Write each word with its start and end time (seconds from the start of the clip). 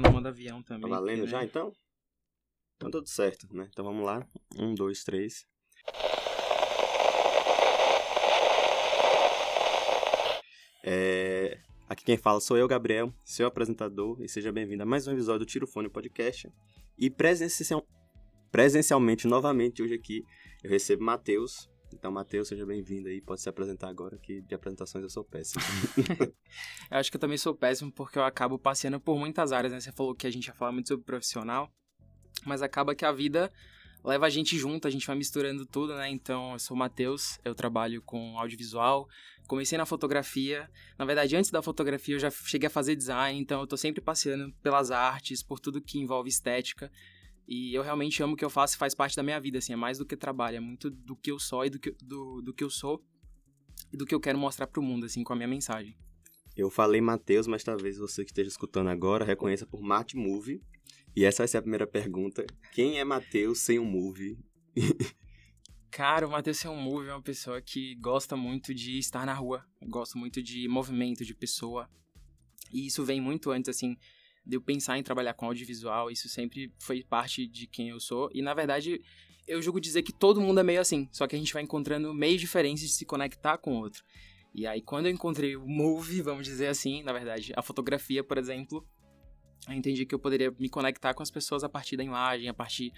tá 0.00 0.08
no 0.08 0.14
modo 0.14 0.28
avião 0.28 0.62
também. 0.62 0.90
Tá 0.90 0.96
valendo 0.96 1.18
porque, 1.18 1.30
já, 1.30 1.38
né? 1.38 1.44
então? 1.44 1.72
Então 2.76 2.90
tudo 2.90 3.08
certo, 3.08 3.48
né? 3.52 3.68
Então 3.70 3.84
vamos 3.84 4.04
lá. 4.04 4.26
Um, 4.56 4.74
dois, 4.74 5.02
três. 5.02 5.46
É, 10.84 11.58
Aqui 11.88 12.04
quem 12.04 12.18
fala 12.18 12.38
sou 12.38 12.58
eu, 12.58 12.68
Gabriel, 12.68 13.14
seu 13.24 13.46
apresentador, 13.46 14.20
e 14.22 14.28
seja 14.28 14.52
bem-vindo 14.52 14.82
a 14.82 14.86
mais 14.86 15.06
um 15.06 15.12
episódio 15.12 15.40
do 15.40 15.46
Tiro 15.46 15.66
Fone 15.66 15.88
Podcast. 15.88 16.52
E 16.98 17.08
presencial... 17.08 17.82
presencialmente, 18.52 19.26
novamente, 19.26 19.82
hoje 19.82 19.94
aqui, 19.94 20.22
eu 20.62 20.68
recebo 20.68 21.02
Matheus. 21.02 21.66
Então, 21.92 22.12
Matheus, 22.12 22.48
seja 22.48 22.66
bem-vindo 22.66 23.08
aí, 23.08 23.20
pode 23.20 23.40
se 23.40 23.48
apresentar 23.48 23.88
agora, 23.88 24.18
que 24.18 24.42
de 24.42 24.54
apresentações 24.54 25.02
eu 25.02 25.10
sou 25.10 25.24
péssimo. 25.24 25.62
Eu 26.90 26.98
acho 26.98 27.10
que 27.10 27.16
eu 27.16 27.20
também 27.20 27.36
sou 27.36 27.54
péssimo 27.54 27.92
porque 27.92 28.18
eu 28.18 28.24
acabo 28.24 28.58
passeando 28.58 28.98
por 28.98 29.18
muitas 29.18 29.52
áreas, 29.52 29.72
né? 29.72 29.80
Você 29.80 29.92
falou 29.92 30.14
que 30.14 30.26
a 30.26 30.30
gente 30.30 30.46
ia 30.46 30.54
falar 30.54 30.72
muito 30.72 30.88
sobre 30.88 31.04
profissional, 31.04 31.70
mas 32.46 32.62
acaba 32.62 32.94
que 32.94 33.04
a 33.04 33.12
vida 33.12 33.52
leva 34.02 34.26
a 34.26 34.30
gente 34.30 34.56
junto, 34.56 34.88
a 34.88 34.90
gente 34.90 35.06
vai 35.06 35.16
misturando 35.16 35.66
tudo, 35.66 35.94
né? 35.94 36.08
Então, 36.08 36.52
eu 36.52 36.58
sou 36.58 36.74
o 36.74 36.78
Matheus, 36.78 37.38
eu 37.44 37.54
trabalho 37.54 38.00
com 38.02 38.38
audiovisual, 38.38 39.06
comecei 39.46 39.76
na 39.76 39.84
fotografia. 39.84 40.70
Na 40.98 41.04
verdade, 41.04 41.36
antes 41.36 41.50
da 41.50 41.60
fotografia 41.60 42.14
eu 42.14 42.20
já 42.20 42.30
cheguei 42.30 42.68
a 42.68 42.70
fazer 42.70 42.96
design, 42.96 43.38
então 43.38 43.60
eu 43.60 43.66
tô 43.66 43.76
sempre 43.76 44.00
passeando 44.00 44.52
pelas 44.62 44.90
artes, 44.90 45.42
por 45.42 45.60
tudo 45.60 45.82
que 45.82 45.98
envolve 45.98 46.28
estética. 46.28 46.90
E 47.48 47.74
eu 47.74 47.82
realmente 47.82 48.22
amo 48.22 48.34
o 48.34 48.36
que 48.36 48.44
eu 48.44 48.50
faço 48.50 48.76
e 48.76 48.78
faz 48.78 48.94
parte 48.94 49.16
da 49.16 49.22
minha 49.22 49.40
vida, 49.40 49.56
assim, 49.56 49.72
é 49.72 49.76
mais 49.76 49.96
do 49.96 50.04
que 50.04 50.14
trabalho, 50.14 50.58
é 50.58 50.60
muito 50.60 50.90
do 50.90 51.16
que 51.16 51.32
eu 51.32 51.38
sou 51.38 51.64
e 51.64 51.70
do 51.70 51.78
que, 51.78 51.92
do, 52.02 52.42
do 52.42 52.52
que 52.52 52.62
eu 52.62 52.68
sou 52.68 53.02
e 53.90 53.96
do 53.96 54.04
que 54.04 54.14
eu 54.14 54.20
quero 54.20 54.38
mostrar 54.38 54.66
pro 54.66 54.82
mundo, 54.82 55.06
assim, 55.06 55.24
com 55.24 55.32
a 55.32 55.36
minha 55.36 55.48
mensagem. 55.48 55.96
Eu 56.54 56.68
falei 56.68 57.00
Matheus, 57.00 57.46
mas 57.46 57.64
talvez 57.64 57.96
você 57.96 58.22
que 58.22 58.32
esteja 58.32 58.50
escutando 58.50 58.88
agora 58.88 59.24
reconheça 59.24 59.64
por 59.64 59.80
Marte 59.80 60.14
Movie. 60.14 60.60
E 61.16 61.24
essa 61.24 61.38
vai 61.38 61.48
ser 61.48 61.58
a 61.58 61.62
primeira 61.62 61.86
pergunta. 61.86 62.44
Quem 62.72 62.98
é 62.98 63.04
Matheus 63.04 63.60
sem 63.60 63.78
um 63.78 63.84
movie? 63.84 64.38
Cara, 65.90 66.26
o 66.26 66.30
Matheus 66.30 66.62
é 66.64 66.68
um 66.68 66.76
movie, 66.76 67.08
é 67.08 67.14
uma 67.14 67.22
pessoa 67.22 67.62
que 67.62 67.94
gosta 67.94 68.36
muito 68.36 68.74
de 68.74 68.98
estar 68.98 69.24
na 69.24 69.32
rua, 69.32 69.64
gosta 69.88 70.18
muito 70.18 70.42
de 70.42 70.68
movimento, 70.68 71.24
de 71.24 71.34
pessoa. 71.34 71.88
E 72.70 72.86
isso 72.86 73.04
vem 73.04 73.20
muito 73.20 73.50
antes, 73.50 73.70
assim, 73.70 73.96
de 74.48 74.56
eu 74.56 74.62
pensar 74.62 74.98
em 74.98 75.02
trabalhar 75.02 75.34
com 75.34 75.44
audiovisual, 75.44 76.10
isso 76.10 76.26
sempre 76.26 76.72
foi 76.78 77.04
parte 77.04 77.46
de 77.46 77.66
quem 77.66 77.90
eu 77.90 78.00
sou. 78.00 78.30
E, 78.32 78.40
na 78.40 78.54
verdade, 78.54 78.98
eu 79.46 79.60
julgo 79.60 79.78
dizer 79.78 80.02
que 80.02 80.12
todo 80.12 80.40
mundo 80.40 80.58
é 80.58 80.62
meio 80.62 80.80
assim, 80.80 81.06
só 81.12 81.26
que 81.26 81.36
a 81.36 81.38
gente 81.38 81.52
vai 81.52 81.62
encontrando 81.62 82.14
meios 82.14 82.40
diferentes 82.40 82.82
de 82.82 82.94
se 82.94 83.04
conectar 83.04 83.58
com 83.58 83.74
o 83.74 83.76
outro. 83.76 84.02
E 84.54 84.66
aí, 84.66 84.80
quando 84.80 85.04
eu 85.04 85.12
encontrei 85.12 85.54
o 85.54 85.66
movie, 85.66 86.22
vamos 86.22 86.46
dizer 86.46 86.68
assim, 86.68 87.02
na 87.02 87.12
verdade, 87.12 87.52
a 87.54 87.60
fotografia, 87.60 88.24
por 88.24 88.38
exemplo, 88.38 88.82
eu 89.68 89.74
entendi 89.74 90.06
que 90.06 90.14
eu 90.14 90.18
poderia 90.18 90.50
me 90.58 90.70
conectar 90.70 91.12
com 91.12 91.22
as 91.22 91.30
pessoas 91.30 91.62
a 91.62 91.68
partir 91.68 91.98
da 91.98 92.02
imagem, 92.02 92.48
a 92.48 92.54
partir 92.54 92.90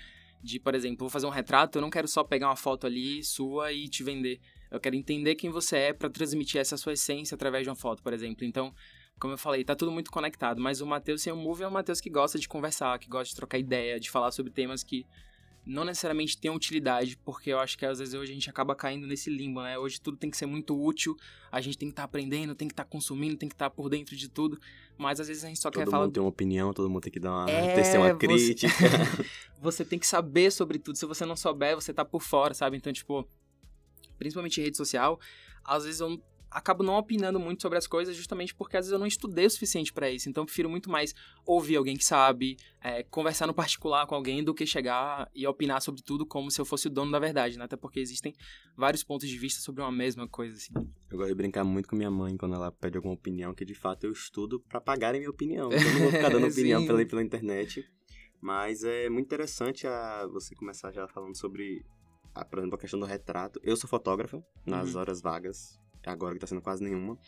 de, 0.42 0.60
por 0.60 0.74
exemplo, 0.74 1.00
vou 1.00 1.10
fazer 1.10 1.26
um 1.26 1.30
retrato, 1.30 1.78
eu 1.78 1.82
não 1.82 1.90
quero 1.90 2.06
só 2.06 2.22
pegar 2.22 2.46
uma 2.48 2.56
foto 2.56 2.86
ali 2.86 3.24
sua 3.24 3.72
e 3.72 3.88
te 3.88 4.04
vender. 4.04 4.40
Eu 4.70 4.78
quero 4.78 4.94
entender 4.94 5.34
quem 5.34 5.50
você 5.50 5.76
é 5.76 5.92
para 5.92 6.08
transmitir 6.08 6.60
essa 6.60 6.76
sua 6.76 6.92
essência 6.92 7.34
através 7.34 7.64
de 7.64 7.70
uma 7.70 7.76
foto, 7.76 8.02
por 8.02 8.12
exemplo. 8.12 8.44
Então, 8.44 8.72
como 9.20 9.34
eu 9.34 9.38
falei, 9.38 9.62
tá 9.62 9.76
tudo 9.76 9.92
muito 9.92 10.10
conectado, 10.10 10.60
mas 10.60 10.80
o 10.80 10.86
Matheus 10.86 11.22
sem 11.22 11.32
o 11.32 11.36
Move 11.36 11.62
é 11.62 11.68
o 11.68 11.70
Matheus 11.70 12.00
que 12.00 12.08
gosta 12.10 12.38
de 12.38 12.48
conversar, 12.48 12.98
que 12.98 13.08
gosta 13.08 13.28
de 13.28 13.36
trocar 13.36 13.58
ideia, 13.58 14.00
de 14.00 14.10
falar 14.10 14.32
sobre 14.32 14.50
temas 14.50 14.82
que 14.82 15.06
não 15.66 15.84
necessariamente 15.84 16.38
têm 16.40 16.50
utilidade, 16.50 17.18
porque 17.22 17.50
eu 17.50 17.58
acho 17.60 17.76
que 17.76 17.84
às 17.84 17.98
vezes 17.98 18.14
hoje 18.14 18.32
a 18.32 18.34
gente 18.34 18.48
acaba 18.48 18.74
caindo 18.74 19.06
nesse 19.06 19.28
limbo, 19.28 19.60
né? 19.62 19.78
Hoje 19.78 20.00
tudo 20.00 20.16
tem 20.16 20.30
que 20.30 20.36
ser 20.38 20.46
muito 20.46 20.74
útil, 20.74 21.14
a 21.52 21.60
gente 21.60 21.76
tem 21.76 21.88
que 21.88 21.92
estar 21.92 22.04
aprendendo, 22.04 22.54
tem 22.54 22.66
que 22.66 22.72
estar 22.72 22.86
consumindo, 22.86 23.36
tem 23.36 23.46
que 23.48 23.54
estar 23.54 23.68
por 23.68 23.90
dentro 23.90 24.16
de 24.16 24.26
tudo, 24.30 24.58
mas 24.96 25.20
às 25.20 25.28
vezes 25.28 25.44
a 25.44 25.48
gente 25.48 25.60
só 25.60 25.70
Todo 25.70 25.84
quer 25.84 25.90
falar 25.90 26.04
mundo 26.06 26.14
tem 26.14 26.22
uma 26.22 26.30
opinião, 26.30 26.72
todo 26.72 26.88
mundo 26.88 27.02
tem 27.02 27.12
que 27.12 27.20
dar 27.20 27.30
uma, 27.30 27.50
É, 27.50 27.74
tecer 27.74 27.98
uma 28.00 28.08
você- 28.08 28.16
crítica. 28.18 28.68
você 29.60 29.84
tem 29.84 29.98
que 29.98 30.06
saber 30.06 30.50
sobre 30.50 30.78
tudo. 30.78 30.96
Se 30.96 31.04
você 31.04 31.26
não 31.26 31.36
souber, 31.36 31.74
você 31.74 31.92
tá 31.92 32.06
por 32.06 32.22
fora, 32.22 32.54
sabe? 32.54 32.78
Então, 32.78 32.90
tipo, 32.90 33.28
principalmente 34.18 34.60
em 34.60 34.64
rede 34.64 34.78
social, 34.78 35.20
às 35.62 35.84
vezes 35.84 36.00
eu 36.00 36.18
acabo 36.50 36.82
não 36.82 36.94
opinando 36.96 37.38
muito 37.38 37.62
sobre 37.62 37.78
as 37.78 37.86
coisas 37.86 38.16
justamente 38.16 38.54
porque 38.54 38.76
às 38.76 38.84
vezes 38.86 38.92
eu 38.92 38.98
não 38.98 39.06
estudei 39.06 39.46
o 39.46 39.50
suficiente 39.50 39.92
pra 39.92 40.10
isso. 40.10 40.28
Então, 40.28 40.42
eu 40.42 40.46
prefiro 40.46 40.68
muito 40.68 40.90
mais 40.90 41.14
ouvir 41.46 41.76
alguém 41.76 41.96
que 41.96 42.04
sabe, 42.04 42.56
é, 42.80 43.02
conversar 43.04 43.46
no 43.46 43.54
particular 43.54 44.06
com 44.06 44.14
alguém 44.14 44.42
do 44.42 44.52
que 44.54 44.66
chegar 44.66 45.30
e 45.34 45.46
opinar 45.46 45.80
sobre 45.80 46.02
tudo 46.02 46.26
como 46.26 46.50
se 46.50 46.60
eu 46.60 46.64
fosse 46.64 46.88
o 46.88 46.90
dono 46.90 47.12
da 47.12 47.18
verdade, 47.18 47.56
né? 47.58 47.64
Até 47.64 47.76
porque 47.76 48.00
existem 48.00 48.34
vários 48.76 49.04
pontos 49.04 49.28
de 49.28 49.38
vista 49.38 49.60
sobre 49.60 49.82
uma 49.82 49.92
mesma 49.92 50.26
coisa, 50.28 50.56
assim. 50.56 50.72
Eu 51.10 51.16
gosto 51.18 51.28
de 51.28 51.34
brincar 51.34 51.64
muito 51.64 51.88
com 51.88 51.96
minha 51.96 52.10
mãe 52.10 52.36
quando 52.36 52.54
ela 52.54 52.72
pede 52.72 52.96
alguma 52.96 53.14
opinião, 53.14 53.54
que 53.54 53.64
de 53.64 53.74
fato 53.74 54.04
eu 54.04 54.12
estudo 54.12 54.58
pra 54.60 54.80
pagarem 54.80 55.20
minha 55.20 55.30
opinião. 55.30 55.70
Eu 55.72 55.92
não 55.92 56.00
vou 56.00 56.10
ficar 56.10 56.30
dando 56.30 56.46
opinião 56.48 56.84
pela, 56.86 57.04
pela 57.06 57.22
internet. 57.22 57.84
Mas 58.40 58.84
é 58.84 59.08
muito 59.10 59.26
interessante 59.26 59.86
a, 59.86 60.26
você 60.26 60.54
começar 60.54 60.90
já 60.92 61.06
falando 61.06 61.36
sobre, 61.36 61.84
a, 62.34 62.44
por 62.44 62.58
exemplo, 62.58 62.76
a 62.76 62.80
questão 62.80 62.98
do 62.98 63.04
retrato. 63.06 63.60
Eu 63.62 63.76
sou 63.76 63.88
fotógrafo 63.88 64.42
nas 64.64 64.94
Uhum. 64.94 65.00
horas 65.00 65.20
vagas, 65.20 65.78
agora 66.04 66.34
que 66.34 66.40
tá 66.40 66.46
sendo 66.46 66.62
quase 66.62 66.82
nenhuma. 66.82 67.18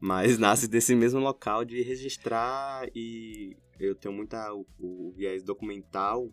Mas 0.00 0.38
nasce 0.38 0.68
desse 0.68 0.94
mesmo 0.94 1.20
local 1.20 1.64
de 1.64 1.82
registrar 1.82 2.88
e 2.94 3.56
eu 3.78 3.94
tenho 3.94 4.14
muita 4.14 4.52
o, 4.54 4.66
o 4.78 5.12
viés 5.16 5.42
documental 5.42 6.28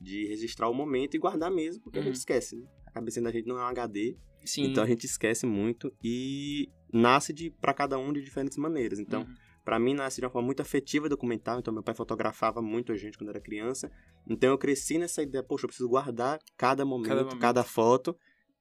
de 0.00 0.26
registrar 0.26 0.68
o 0.68 0.74
momento 0.74 1.14
e 1.14 1.18
guardar 1.18 1.50
mesmo, 1.50 1.82
porque 1.82 1.98
a 1.98 2.00
Uhum. 2.00 2.06
gente 2.08 2.16
esquece, 2.16 2.56
né? 2.56 2.66
A 2.86 2.90
cabeça 2.92 3.20
da 3.20 3.30
gente 3.30 3.46
não 3.46 3.58
é 3.58 3.62
um 3.62 3.66
HD, 3.66 4.16
Sim. 4.44 4.64
então 4.64 4.82
a 4.82 4.86
gente 4.86 5.04
esquece 5.04 5.46
muito 5.46 5.92
e 6.02 6.68
nasce 6.92 7.32
de 7.32 7.50
para 7.50 7.74
cada 7.74 7.98
um 7.98 8.12
de 8.12 8.22
diferentes 8.22 8.56
maneiras. 8.56 8.98
Então, 8.98 9.22
Uhum. 9.22 9.34
Pra 9.62 9.78
mim 9.78 9.92
nasce 9.92 10.20
de 10.20 10.24
uma 10.24 10.30
forma 10.32 10.46
muito 10.46 10.62
afetiva 10.62 11.06
documental, 11.06 11.58
então 11.60 11.72
meu 11.72 11.82
pai 11.82 11.94
fotografava 11.94 12.62
muito 12.62 12.92
a 12.92 12.96
gente 12.96 13.18
quando 13.18 13.28
era 13.28 13.40
criança. 13.40 13.90
Então 14.26 14.48
eu 14.50 14.58
cresci 14.58 14.96
nessa 14.98 15.22
ideia, 15.22 15.44
poxa, 15.44 15.64
eu 15.64 15.68
preciso 15.68 15.88
guardar 15.88 16.38
cada 16.56 16.82
momento, 16.84 17.36
cada, 17.38 17.60
momento. 17.60 17.64
foto. 17.64 18.16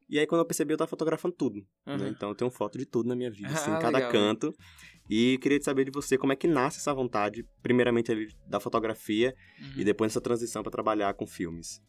E 0.10 0.18
aí 0.18 0.26
quando 0.26 0.42
eu 0.42 0.46
percebi, 0.46 0.74
eu 0.74 0.78
tava 0.78 0.90
fotografando 0.90 1.36
tudo. 1.36 1.60
né? 1.86 1.96
Uhum. 1.96 2.08
Então 2.08 2.30
eu 2.30 2.36
tenho 2.36 2.50
foto 2.50 2.78
de 2.78 2.86
tudo 2.86 3.08
na 3.08 3.16
minha 3.16 3.30
vida, 3.30 3.48
assim, 3.54 3.70
em 3.72 3.76
Ah, 3.76 3.80
cada 3.80 3.98
legal. 4.00 4.12
canto. 4.12 4.54
E 5.10 5.38
queria 5.40 5.62
saber 5.62 5.86
de 5.86 5.92
você 5.92 6.18
como 6.18 6.34
é 6.34 6.36
que 6.36 6.48
nasce 6.48 6.78
essa 6.80 6.94
vontade, 6.94 7.46
primeiramente 7.62 8.12
ali 8.12 8.28
da 8.48 8.60
fotografia 8.60 9.34
Uhum. 9.60 9.74
e 9.78 9.84
depois 9.84 10.12
essa 10.12 10.22
transição 10.22 10.62
pra 10.64 10.72
trabalhar 10.72 11.14
com 11.14 11.26
filmes. 11.28 11.80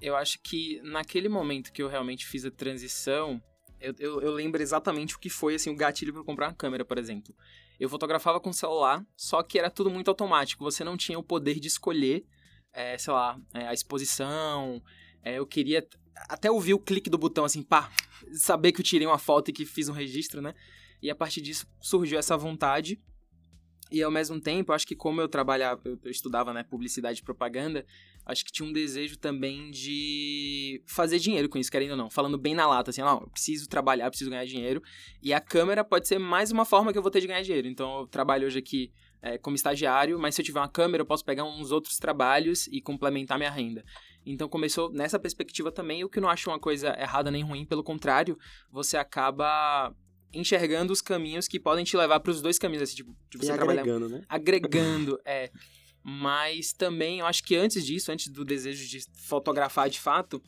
eu 0.00 0.14
acho 0.16 0.38
que 0.42 0.80
naquele 0.82 1.28
momento 1.30 1.72
que 1.72 1.82
eu 1.82 1.88
realmente 1.88 2.26
fiz 2.26 2.44
a 2.44 2.50
transição, 2.50 3.40
eu, 3.80 3.94
eu, 3.98 4.20
eu 4.20 4.32
lembro 4.32 4.60
exatamente 4.62 5.14
o 5.16 5.18
que 5.18 5.30
foi 5.30 5.54
assim 5.54 5.70
o 5.70 5.76
gatilho 5.76 6.12
para 6.12 6.22
comprar 6.24 6.48
uma 6.48 6.54
câmera, 6.54 6.84
por 6.84 6.98
exemplo. 6.98 7.34
Eu 7.80 7.88
fotografava 7.88 8.38
com 8.40 8.52
celular, 8.52 9.02
só 9.16 9.42
que 9.42 9.58
era 9.58 9.70
tudo 9.70 9.90
muito 9.90 10.08
automático. 10.08 10.62
Você 10.64 10.84
não 10.84 10.96
tinha 10.96 11.18
o 11.18 11.22
poder 11.22 11.58
de 11.58 11.68
escolher, 11.68 12.24
é, 12.72 12.96
sei 12.98 13.12
lá, 13.14 13.38
é, 13.54 13.66
a 13.66 13.72
exposição. 13.74 14.82
é, 15.22 15.38
eu 15.38 15.46
queria 15.46 15.86
até 16.28 16.50
ouvir 16.50 16.74
o 16.74 16.78
clique 16.78 17.10
do 17.10 17.18
botão, 17.18 17.44
assim, 17.44 17.62
pá, 17.62 17.90
saber 18.32 18.72
que 18.72 18.80
eu 18.80 18.84
tirei 18.84 19.06
uma 19.06 19.18
foto 19.18 19.50
e 19.50 19.52
que 19.52 19.64
fiz 19.64 19.88
um 19.88 19.92
registro, 19.92 20.40
né? 20.40 20.54
E 21.02 21.10
a 21.10 21.14
partir 21.14 21.40
disso 21.40 21.66
surgiu 21.80 22.18
essa 22.18 22.36
vontade. 22.36 23.00
E 23.92 24.02
ao 24.02 24.10
mesmo 24.10 24.40
tempo, 24.40 24.72
acho 24.72 24.86
que 24.86 24.96
como 24.96 25.20
eu 25.20 25.28
trabalhava, 25.28 25.80
eu, 25.84 25.98
eu 26.02 26.10
estudava, 26.10 26.52
né, 26.52 26.64
publicidade 26.64 27.20
e 27.20 27.22
propaganda, 27.22 27.86
acho 28.24 28.44
que 28.44 28.50
tinha 28.50 28.68
um 28.68 28.72
desejo 28.72 29.18
também 29.18 29.70
de 29.70 30.82
fazer 30.86 31.18
dinheiro 31.18 31.48
com 31.48 31.58
isso, 31.58 31.70
querendo 31.70 31.92
ou 31.92 31.96
não. 31.96 32.10
Falando 32.10 32.38
bem 32.38 32.54
na 32.54 32.66
lata, 32.66 32.90
assim, 32.90 33.02
não, 33.02 33.20
eu 33.20 33.30
preciso 33.30 33.68
trabalhar, 33.68 34.06
eu 34.06 34.10
preciso 34.10 34.30
ganhar 34.30 34.46
dinheiro. 34.46 34.82
E 35.22 35.32
a 35.32 35.40
câmera 35.40 35.84
pode 35.84 36.08
ser 36.08 36.18
mais 36.18 36.50
uma 36.50 36.64
forma 36.64 36.92
que 36.92 36.98
eu 36.98 37.02
vou 37.02 37.10
ter 37.10 37.20
de 37.20 37.26
ganhar 37.26 37.42
dinheiro. 37.42 37.68
Então, 37.68 38.00
eu 38.00 38.06
trabalho 38.06 38.46
hoje 38.46 38.58
aqui 38.58 38.90
é, 39.22 39.38
como 39.38 39.54
estagiário, 39.54 40.18
mas 40.18 40.34
se 40.34 40.40
eu 40.40 40.44
tiver 40.44 40.60
uma 40.60 40.68
câmera, 40.68 41.02
eu 41.02 41.06
posso 41.06 41.24
pegar 41.24 41.44
uns 41.44 41.70
outros 41.70 41.98
trabalhos 41.98 42.66
e 42.68 42.80
complementar 42.80 43.38
minha 43.38 43.50
renda. 43.50 43.84
Então, 44.26 44.48
começou 44.48 44.90
nessa 44.92 45.18
perspectiva 45.18 45.70
também, 45.70 46.04
o 46.04 46.08
que 46.08 46.18
eu 46.18 46.22
não 46.22 46.30
acho 46.30 46.50
uma 46.50 46.58
coisa 46.58 46.88
errada 46.98 47.30
nem 47.30 47.42
ruim, 47.42 47.64
pelo 47.64 47.84
contrário, 47.84 48.38
você 48.70 48.96
acaba 48.96 49.94
enxergando 50.32 50.92
os 50.92 51.00
caminhos 51.00 51.46
que 51.46 51.60
podem 51.60 51.84
te 51.84 51.96
levar 51.96 52.20
para 52.20 52.30
os 52.30 52.40
dois 52.40 52.58
caminhos, 52.58 52.82
assim, 52.82 52.96
tipo, 52.96 53.14
de 53.30 53.36
E 53.36 53.40
você 53.40 53.54
trabalhar 53.54 53.82
agregando, 53.82 54.08
né? 54.08 54.24
agregando, 54.28 55.20
é. 55.24 55.50
Mas 56.02 56.72
também, 56.72 57.20
eu 57.20 57.26
acho 57.26 57.42
que 57.42 57.56
antes 57.56 57.84
disso, 57.84 58.12
antes 58.12 58.28
do 58.28 58.44
desejo 58.44 58.86
de 58.86 59.00
fotografar 59.26 59.88
de 59.88 59.98
fato, 59.98 60.42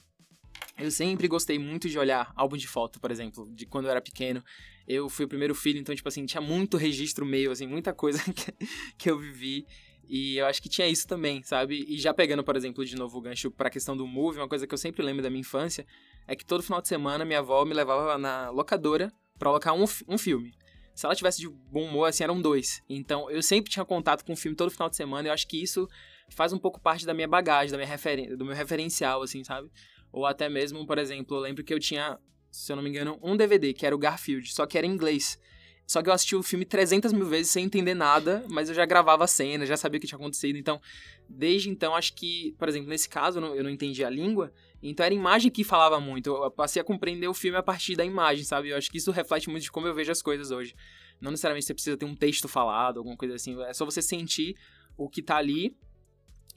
eu 0.78 0.90
sempre 0.90 1.26
gostei 1.26 1.58
muito 1.58 1.88
de 1.88 1.98
olhar 1.98 2.32
álbum 2.36 2.56
de 2.56 2.68
foto, 2.68 3.00
por 3.00 3.10
exemplo, 3.10 3.48
de 3.54 3.64
quando 3.64 3.86
eu 3.86 3.90
era 3.90 4.00
pequeno. 4.00 4.44
Eu 4.86 5.08
fui 5.08 5.24
o 5.24 5.28
primeiro 5.28 5.54
filho, 5.54 5.78
então, 5.78 5.94
tipo 5.94 6.08
assim, 6.08 6.26
tinha 6.26 6.40
muito 6.40 6.76
registro 6.76 7.24
meu, 7.24 7.50
assim, 7.52 7.66
muita 7.66 7.94
coisa 7.94 8.18
que, 8.32 8.52
que 8.98 9.10
eu 9.10 9.18
vivi. 9.18 9.66
E 10.08 10.36
eu 10.36 10.46
acho 10.46 10.62
que 10.62 10.68
tinha 10.68 10.86
isso 10.86 11.06
também, 11.06 11.42
sabe? 11.42 11.84
E 11.88 11.98
já 11.98 12.14
pegando, 12.14 12.44
por 12.44 12.56
exemplo, 12.56 12.84
de 12.84 12.96
novo 12.96 13.18
o 13.18 13.20
gancho 13.20 13.50
pra 13.50 13.68
questão 13.68 13.96
do 13.96 14.06
movie, 14.06 14.40
uma 14.40 14.48
coisa 14.48 14.66
que 14.66 14.72
eu 14.72 14.78
sempre 14.78 15.02
lembro 15.02 15.22
da 15.22 15.30
minha 15.30 15.40
infância 15.40 15.86
é 16.26 16.36
que 16.36 16.44
todo 16.44 16.62
final 16.62 16.80
de 16.80 16.88
semana 16.88 17.24
minha 17.24 17.40
avó 17.40 17.64
me 17.64 17.74
levava 17.74 18.16
na 18.16 18.50
locadora 18.50 19.12
pra 19.38 19.48
alocar 19.48 19.74
um, 19.74 19.84
um 20.08 20.18
filme. 20.18 20.54
Se 20.94 21.04
ela 21.04 21.14
tivesse 21.14 21.40
de 21.40 21.48
bom 21.48 21.84
humor, 21.84 22.08
assim, 22.08 22.24
eram 22.24 22.40
dois. 22.40 22.82
Então, 22.88 23.30
eu 23.30 23.42
sempre 23.42 23.70
tinha 23.70 23.84
contato 23.84 24.24
com 24.24 24.32
o 24.32 24.36
filme 24.36 24.56
todo 24.56 24.70
final 24.70 24.88
de 24.88 24.96
semana. 24.96 25.28
E 25.28 25.30
eu 25.30 25.34
acho 25.34 25.46
que 25.46 25.62
isso 25.62 25.86
faz 26.30 26.54
um 26.54 26.58
pouco 26.58 26.80
parte 26.80 27.04
da 27.04 27.12
minha 27.12 27.28
bagagem, 27.28 27.70
da 27.70 27.76
minha 27.76 28.36
do 28.36 28.44
meu 28.46 28.54
referencial, 28.54 29.22
assim, 29.22 29.44
sabe? 29.44 29.70
Ou 30.10 30.24
até 30.24 30.48
mesmo, 30.48 30.86
por 30.86 30.98
exemplo, 30.98 31.36
eu 31.36 31.40
lembro 31.40 31.62
que 31.62 31.74
eu 31.74 31.78
tinha, 31.78 32.18
se 32.50 32.72
eu 32.72 32.76
não 32.76 32.82
me 32.82 32.88
engano, 32.88 33.18
um 33.22 33.36
DVD, 33.36 33.74
que 33.74 33.84
era 33.84 33.94
o 33.94 33.98
Garfield, 33.98 34.50
só 34.52 34.64
que 34.64 34.78
era 34.78 34.86
em 34.86 34.90
inglês. 34.90 35.38
Só 35.86 36.02
que 36.02 36.08
eu 36.08 36.12
assisti 36.12 36.34
o 36.34 36.42
filme 36.42 36.64
300 36.64 37.12
mil 37.12 37.26
vezes 37.26 37.52
sem 37.52 37.64
entender 37.64 37.94
nada, 37.94 38.44
mas 38.48 38.68
eu 38.68 38.74
já 38.74 38.84
gravava 38.84 39.22
a 39.22 39.26
cena, 39.28 39.64
já 39.64 39.76
sabia 39.76 39.98
o 39.98 40.00
que 40.00 40.06
tinha 40.06 40.18
acontecido. 40.18 40.56
Então, 40.56 40.80
desde 41.28 41.70
então, 41.70 41.94
acho 41.94 42.12
que, 42.14 42.56
por 42.58 42.68
exemplo, 42.68 42.88
nesse 42.88 43.08
caso, 43.08 43.38
eu 43.38 43.40
não, 43.40 43.54
eu 43.54 43.62
não 43.62 43.70
entendi 43.70 44.04
a 44.04 44.10
língua, 44.10 44.52
então 44.82 45.06
era 45.06 45.14
a 45.14 45.16
imagem 45.16 45.48
que 45.48 45.62
falava 45.62 46.00
muito. 46.00 46.30
Eu 46.30 46.50
passei 46.50 46.82
a 46.82 46.84
compreender 46.84 47.28
o 47.28 47.34
filme 47.34 47.56
a 47.56 47.62
partir 47.62 47.94
da 47.94 48.04
imagem, 48.04 48.44
sabe? 48.44 48.70
Eu 48.70 48.76
acho 48.76 48.90
que 48.90 48.98
isso 48.98 49.12
reflete 49.12 49.48
muito 49.48 49.62
de 49.62 49.70
como 49.70 49.86
eu 49.86 49.94
vejo 49.94 50.10
as 50.10 50.20
coisas 50.20 50.50
hoje. 50.50 50.74
Não 51.20 51.30
necessariamente 51.30 51.66
você 51.66 51.74
precisa 51.74 51.96
ter 51.96 52.04
um 52.04 52.16
texto 52.16 52.48
falado, 52.48 52.98
alguma 52.98 53.16
coisa 53.16 53.36
assim. 53.36 53.60
É 53.62 53.72
só 53.72 53.84
você 53.84 54.02
sentir 54.02 54.56
o 54.96 55.08
que 55.08 55.22
tá 55.22 55.36
ali, 55.36 55.76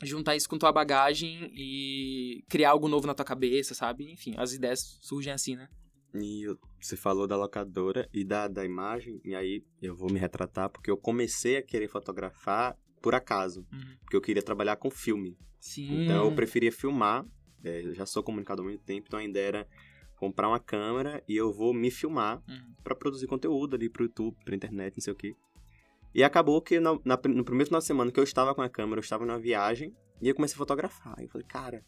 juntar 0.03 0.35
isso 0.35 0.49
com 0.49 0.57
tua 0.57 0.71
bagagem 0.71 1.51
e 1.53 2.43
criar 2.49 2.71
algo 2.71 2.87
novo 2.87 3.05
na 3.05 3.13
tua 3.13 3.25
cabeça, 3.25 3.75
sabe? 3.75 4.11
Enfim, 4.11 4.33
as 4.37 4.53
ideias 4.53 4.97
surgem 5.01 5.31
assim, 5.31 5.55
né? 5.55 5.69
E 6.13 6.45
você 6.81 6.95
falou 6.97 7.27
da 7.27 7.35
locadora 7.37 8.09
e 8.13 8.23
da, 8.23 8.47
da 8.47 8.65
imagem, 8.65 9.21
e 9.23 9.35
aí 9.35 9.63
eu 9.81 9.95
vou 9.95 10.11
me 10.11 10.19
retratar, 10.19 10.69
porque 10.69 10.89
eu 10.89 10.97
comecei 10.97 11.57
a 11.57 11.61
querer 11.61 11.87
fotografar 11.87 12.75
por 13.01 13.13
acaso, 13.13 13.65
Uhum. 13.71 13.95
porque 14.01 14.15
eu 14.15 14.21
queria 14.21 14.41
trabalhar 14.41 14.75
com 14.75 14.89
filme. 14.89 15.37
Sim. 15.59 16.03
Então 16.03 16.25
eu 16.25 16.31
preferia 16.33 16.71
filmar, 16.71 17.25
é, 17.63 17.85
eu 17.85 17.93
já 17.93 18.05
sou 18.05 18.23
comunicador 18.23 18.65
há 18.65 18.69
muito 18.69 18.83
tempo, 18.83 19.05
então 19.07 19.19
a 19.19 19.23
ideia 19.23 19.47
era 19.47 19.67
comprar 20.17 20.47
uma 20.49 20.59
câmera 20.59 21.23
e 21.27 21.35
eu 21.37 21.53
vou 21.53 21.73
me 21.73 21.91
filmar 21.91 22.41
Uhum. 22.47 22.73
para 22.83 22.95
produzir 22.95 23.27
conteúdo 23.27 23.75
ali 23.75 23.87
pro 23.89 24.03
YouTube, 24.05 24.35
pra 24.43 24.55
internet, 24.55 24.95
não 24.97 25.01
sei 25.03 25.13
o 25.13 25.15
quê. 25.15 25.35
E 26.13 26.23
acabou 26.23 26.59
que 26.61 26.79
na, 26.79 26.93
na- 27.05 27.19
no 27.23 27.43
primeiro 27.45 27.67
final 27.67 27.79
de 27.79 27.85
semana 27.85 28.11
que 28.11 28.19
eu 28.19 28.23
estava 28.23 28.55
com 28.55 28.61
a 28.63 28.69
câmera, 28.69 28.99
eu 28.99 29.03
estava 29.03 29.25
numa 29.25 29.37
viagem 29.39 29.95
e 30.19 30.27
eu 30.27 30.33
comecei 30.35 30.55
a 30.55 30.57
fotografar. 30.57 31.15
E 31.19 31.23
eu 31.25 31.29
falei, 31.29 31.45
cara, 31.47 31.85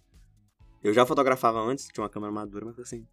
eu 0.84 0.94
já 0.94 1.06
fotografava 1.08 1.60
antes, 1.60 1.88
tinha 1.88 2.04
uma 2.04 2.10
câmera 2.10 2.32
madura, 2.32 2.66
mas 2.68 2.80
assim, 2.80 3.06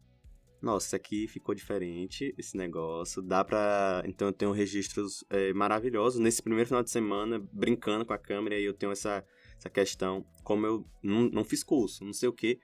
nossa, 0.61 0.87
isso 0.87 0.97
aqui 0.97 1.29
ficou 1.29 1.55
diferente, 1.55 2.35
esse 2.37 2.57
negócio, 2.57 3.23
dá 3.23 3.45
pra... 3.45 4.03
Então 4.07 4.29
eu 4.29 4.33
tenho 4.33 4.53
registros 4.53 5.25
é, 5.31 5.53
maravilhosos. 5.53 6.21
Nesse 6.21 6.43
primeiro 6.43 6.67
final 6.67 6.83
de 6.83 6.91
semana, 6.91 7.39
brincando 7.53 8.05
com 8.05 8.13
a 8.13 8.19
câmera, 8.19 8.59
e 8.59 8.65
eu 8.65 8.75
tenho 8.75 8.93
essa, 8.93 9.25
essa 9.57 9.71
questão, 9.71 10.25
como 10.43 10.67
eu 10.67 10.85
não, 11.03 11.29
não 11.31 11.45
fiz 11.45 11.63
curso, 11.63 12.05
não 12.05 12.13
sei 12.13 12.29
o 12.29 12.33
quê, 12.33 12.59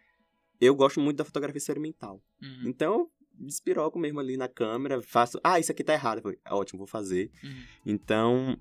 eu 0.61 0.75
gosto 0.75 1.01
muito 1.01 1.17
da 1.17 1.25
fotografia 1.25 1.59
experimental. 1.59 2.23
Uhum. 2.43 2.63
Então, 2.67 3.11
despiroco 3.39 3.99
mesmo 3.99 4.21
ali 4.21 4.37
na 4.37 4.49
câmera, 4.49 5.03
faço, 5.03 5.39
ah, 5.43 5.59
isso 5.59 5.73
aqui 5.73 5.85
tá 5.85 5.93
errado. 5.93 6.23
Falei, 6.23 6.39
ótimo, 6.49 6.79
vou 6.79 6.87
fazer. 6.87 7.31
Uhum. 7.43 7.63
Então, 7.87 8.61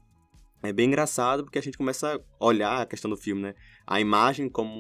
é 0.62 0.72
bem 0.72 0.88
engraçado 0.88 1.44
porque 1.44 1.60
a 1.60 1.62
gente 1.62 1.78
começa 1.78 2.16
a 2.16 2.46
olhar 2.46 2.82
a 2.82 2.86
questão 2.86 3.10
do 3.10 3.18
filme, 3.18 3.42
né? 3.42 3.56
A 3.86 4.00
imagem 4.00 4.50
como 4.50 4.74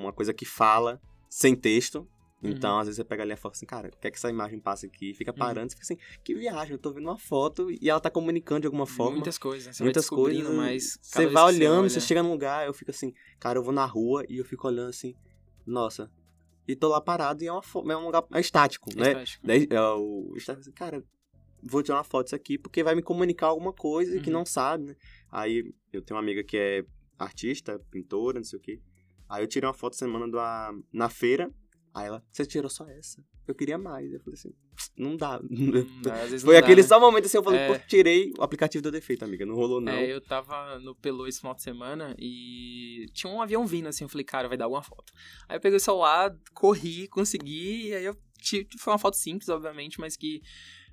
uma 0.00 0.12
coisa 0.12 0.32
que 0.32 0.44
fala 0.44 1.00
sem 1.28 1.56
texto. 1.56 2.06
Então, 2.50 2.78
às 2.78 2.86
vezes 2.86 2.96
você 2.96 3.04
pega 3.04 3.22
ali 3.22 3.32
a 3.32 3.36
foto 3.36 3.54
assim, 3.54 3.66
cara, 3.66 3.88
o 3.88 3.96
que 3.96 4.08
é 4.08 4.10
que 4.10 4.16
essa 4.16 4.28
imagem 4.28 4.58
passa 4.58 4.86
aqui? 4.86 5.14
Fica 5.14 5.32
parando, 5.32 5.70
você 5.70 5.76
fica 5.76 5.84
assim, 5.84 5.96
que 6.24 6.34
viagem, 6.34 6.72
eu 6.72 6.78
tô 6.78 6.92
vendo 6.92 7.04
uma 7.08 7.18
foto 7.18 7.70
e 7.70 7.88
ela 7.88 8.00
tá 8.00 8.10
comunicando 8.10 8.62
de 8.62 8.66
alguma 8.66 8.86
forma. 8.86 9.12
Muitas 9.12 9.38
coisas, 9.38 9.66
né? 9.66 9.72
Você 9.72 9.82
muitas 9.84 10.08
coisas. 10.10 10.48
mas 10.48 10.98
Você 11.00 11.26
vai 11.26 11.44
que 11.44 11.48
olhando, 11.56 11.80
olha- 11.82 11.90
você 11.90 12.00
chega 12.00 12.22
num 12.22 12.30
lugar, 12.32 12.66
eu 12.66 12.74
fico 12.74 12.90
assim, 12.90 13.12
cara, 13.38 13.58
eu 13.58 13.62
vou 13.62 13.72
na 13.72 13.86
rua 13.86 14.24
e 14.28 14.38
eu 14.38 14.44
fico 14.44 14.66
olhando 14.66 14.90
assim, 14.90 15.14
nossa. 15.64 16.10
E 16.66 16.74
tô 16.74 16.88
lá 16.88 17.00
parado 17.00 17.42
e 17.42 17.46
é, 17.46 17.52
uma 17.52 17.62
é 17.92 17.96
um 17.96 18.06
lugar 18.06 18.24
é 18.32 18.40
estático, 18.40 18.90
né? 18.96 19.08
Estático. 19.10 19.46
Daí, 19.46 19.66
é, 19.70 19.80
o 19.80 20.34
estático 20.36 20.60
assim, 20.62 20.72
cara, 20.72 21.04
vou 21.62 21.82
tirar 21.82 21.98
uma 21.98 22.04
foto 22.04 22.24
disso 22.26 22.34
aqui 22.36 22.58
porque 22.58 22.82
vai 22.82 22.94
me 22.94 23.02
comunicar 23.02 23.46
alguma 23.48 23.72
coisa 23.72 24.18
que 24.20 24.30
Uhum. 24.30 24.38
não 24.38 24.44
sabe, 24.44 24.84
né? 24.84 24.96
Aí 25.30 25.72
eu 25.92 26.02
tenho 26.02 26.16
uma 26.16 26.22
amiga 26.24 26.42
que 26.42 26.56
é 26.56 26.84
artista, 27.18 27.78
pintora, 27.90 28.38
não 28.38 28.44
sei 28.44 28.58
o 28.58 28.62
quê. 28.62 28.80
Aí 29.28 29.42
eu 29.42 29.46
tirei 29.48 29.66
uma 29.68 29.74
foto 29.74 29.96
semana 29.96 30.28
do, 30.28 30.38
a- 30.38 30.72
na 30.92 31.08
feira. 31.08 31.48
Aí 31.94 32.06
ela, 32.06 32.24
você 32.32 32.46
tirou 32.46 32.70
só 32.70 32.88
essa? 32.88 33.22
Eu 33.46 33.54
queria 33.54 33.76
mais. 33.76 34.10
Eu 34.12 34.20
falei 34.20 34.34
assim, 34.34 34.52
não 34.96 35.16
dá. 35.16 35.38
Hum, 35.38 35.72
Foi 36.40 36.54
não 36.54 36.54
dá, 36.54 36.58
aquele 36.58 36.80
né? 36.82 36.88
só 36.88 36.98
momento 36.98 37.26
assim, 37.26 37.36
eu 37.36 37.42
falei, 37.42 37.60
É. 37.60 37.66
pô, 37.78 37.86
tirei, 37.86 38.32
o 38.38 38.42
aplicativo 38.42 38.80
deu 38.82 38.90
defeito, 38.92 39.24
amiga. 39.24 39.44
Não 39.44 39.54
rolou, 39.54 39.80
não. 39.80 39.92
É, 39.92 40.10
eu 40.10 40.20
tava 40.20 40.78
no 40.78 40.94
Pelô 40.94 41.26
esse 41.26 41.40
final 41.40 41.54
de 41.54 41.62
semana 41.62 42.14
e 42.18 43.06
tinha 43.12 43.30
um 43.32 43.42
avião 43.42 43.66
vindo, 43.66 43.88
assim, 43.88 44.04
eu 44.04 44.08
falei, 44.08 44.24
cara, 44.24 44.48
vai 44.48 44.56
dar 44.56 44.64
alguma 44.64 44.82
foto. 44.82 45.12
Aí 45.48 45.56
eu 45.56 45.60
peguei 45.60 45.76
o 45.76 45.80
celular, 45.80 46.34
corri, 46.54 47.08
consegui, 47.08 47.88
e 47.88 47.94
aí 47.94 48.04
eu 48.04 48.16
tive, 48.38 48.66
foi 48.78 48.92
uma 48.92 48.98
foto 48.98 49.16
simples, 49.16 49.48
obviamente, 49.50 50.00
mas 50.00 50.16
que 50.16 50.40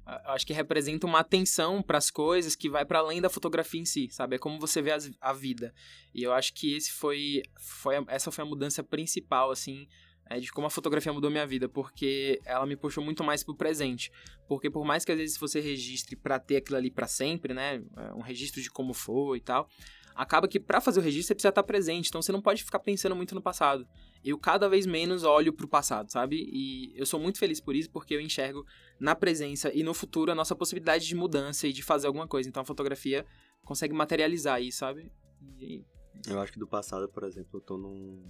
ah, 0.06 0.22
eu 0.26 0.32
acho 0.32 0.46
que 0.46 0.54
representa 0.54 1.06
uma 1.06 1.20
atenção 1.20 1.82
pras 1.84 2.10
coisas 2.12 2.56
que 2.56 2.70
vai 2.70 2.84
para 2.84 3.00
além 3.00 3.22
da 3.22 3.30
fotografia 3.30 3.80
em 3.80 3.86
si, 3.86 4.10
sabe? 4.12 4.36
É 4.36 4.40
como 4.40 4.60
você 4.60 4.82
vê 4.82 4.92
as- 4.92 5.12
a 5.22 5.32
vida. 5.34 5.74
E 6.14 6.24
eu 6.24 6.34
acho 6.34 6.54
que 6.54 6.74
esse 6.76 6.92
foi, 6.92 7.44
foi 7.60 7.96
essa 8.08 8.32
foi 8.32 8.44
a 8.44 8.48
mudança 8.48 8.84
principal, 8.84 9.52
assim, 9.52 9.88
é, 10.30 10.40
de 10.40 10.52
como 10.52 10.68
a 10.68 10.70
fotografia 10.70 11.12
mudou 11.12 11.32
minha 11.32 11.48
vida, 11.48 11.68
porque 11.68 12.40
ela 12.46 12.66
me 12.66 12.76
puxou 12.76 13.04
muito 13.04 13.24
mais 13.24 13.44
pro 13.44 13.56
presente. 13.56 14.12
Porque 14.48 14.70
por 14.70 14.86
mais 14.86 15.04
que 15.04 15.12
às 15.12 15.18
vezes 15.18 15.38
você 15.38 15.60
registre 15.60 16.16
pra 16.16 16.40
ter 16.40 16.58
aquilo 16.58 16.78
ali 16.78 16.92
pra 16.92 17.08
sempre, 17.08 17.54
né? 17.54 17.82
é, 17.98 18.14
Um 18.14 18.22
registro 18.22 18.62
de 18.62 18.70
como 18.70 18.94
foi 18.94 19.40
e 19.40 19.42
tal. 19.42 19.68
Acaba 20.16 20.48
que 20.48 20.60
pra 20.60 20.82
fazer 20.82 21.00
o 21.00 21.04
registro 21.04 21.28
você 21.28 21.36
precisa 21.36 21.50
estar 21.50 21.64
presente, 21.64 22.10
então 22.10 22.22
você 22.22 22.32
não 22.32 22.42
pode 22.42 22.64
ficar 22.64 22.80
pensando 22.80 23.16
muito 23.16 23.34
no 23.34 23.42
passado. 23.42 23.88
Eu 24.24 24.38
cada 24.38 24.68
vez 24.68 24.86
menos 24.86 25.24
olho 25.24 25.54
pro 25.54 25.68
passado, 25.68 26.12
sabe? 26.12 26.46
E 26.52 26.94
eu 26.96 27.06
sou 27.06 27.20
muito 27.20 27.40
feliz 27.40 27.62
por 27.62 27.74
isso, 27.74 27.90
porque 27.90 28.14
eu 28.16 28.20
enxergo 28.20 28.66
na 29.00 29.16
presença 29.16 29.74
e 29.74 29.82
no 29.82 29.94
futuro 29.94 30.32
a 30.32 30.36
nossa 30.36 30.54
possibilidade 30.54 31.08
de 31.08 31.16
mudança 31.16 31.68
e 31.68 31.74
de 31.74 31.82
fazer 31.82 32.08
alguma 32.08 32.28
coisa. 32.28 32.50
Então 32.50 32.62
a 32.62 32.66
fotografia 32.66 33.26
consegue 33.64 33.94
materializar 33.94 34.62
isso, 34.62 34.80
sabe? 34.80 35.10
E 35.58 35.86
Eu 36.28 36.40
acho 36.42 36.52
que 36.52 36.60
do 36.60 36.68
passado, 36.68 37.08
por 37.08 37.24
exemplo, 37.24 37.52
eu 37.54 37.62
tô 37.62 37.78
num. 37.78 38.22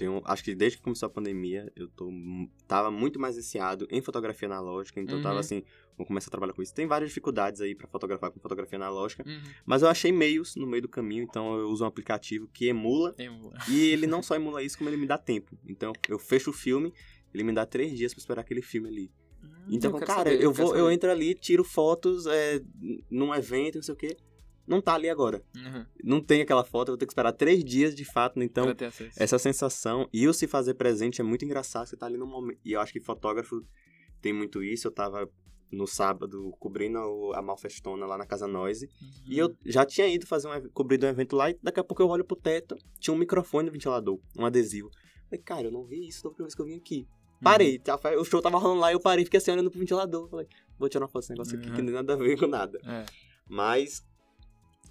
Tenho, 0.00 0.22
acho 0.24 0.42
que 0.42 0.54
desde 0.54 0.78
que 0.78 0.82
começou 0.82 1.06
a 1.06 1.10
pandemia, 1.10 1.70
eu 1.76 1.86
tô, 1.88 2.10
tava 2.66 2.90
muito 2.90 3.20
mais 3.20 3.36
viciado 3.36 3.86
em 3.90 4.00
fotografia 4.00 4.48
analógica, 4.48 4.98
então 4.98 5.18
eu 5.18 5.22
tava 5.22 5.34
Uhum. 5.34 5.40
assim, 5.40 5.62
vou 5.96 6.06
começar 6.06 6.28
a 6.28 6.30
trabalhar 6.30 6.54
com 6.54 6.62
isso. 6.62 6.74
Tem 6.74 6.86
várias 6.86 7.10
dificuldades 7.10 7.60
aí 7.60 7.74
pra 7.74 7.86
fotografar 7.86 8.30
com 8.30 8.40
fotografia 8.40 8.78
analógica, 8.78 9.22
Uhum. 9.28 9.38
mas 9.66 9.82
eu 9.82 9.88
achei 9.88 10.10
meios 10.10 10.56
no 10.56 10.66
meio 10.66 10.80
do 10.82 10.88
caminho, 10.88 11.22
então 11.22 11.54
eu 11.58 11.68
uso 11.68 11.84
um 11.84 11.86
aplicativo 11.86 12.48
que 12.48 12.66
emula, 12.66 13.14
Eu- 13.18 13.52
e 13.70 13.88
ele 13.88 14.06
não 14.06 14.22
só 14.22 14.34
emula 14.36 14.62
isso, 14.62 14.78
como 14.78 14.88
ele 14.88 14.96
me 14.96 15.06
dá 15.06 15.18
tempo. 15.18 15.54
Então 15.68 15.92
eu 16.08 16.18
fecho 16.18 16.48
o 16.48 16.54
filme, 16.54 16.94
ele 17.34 17.44
me 17.44 17.52
dá 17.52 17.66
três 17.66 17.94
dias 17.96 18.14
pra 18.14 18.20
esperar 18.20 18.40
aquele 18.40 18.62
filme 18.62 18.88
ali. 18.88 19.10
Então, 19.68 19.90
Hum, 19.90 19.94
quero 19.94 20.06
cara, 20.06 20.18
saber, 20.30 20.34
eu 20.42 20.50
quero 20.52 20.66
vou, 20.66 20.74
eu 20.76 20.84
saber. 20.84 20.94
entro 20.94 21.10
ali, 21.10 21.34
tiro 21.34 21.62
fotos 21.62 22.24
é, 22.26 22.58
num 23.10 23.34
evento, 23.34 23.74
não 23.76 23.82
sei 23.82 23.94
o 23.94 23.96
quê. 23.98 24.16
Não 24.66 24.80
tá 24.80 24.94
ali 24.94 25.08
agora. 25.08 25.42
Uhum. 25.56 25.84
Não 26.04 26.20
tem 26.20 26.42
aquela 26.42 26.62
foto, 26.64 26.88
eu 26.88 26.92
vou 26.92 26.98
ter 26.98 27.06
que 27.06 27.12
esperar 27.12 27.32
três 27.32 27.64
dias 27.64 27.94
de 27.94 28.04
fato, 28.04 28.40
então 28.42 28.66
essa 29.16 29.38
sensação 29.38 30.08
e 30.12 30.28
o 30.28 30.32
se 30.32 30.46
fazer 30.46 30.74
presente 30.74 31.20
é 31.20 31.24
muito 31.24 31.44
engraçado, 31.44 31.86
você 31.88 31.96
tá 31.96 32.06
ali 32.06 32.16
no 32.16 32.26
momento. 32.26 32.58
E 32.64 32.72
eu 32.72 32.80
acho 32.80 32.92
que 32.92 33.00
fotógrafo 33.00 33.64
tem 34.20 34.32
muito 34.32 34.62
isso. 34.62 34.86
Eu 34.86 34.92
tava 34.92 35.28
no 35.72 35.86
sábado 35.86 36.52
cobrindo 36.58 36.98
a 37.34 37.40
Malfestona 37.42 38.04
lá 38.06 38.18
na 38.18 38.26
Casa 38.26 38.46
Noise. 38.46 38.88
E 39.26 39.38
eu 39.38 39.56
já 39.64 39.84
tinha 39.86 40.06
ido 40.08 40.26
fazer 40.26 40.48
um, 40.48 40.68
cobrido 40.70 41.06
um 41.06 41.08
evento 41.08 41.34
lá 41.36 41.50
e 41.50 41.58
daqui 41.62 41.78
a 41.80 41.84
pouco 41.84 42.02
eu 42.02 42.08
olho 42.08 42.24
pro 42.24 42.36
teto, 42.36 42.76
tinha 42.98 43.14
um 43.14 43.18
microfone 43.18 43.66
no 43.66 43.72
ventilador, 43.72 44.18
um 44.36 44.44
adesivo. 44.44 44.90
Falei, 45.28 45.42
cara, 45.44 45.62
eu 45.68 45.70
não 45.72 45.84
vi 45.84 46.08
isso 46.08 46.22
da 46.24 46.28
última 46.28 46.44
vez 46.46 46.54
que 46.54 46.60
eu 46.62 46.66
vim 46.66 46.76
aqui. 46.76 47.06
Parei, 47.42 47.78
tá, 47.78 47.98
o 48.18 48.24
show 48.24 48.42
tava 48.42 48.58
rolando 48.58 48.80
lá 48.80 48.90
e 48.90 48.94
eu 48.94 49.00
parei, 49.00 49.24
fiquei 49.24 49.38
assim 49.38 49.50
olhando 49.52 49.70
pro 49.70 49.78
ventilador. 49.80 50.28
Falei, 50.28 50.46
vou 50.78 50.88
tirar 50.88 51.04
uma 51.04 51.08
foto 51.08 51.22
desse 51.22 51.32
negócio 51.32 51.56
aqui 51.56 51.66
que 51.66 51.70
Uhum. 51.70 51.78
não 51.78 51.84
tem 51.86 51.94
nada 51.94 52.12
a 52.12 52.16
ver 52.16 52.36
com 52.38 52.46
nada. 52.46 52.78
É. 52.84 53.06
Mas 53.48 54.04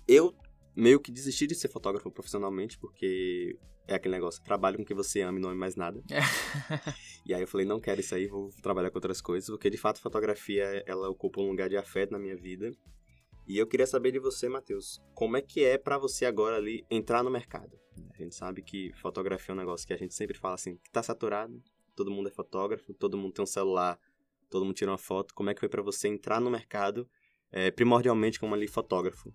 eu 0.10 0.34
meio 0.76 1.00
que 1.00 1.12
desisti 1.12 1.46
de 1.46 1.54
ser 1.54 1.70
fotógrafo 1.70 2.10
profissionalmente, 2.10 2.80
porque 2.80 3.56
é 3.88 3.94
aquele 3.94 4.16
negócio, 4.16 4.44
trabalho 4.44 4.78
com 4.78 4.84
o 4.84 4.86
que 4.86 4.94
você 4.94 5.22
ama 5.22 5.38
e 5.38 5.42
não 5.42 5.52
é 5.52 5.54
mais 5.54 5.76
nada. 5.76 6.02
E 7.26 7.34
aí 7.34 7.42
eu 7.42 7.48
falei, 7.48 7.64
não 7.64 7.80
quero 7.80 8.00
isso 8.00 8.16
aí, 8.16 8.26
vou 8.26 8.50
trabalhar 8.60 8.90
com 8.90 8.98
outras 8.98 9.22
coisas, 9.22 9.48
porque 9.48 9.70
de 9.70 9.78
fato 9.78 10.02
fotografia, 10.02 10.84
ela 10.88 11.08
ocupa 11.10 11.40
um 11.40 11.50
lugar 11.50 11.70
de 11.70 11.78
afeto 11.78 12.12
na 12.12 12.18
minha 12.18 12.36
vida. 12.36 12.72
E 13.48 13.56
eu 13.56 13.68
queria 13.68 13.86
saber 13.86 14.12
de 14.12 14.18
você, 14.18 14.50
Matheus, 14.50 15.00
como 15.14 15.38
é 15.38 15.42
que 15.42 15.64
é 15.64 15.78
pra 15.78 16.00
você 16.00 16.26
agora 16.26 16.56
ali 16.56 16.84
entrar 16.90 17.24
no 17.24 17.30
mercado? 17.30 17.78
A 18.12 18.18
gente 18.18 18.34
sabe 18.34 18.64
que 18.64 18.92
fotografia 18.94 19.52
é 19.52 19.54
um 19.54 19.60
negócio 19.60 19.86
que 19.86 19.94
a 19.94 19.98
gente 19.98 20.16
sempre 20.16 20.36
fala 20.36 20.56
assim, 20.56 20.78
que 20.78 20.90
tá 20.90 21.04
saturado, 21.04 21.62
todo 21.96 22.10
mundo 22.10 22.30
é 22.30 22.32
fotógrafo, 22.32 22.96
todo 22.96 23.16
mundo 23.16 23.34
tem 23.34 23.44
um 23.44 23.48
celular, 23.48 24.00
todo 24.50 24.66
mundo 24.66 24.76
tira 24.76 24.90
uma 24.90 24.98
foto. 24.98 25.36
Como 25.36 25.52
é 25.52 25.54
que 25.54 25.60
foi 25.60 25.70
pra 25.70 25.84
você 25.84 26.08
entrar 26.08 26.40
no 26.40 26.50
mercado, 26.50 27.08
é, 27.52 27.70
primordialmente 27.70 28.40
como 28.40 28.56
ali 28.56 28.68
fotógrafo, 28.68 29.32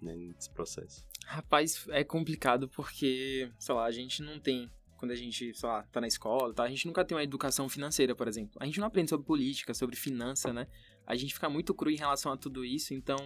né, 0.00 0.14
nesse 0.14 0.50
processo? 0.50 1.04
Rapaz, 1.24 1.86
é 1.90 2.04
complicado 2.04 2.68
porque, 2.68 3.50
sei 3.58 3.74
lá, 3.74 3.84
a 3.84 3.90
gente 3.90 4.22
não 4.22 4.38
tem. 4.38 4.70
Quando 4.96 5.12
a 5.12 5.14
gente, 5.14 5.54
sei 5.54 5.68
lá, 5.68 5.84
tá 5.84 6.00
na 6.00 6.08
escola, 6.08 6.52
tá? 6.52 6.64
A 6.64 6.68
gente 6.68 6.86
nunca 6.86 7.04
tem 7.04 7.16
uma 7.16 7.22
educação 7.22 7.68
financeira, 7.68 8.16
por 8.16 8.26
exemplo. 8.26 8.56
A 8.60 8.66
gente 8.66 8.80
não 8.80 8.86
aprende 8.86 9.10
sobre 9.10 9.26
política, 9.26 9.72
sobre 9.72 9.94
finança, 9.94 10.52
né? 10.52 10.66
A 11.06 11.14
gente 11.14 11.32
fica 11.32 11.48
muito 11.48 11.72
cru 11.72 11.90
em 11.90 11.96
relação 11.96 12.32
a 12.32 12.36
tudo 12.36 12.64
isso, 12.64 12.92
então 12.92 13.16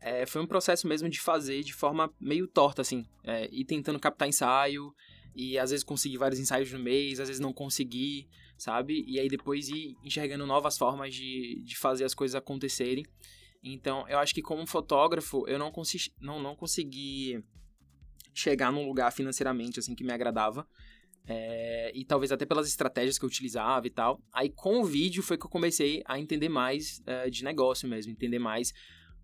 é, 0.00 0.24
foi 0.24 0.40
um 0.40 0.46
processo 0.46 0.86
mesmo 0.86 1.08
de 1.08 1.20
fazer 1.20 1.64
de 1.64 1.72
forma 1.72 2.12
meio 2.20 2.46
torta, 2.46 2.82
assim. 2.82 3.04
É, 3.24 3.48
ir 3.50 3.64
tentando 3.64 3.98
captar 3.98 4.28
ensaio, 4.28 4.94
e 5.34 5.58
às 5.58 5.70
vezes 5.70 5.84
conseguir 5.84 6.18
vários 6.18 6.40
ensaios 6.40 6.72
no 6.72 6.78
mês, 6.78 7.20
às 7.20 7.28
vezes 7.28 7.40
não 7.40 7.52
conseguir, 7.52 8.28
sabe? 8.56 9.04
E 9.06 9.18
aí 9.18 9.28
depois 9.28 9.68
ir 9.68 9.96
enxergando 10.04 10.46
novas 10.46 10.76
formas 10.76 11.14
de, 11.14 11.62
de 11.64 11.76
fazer 11.76 12.04
as 12.04 12.14
coisas 12.14 12.34
acontecerem. 12.34 13.04
Então, 13.62 14.08
eu 14.08 14.18
acho 14.18 14.34
que 14.34 14.42
como 14.42 14.66
fotógrafo, 14.66 15.46
eu 15.46 15.58
não, 15.58 15.70
consi 15.70 16.12
não, 16.20 16.40
não 16.40 16.56
consegui 16.56 17.42
chegar 18.32 18.72
num 18.72 18.86
lugar 18.86 19.12
financeiramente, 19.12 19.78
assim, 19.78 19.94
que 19.94 20.04
me 20.04 20.12
agradava. 20.12 20.66
É, 21.26 21.92
e 21.94 22.04
talvez 22.04 22.32
até 22.32 22.46
pelas 22.46 22.66
estratégias 22.66 23.18
que 23.18 23.24
eu 23.24 23.28
utilizava 23.28 23.86
e 23.86 23.90
tal. 23.90 24.20
Aí 24.32 24.50
com 24.50 24.80
o 24.80 24.84
vídeo 24.84 25.22
foi 25.22 25.36
que 25.36 25.44
eu 25.44 25.50
comecei 25.50 26.02
a 26.06 26.18
entender 26.18 26.48
mais 26.48 27.02
é, 27.06 27.28
de 27.28 27.44
negócio 27.44 27.88
mesmo, 27.88 28.10
entender 28.10 28.38
mais 28.38 28.72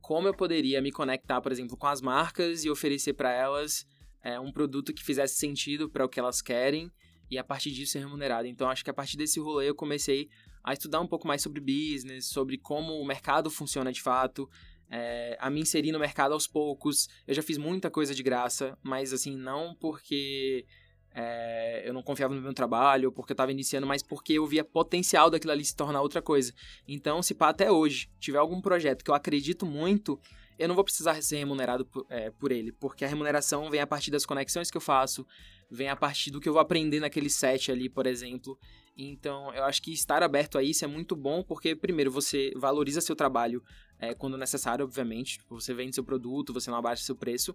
como 0.00 0.28
eu 0.28 0.34
poderia 0.34 0.80
me 0.80 0.92
conectar, 0.92 1.40
por 1.40 1.50
exemplo, 1.50 1.76
com 1.76 1.86
as 1.86 2.00
marcas 2.00 2.64
e 2.64 2.70
oferecer 2.70 3.14
para 3.14 3.32
elas 3.32 3.84
é, 4.22 4.38
um 4.38 4.52
produto 4.52 4.92
que 4.92 5.02
fizesse 5.02 5.36
sentido 5.36 5.90
para 5.90 6.04
o 6.04 6.08
que 6.08 6.20
elas 6.20 6.40
querem 6.40 6.92
e 7.30 7.38
a 7.38 7.42
partir 7.42 7.72
disso 7.72 7.92
ser 7.92 8.00
remunerado. 8.00 8.46
Então 8.46 8.68
acho 8.68 8.84
que 8.84 8.90
a 8.90 8.94
partir 8.94 9.16
desse 9.16 9.40
rolê 9.40 9.68
eu 9.68 9.74
comecei 9.74 10.28
a 10.66 10.72
estudar 10.72 11.00
um 11.00 11.06
pouco 11.06 11.28
mais 11.28 11.40
sobre 11.40 11.60
business, 11.60 12.26
sobre 12.26 12.58
como 12.58 13.00
o 13.00 13.06
mercado 13.06 13.48
funciona 13.48 13.92
de 13.92 14.02
fato, 14.02 14.50
é, 14.90 15.36
a 15.40 15.48
me 15.48 15.60
inserir 15.60 15.92
no 15.92 15.98
mercado 16.00 16.32
aos 16.32 16.48
poucos. 16.48 17.08
Eu 17.24 17.34
já 17.34 17.42
fiz 17.42 17.56
muita 17.56 17.88
coisa 17.88 18.12
de 18.12 18.20
graça, 18.20 18.76
mas 18.82 19.12
assim, 19.12 19.36
não 19.36 19.76
porque 19.76 20.66
é, 21.14 21.88
eu 21.88 21.94
não 21.94 22.02
confiava 22.02 22.34
no 22.34 22.42
meu 22.42 22.52
trabalho, 22.52 23.10
ou 23.10 23.12
porque 23.12 23.32
eu 23.32 23.34
estava 23.34 23.52
iniciando, 23.52 23.86
mas 23.86 24.02
porque 24.02 24.32
eu 24.32 24.44
via 24.44 24.64
potencial 24.64 25.30
daquilo 25.30 25.52
ali 25.52 25.64
se 25.64 25.76
tornar 25.76 26.02
outra 26.02 26.20
coisa. 26.20 26.52
Então, 26.88 27.22
se 27.22 27.32
pá, 27.32 27.50
até 27.50 27.70
hoje, 27.70 28.10
tiver 28.18 28.38
algum 28.38 28.60
projeto 28.60 29.04
que 29.04 29.10
eu 29.10 29.14
acredito 29.14 29.64
muito, 29.64 30.20
eu 30.58 30.66
não 30.66 30.74
vou 30.74 30.82
precisar 30.82 31.22
ser 31.22 31.36
remunerado 31.36 31.86
por, 31.86 32.04
é, 32.10 32.30
por 32.32 32.50
ele, 32.50 32.72
porque 32.72 33.04
a 33.04 33.08
remuneração 33.08 33.70
vem 33.70 33.80
a 33.80 33.86
partir 33.86 34.10
das 34.10 34.26
conexões 34.26 34.68
que 34.68 34.76
eu 34.76 34.80
faço, 34.80 35.24
vem 35.70 35.88
a 35.88 35.94
partir 35.94 36.32
do 36.32 36.40
que 36.40 36.48
eu 36.48 36.52
vou 36.52 36.60
aprender 36.60 36.98
naquele 36.98 37.30
set 37.30 37.70
ali, 37.70 37.88
por 37.88 38.04
exemplo. 38.04 38.58
Então, 38.96 39.52
eu 39.52 39.64
acho 39.64 39.82
que 39.82 39.92
estar 39.92 40.22
aberto 40.22 40.56
a 40.56 40.62
isso 40.62 40.84
é 40.84 40.88
muito 40.88 41.14
bom, 41.14 41.42
porque, 41.42 41.76
primeiro, 41.76 42.10
você 42.10 42.52
valoriza 42.56 43.00
seu 43.02 43.14
trabalho 43.14 43.62
é, 43.98 44.14
quando 44.14 44.38
necessário, 44.38 44.84
obviamente. 44.84 45.38
Tipo, 45.38 45.60
você 45.60 45.74
vende 45.74 45.94
seu 45.94 46.04
produto, 46.04 46.52
você 46.52 46.70
não 46.70 46.78
abaixa 46.78 47.04
seu 47.04 47.14
preço. 47.14 47.54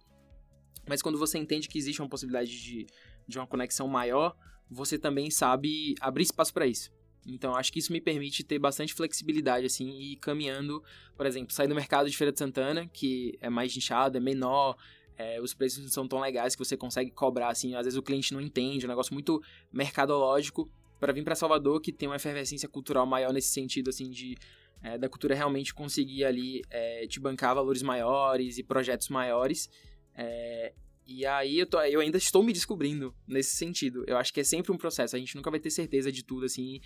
Mas 0.88 1.02
quando 1.02 1.18
você 1.18 1.40
entende 1.40 1.68
que 1.68 1.80
existe 1.80 2.02
uma 2.02 2.10
possibilidade 2.10 2.62
de, 2.62 2.86
de 3.28 3.40
uma 3.40 3.48
conexão 3.48 3.88
maior, 3.88 4.36
você 4.70 5.00
também 5.00 5.32
sabe 5.32 5.96
abrir 6.00 6.24
espaço 6.24 6.54
para 6.54 6.68
isso. 6.68 6.92
Então, 7.26 7.56
acho 7.56 7.72
que 7.72 7.80
isso 7.80 7.92
me 7.92 8.02
permite 8.02 8.44
ter 8.44 8.60
bastante 8.60 8.94
flexibilidade, 8.94 9.66
assim, 9.66 9.90
e 9.90 10.14
ir 10.14 10.16
caminhando, 10.18 10.84
por 11.16 11.26
exemplo, 11.26 11.54
sair 11.54 11.68
do 11.68 11.76
mercado 11.76 12.10
de 12.10 12.18
Feira 12.18 12.32
de 12.32 12.40
Santana, 12.40 12.88
que 12.88 13.38
é 13.40 13.50
mais 13.50 13.76
nichado, 13.76 14.18
é 14.18 14.20
menor, 14.20 14.76
é, 15.18 15.40
os 15.40 15.54
preços 15.54 15.84
não 15.84 15.90
são 15.90 16.08
tão 16.08 16.20
legais 16.20 16.56
que 16.56 16.64
você 16.64 16.76
consegue 16.76 17.12
cobrar, 17.12 17.50
assim, 17.50 17.76
às 17.76 17.86
vezes 17.86 17.98
o 17.98 18.02
cliente 18.02 18.34
não 18.34 18.42
entende, 18.42 18.86
é 18.86 18.88
um 18.88 18.90
negócio 18.90 19.14
muito 19.14 19.42
mercadológico, 19.72 20.72
para 21.02 21.12
vir 21.12 21.24
para 21.24 21.34
Salvador, 21.34 21.82
que 21.82 21.92
tem 21.92 22.08
uma 22.08 22.18
efervescência 22.18 22.70
cultural 22.70 23.08
maior 23.08 23.34
nesse 23.34 23.50
sentido, 23.50 23.90
assim, 23.90 24.12
de 24.12 24.38
é, 24.84 25.00
da 25.00 25.10
cultura 25.10 25.34
realmente 25.34 25.74
conseguir 25.74 26.24
ali 26.24 26.62
é, 26.70 27.08
te 27.08 27.20
bancar 27.20 27.56
valores 27.56 27.82
maiores 27.82 28.60
e 28.60 28.64
projetos 28.64 29.10
maiores. 29.10 29.68
É, 30.16 30.74
e 31.06 31.26
aí 31.26 31.58
eu, 31.58 31.66
tô, 31.66 31.82
eu 31.82 32.00
ainda 32.00 32.18
estou 32.18 32.44
me 32.44 32.54
descobrindo 32.54 33.14
nesse 33.28 33.56
sentido. 33.56 34.04
Eu 34.08 34.16
acho 34.16 34.32
que 34.32 34.40
é 34.40 34.44
sempre 34.44 34.72
um 34.72 34.78
processo, 34.78 35.16
a 35.16 35.20
gente 35.20 35.36
nunca 35.36 35.50
vai 35.50 35.60
ter 35.60 35.72
certeza 35.72 36.12
de 36.12 36.24
tudo, 36.24 36.46
assim, 36.46 36.80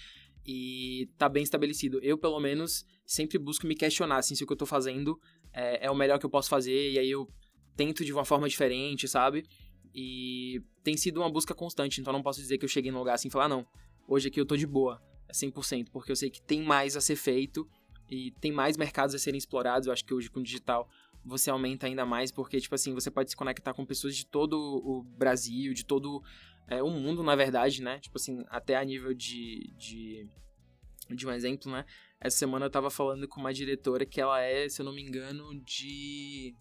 e 0.45 1.09
tá 1.17 1.27
bem 1.27 1.43
estabelecido. 1.43 1.99
Eu, 2.01 2.17
pelo 2.17 2.39
menos, 2.39 2.85
sempre 3.05 3.37
busco 3.37 3.67
me 3.67 3.75
questionar, 3.75 4.17
assim, 4.17 4.33
se 4.33 4.45
o 4.45 4.47
que 4.47 4.53
eu 4.53 4.57
tô 4.57 4.65
fazendo 4.65 5.19
é, 5.53 5.87
é 5.87 5.91
o 5.91 5.95
melhor 5.95 6.19
que 6.19 6.25
eu 6.25 6.29
posso 6.29 6.49
fazer, 6.49 6.93
e 6.93 6.99
aí 6.99 7.11
eu 7.11 7.27
tento 7.75 8.05
de 8.05 8.13
uma 8.13 8.23
forma 8.23 8.47
diferente, 8.47 9.07
sabe? 9.09 9.45
E 9.93 10.61
tem 10.83 10.95
sido 10.95 11.19
uma 11.19 11.29
busca 11.29 11.53
constante, 11.53 11.99
então 11.99 12.13
não 12.13 12.23
posso 12.23 12.39
dizer 12.39 12.57
que 12.57 12.63
eu 12.63 12.69
cheguei 12.69 12.91
num 12.91 12.99
lugar 12.99 13.15
assim 13.15 13.27
e 13.27 13.31
falar, 13.31 13.45
ah, 13.45 13.49
não, 13.49 13.65
hoje 14.07 14.27
aqui 14.27 14.39
eu 14.39 14.45
tô 14.45 14.55
de 14.55 14.67
boa, 14.67 15.01
é 15.27 15.33
100%, 15.33 15.89
porque 15.91 16.11
eu 16.11 16.15
sei 16.15 16.29
que 16.29 16.41
tem 16.41 16.63
mais 16.63 16.95
a 16.95 17.01
ser 17.01 17.15
feito 17.15 17.67
e 18.09 18.31
tem 18.39 18.51
mais 18.51 18.77
mercados 18.77 19.15
a 19.15 19.19
serem 19.19 19.37
explorados. 19.37 19.87
Eu 19.87 19.93
acho 19.93 20.05
que 20.05 20.13
hoje 20.13 20.29
com 20.29 20.39
o 20.39 20.43
digital 20.43 20.89
você 21.23 21.49
aumenta 21.49 21.87
ainda 21.87 22.05
mais, 22.05 22.31
porque, 22.31 22.59
tipo 22.61 22.75
assim, 22.75 22.93
você 22.93 23.09
pode 23.09 23.31
se 23.31 23.35
conectar 23.35 23.73
com 23.73 23.85
pessoas 23.85 24.15
de 24.15 24.25
todo 24.25 24.55
o 24.59 25.03
Brasil, 25.03 25.73
de 25.73 25.83
todo 25.83 26.21
é, 26.67 26.83
o 26.83 26.89
mundo, 26.89 27.23
na 27.23 27.35
verdade, 27.35 27.81
né? 27.81 27.99
Tipo 27.99 28.17
assim, 28.17 28.43
até 28.47 28.75
a 28.75 28.83
nível 28.85 29.13
de, 29.13 29.73
de, 29.75 30.29
de 31.09 31.27
um 31.27 31.31
exemplo, 31.31 31.71
né? 31.71 31.83
Essa 32.19 32.37
semana 32.37 32.67
eu 32.67 32.69
tava 32.69 32.89
falando 32.89 33.27
com 33.27 33.39
uma 33.39 33.53
diretora 33.53 34.05
que 34.05 34.21
ela 34.21 34.39
é, 34.39 34.69
se 34.69 34.81
eu 34.81 34.85
não 34.85 34.93
me 34.93 35.01
engano, 35.01 35.59
de 35.63 36.55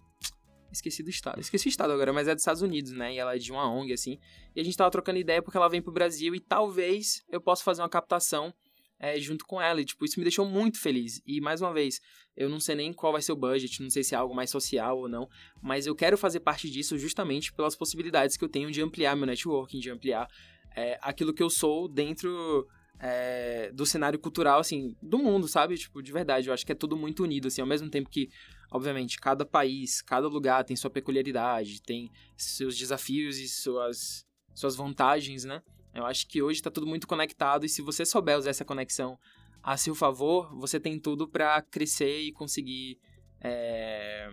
Esqueci 0.74 1.02
do 1.02 1.10
estado. 1.10 1.40
Esqueci 1.40 1.68
o 1.68 1.70
estado 1.70 1.92
agora, 1.92 2.12
mas 2.12 2.28
é 2.28 2.34
dos 2.34 2.42
Estados 2.42 2.60
Unidos, 2.60 2.92
né? 2.92 3.14
E 3.14 3.18
ela 3.18 3.34
é 3.34 3.38
de 3.38 3.50
uma 3.52 3.70
ONG, 3.70 3.92
assim. 3.92 4.18
E 4.54 4.60
a 4.60 4.64
gente 4.64 4.76
tava 4.76 4.90
trocando 4.90 5.18
ideia 5.18 5.40
porque 5.40 5.56
ela 5.56 5.68
vem 5.68 5.80
pro 5.80 5.92
Brasil 5.92 6.34
e 6.34 6.40
talvez 6.40 7.22
eu 7.30 7.40
possa 7.40 7.62
fazer 7.62 7.80
uma 7.80 7.88
captação 7.88 8.52
é, 8.98 9.18
junto 9.18 9.44
com 9.46 9.60
ela. 9.60 9.80
E, 9.80 9.84
tipo, 9.84 10.04
isso 10.04 10.18
me 10.18 10.24
deixou 10.24 10.44
muito 10.44 10.80
feliz. 10.80 11.22
E, 11.26 11.40
mais 11.40 11.60
uma 11.60 11.72
vez, 11.72 12.00
eu 12.36 12.48
não 12.48 12.58
sei 12.58 12.74
nem 12.74 12.92
qual 12.92 13.12
vai 13.12 13.22
ser 13.22 13.32
o 13.32 13.36
budget, 13.36 13.82
não 13.82 13.90
sei 13.90 14.02
se 14.02 14.14
é 14.14 14.18
algo 14.18 14.34
mais 14.34 14.50
social 14.50 14.98
ou 14.98 15.08
não, 15.08 15.28
mas 15.62 15.86
eu 15.86 15.94
quero 15.94 16.18
fazer 16.18 16.40
parte 16.40 16.68
disso 16.68 16.98
justamente 16.98 17.52
pelas 17.52 17.76
possibilidades 17.76 18.36
que 18.36 18.44
eu 18.44 18.48
tenho 18.48 18.70
de 18.70 18.82
ampliar 18.82 19.16
meu 19.16 19.26
networking, 19.26 19.78
de 19.78 19.90
ampliar 19.90 20.28
é, 20.76 20.98
aquilo 21.00 21.32
que 21.32 21.42
eu 21.42 21.50
sou 21.50 21.88
dentro 21.88 22.66
é, 22.98 23.70
do 23.72 23.84
cenário 23.84 24.18
cultural, 24.18 24.60
assim, 24.60 24.96
do 25.02 25.18
mundo, 25.18 25.46
sabe? 25.48 25.76
Tipo, 25.76 26.02
de 26.02 26.12
verdade, 26.12 26.48
eu 26.48 26.54
acho 26.54 26.64
que 26.64 26.72
é 26.72 26.74
tudo 26.74 26.96
muito 26.96 27.22
unido, 27.22 27.48
assim, 27.48 27.60
ao 27.60 27.66
mesmo 27.66 27.90
tempo 27.90 28.08
que 28.08 28.28
Obviamente, 28.74 29.20
cada 29.20 29.46
país, 29.46 30.02
cada 30.02 30.26
lugar 30.26 30.64
tem 30.64 30.74
sua 30.74 30.90
peculiaridade, 30.90 31.80
tem 31.80 32.10
seus 32.36 32.76
desafios 32.76 33.38
e 33.38 33.48
suas, 33.48 34.26
suas 34.52 34.74
vantagens, 34.74 35.44
né? 35.44 35.62
Eu 35.94 36.04
acho 36.04 36.26
que 36.26 36.42
hoje 36.42 36.58
está 36.58 36.72
tudo 36.72 36.84
muito 36.84 37.06
conectado 37.06 37.64
e 37.64 37.68
se 37.68 37.80
você 37.80 38.04
souber 38.04 38.36
usar 38.36 38.50
essa 38.50 38.64
conexão 38.64 39.16
a 39.62 39.76
seu 39.76 39.94
favor, 39.94 40.52
você 40.58 40.80
tem 40.80 40.98
tudo 40.98 41.28
para 41.28 41.62
crescer 41.62 42.22
e 42.22 42.32
conseguir, 42.32 42.98
é... 43.40 44.28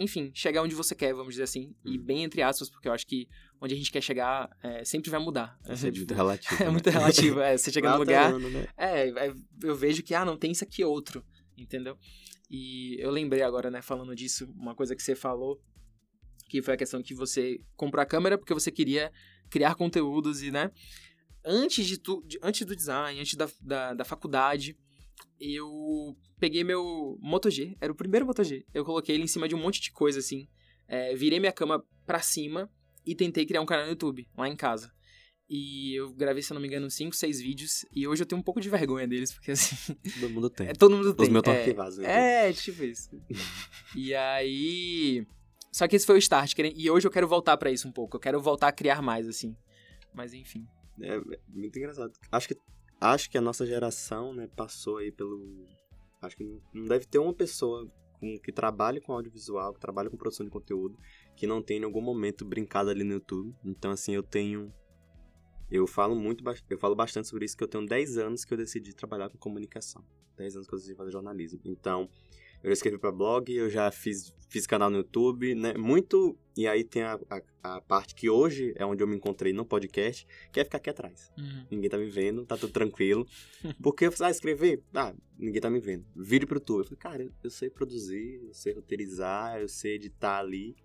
enfim, 0.00 0.30
chegar 0.32 0.62
onde 0.62 0.74
você 0.74 0.94
quer, 0.94 1.12
vamos 1.12 1.34
dizer 1.34 1.42
assim. 1.42 1.74
E 1.84 1.98
uhum. 1.98 2.02
bem 2.02 2.24
entre 2.24 2.40
aspas, 2.40 2.70
porque 2.70 2.88
eu 2.88 2.92
acho 2.92 3.06
que 3.06 3.28
onde 3.60 3.74
a 3.74 3.76
gente 3.76 3.92
quer 3.92 4.00
chegar 4.00 4.48
é, 4.62 4.82
sempre 4.82 5.10
vai 5.10 5.20
mudar. 5.20 5.58
É, 5.66 5.74
é 5.74 5.90
muito 5.90 6.14
relativo. 6.14 6.56
é 6.62 6.64
né? 6.64 6.70
muito 6.70 6.90
relativo. 6.90 7.40
É, 7.40 7.58
você 7.58 7.70
chega 7.70 7.92
no 7.92 7.98
lugar. 7.98 8.32
Né? 8.38 8.66
É, 8.78 9.08
é, 9.08 9.34
eu 9.62 9.76
vejo 9.76 10.02
que, 10.02 10.14
ah, 10.14 10.24
não 10.24 10.38
tem 10.38 10.52
isso 10.52 10.64
aqui 10.64 10.82
outro, 10.82 11.22
entendeu? 11.56 11.98
E 12.50 12.96
eu 12.98 13.10
lembrei 13.10 13.42
agora, 13.42 13.70
né, 13.70 13.82
falando 13.82 14.14
disso, 14.14 14.50
uma 14.56 14.74
coisa 14.74 14.96
que 14.96 15.02
você 15.02 15.14
falou, 15.14 15.60
que 16.48 16.62
foi 16.62 16.74
a 16.74 16.76
questão 16.78 17.02
que 17.02 17.14
você 17.14 17.60
comprou 17.76 18.02
a 18.02 18.06
câmera 18.06 18.38
porque 18.38 18.54
você 18.54 18.70
queria 18.70 19.12
criar 19.50 19.74
conteúdos 19.74 20.42
e, 20.42 20.50
né, 20.50 20.70
antes 21.44 21.86
de 21.86 21.98
tu, 21.98 22.24
antes 22.42 22.66
do 22.66 22.74
design, 22.74 23.20
antes 23.20 23.34
da, 23.34 23.48
da, 23.60 23.94
da 23.94 24.04
faculdade, 24.04 24.76
eu 25.40 26.16
peguei 26.38 26.62
meu 26.62 27.18
Moto 27.20 27.50
G, 27.50 27.76
era 27.80 27.92
o 27.92 27.96
primeiro 27.96 28.26
Moto 28.26 28.44
G, 28.44 28.64
eu 28.74 28.84
coloquei 28.84 29.14
ele 29.14 29.24
em 29.24 29.28
cima 29.28 29.48
de 29.48 29.54
um 29.54 29.58
monte 29.58 29.80
de 29.80 29.90
coisa, 29.90 30.18
assim, 30.18 30.46
é, 30.86 31.14
virei 31.14 31.40
minha 31.40 31.52
cama 31.52 31.84
pra 32.06 32.20
cima 32.20 32.70
e 33.06 33.14
tentei 33.14 33.46
criar 33.46 33.60
um 33.60 33.66
canal 33.66 33.84
no 33.84 33.92
YouTube, 33.92 34.28
lá 34.36 34.48
em 34.48 34.56
casa. 34.56 34.92
E 35.52 35.96
eu 35.96 36.12
gravei, 36.12 36.44
se 36.44 36.52
eu 36.52 36.54
não 36.54 36.62
me 36.62 36.68
engano, 36.68 36.88
5, 36.88 37.16
6 37.16 37.40
vídeos. 37.40 37.84
E 37.92 38.06
hoje 38.06 38.22
eu 38.22 38.26
tenho 38.26 38.40
um 38.40 38.42
pouco 38.42 38.60
de 38.60 38.70
vergonha 38.70 39.08
deles, 39.08 39.32
porque 39.32 39.50
assim. 39.50 39.94
Todo 40.20 40.30
mundo 40.30 40.48
tem. 40.48 40.68
É, 40.70 40.72
todo 40.72 40.96
mundo 40.96 41.12
tem. 41.12 41.26
Os 41.26 41.28
meus 41.28 41.40
estão 41.40 41.52
é, 41.52 41.58
arquivados. 41.58 41.98
É, 41.98 42.52
tipo 42.52 42.84
isso. 42.84 43.10
e 43.96 44.14
aí. 44.14 45.26
Só 45.72 45.88
que 45.88 45.96
esse 45.96 46.06
foi 46.06 46.14
o 46.14 46.18
start. 46.18 46.54
E 46.76 46.88
hoje 46.88 47.04
eu 47.04 47.10
quero 47.10 47.26
voltar 47.26 47.56
para 47.56 47.68
isso 47.68 47.88
um 47.88 47.92
pouco. 47.92 48.16
Eu 48.16 48.20
quero 48.20 48.40
voltar 48.40 48.68
a 48.68 48.72
criar 48.72 49.02
mais, 49.02 49.26
assim. 49.26 49.56
Mas 50.14 50.32
enfim. 50.32 50.64
É, 51.00 51.16
é 51.16 51.40
muito 51.48 51.76
engraçado. 51.76 52.12
Acho 52.30 52.46
que, 52.46 52.56
acho 53.00 53.30
que 53.30 53.38
a 53.38 53.40
nossa 53.40 53.66
geração, 53.66 54.34
né, 54.34 54.48
passou 54.54 54.98
aí 54.98 55.10
pelo. 55.10 55.66
Acho 56.20 56.36
que 56.36 56.44
não 56.74 56.84
deve 56.84 57.06
ter 57.06 57.18
uma 57.18 57.32
pessoa 57.32 57.90
com, 58.18 58.38
que 58.38 58.52
trabalhe 58.52 59.00
com 59.00 59.12
audiovisual, 59.12 59.72
que 59.72 59.80
trabalhe 59.80 60.10
com 60.10 60.16
produção 60.16 60.44
de 60.44 60.52
conteúdo, 60.52 60.98
que 61.34 61.46
não 61.46 61.62
tenha 61.62 61.80
em 61.80 61.84
algum 61.84 62.02
momento 62.02 62.44
brincado 62.44 62.90
ali 62.90 63.02
no 63.02 63.14
YouTube. 63.14 63.54
Então, 63.64 63.90
assim, 63.90 64.12
eu 64.12 64.22
tenho 64.22 64.72
eu 65.70 65.86
falo 65.86 66.16
muito, 66.16 66.42
eu 66.68 66.78
falo 66.78 66.96
bastante 66.96 67.28
sobre 67.28 67.44
isso, 67.44 67.56
que 67.56 67.62
eu 67.62 67.68
tenho 67.68 67.86
10 67.86 68.18
anos 68.18 68.44
que 68.44 68.52
eu 68.52 68.58
decidi 68.58 68.92
trabalhar 68.92 69.30
com 69.30 69.38
comunicação. 69.38 70.04
10 70.36 70.56
anos 70.56 70.68
que 70.68 70.74
eu 70.74 70.78
decidi 70.78 70.96
fazer 70.96 71.12
jornalismo. 71.12 71.60
Então, 71.64 72.08
eu 72.62 72.72
escrevi 72.72 72.98
para 72.98 73.10
blog, 73.10 73.52
eu 73.52 73.70
já 73.70 73.90
fiz, 73.90 74.34
fiz 74.48 74.66
canal 74.66 74.90
no 74.90 74.98
YouTube, 74.98 75.54
né? 75.54 75.74
Muito. 75.74 76.38
E 76.56 76.66
aí 76.66 76.84
tem 76.84 77.02
a, 77.02 77.18
a, 77.30 77.76
a, 77.76 77.80
parte 77.80 78.14
que 78.14 78.28
hoje 78.28 78.72
é 78.76 78.84
onde 78.84 79.02
eu 79.02 79.06
me 79.06 79.16
encontrei 79.16 79.52
no 79.52 79.64
podcast, 79.64 80.26
que 80.52 80.60
é 80.60 80.64
ficar 80.64 80.78
aqui 80.78 80.90
atrás. 80.90 81.32
Uhum. 81.38 81.66
Ninguém 81.70 81.88
tá 81.88 81.96
me 81.96 82.08
vendo, 82.08 82.44
tá 82.44 82.56
tudo 82.56 82.72
tranquilo. 82.72 83.26
Porque 83.82 84.06
eu 84.06 84.12
falei, 84.12 84.28
ah, 84.28 84.30
escrever? 84.30 84.82
Ah, 84.94 85.14
ninguém 85.38 85.60
tá 85.60 85.70
me 85.70 85.80
vendo. 85.80 86.04
Vídeo 86.14 86.46
pro 86.46 86.58
YouTube. 86.58 86.80
Eu 86.80 86.84
falei, 86.84 86.98
cara, 86.98 87.32
eu, 87.42 87.50
sei 87.50 87.70
produzir, 87.70 88.42
eu 88.46 88.52
sei 88.52 88.74
roteirizar, 88.74 89.60
eu 89.60 89.68
sei 89.68 89.94
editar 89.94 90.38
ali. 90.38 90.76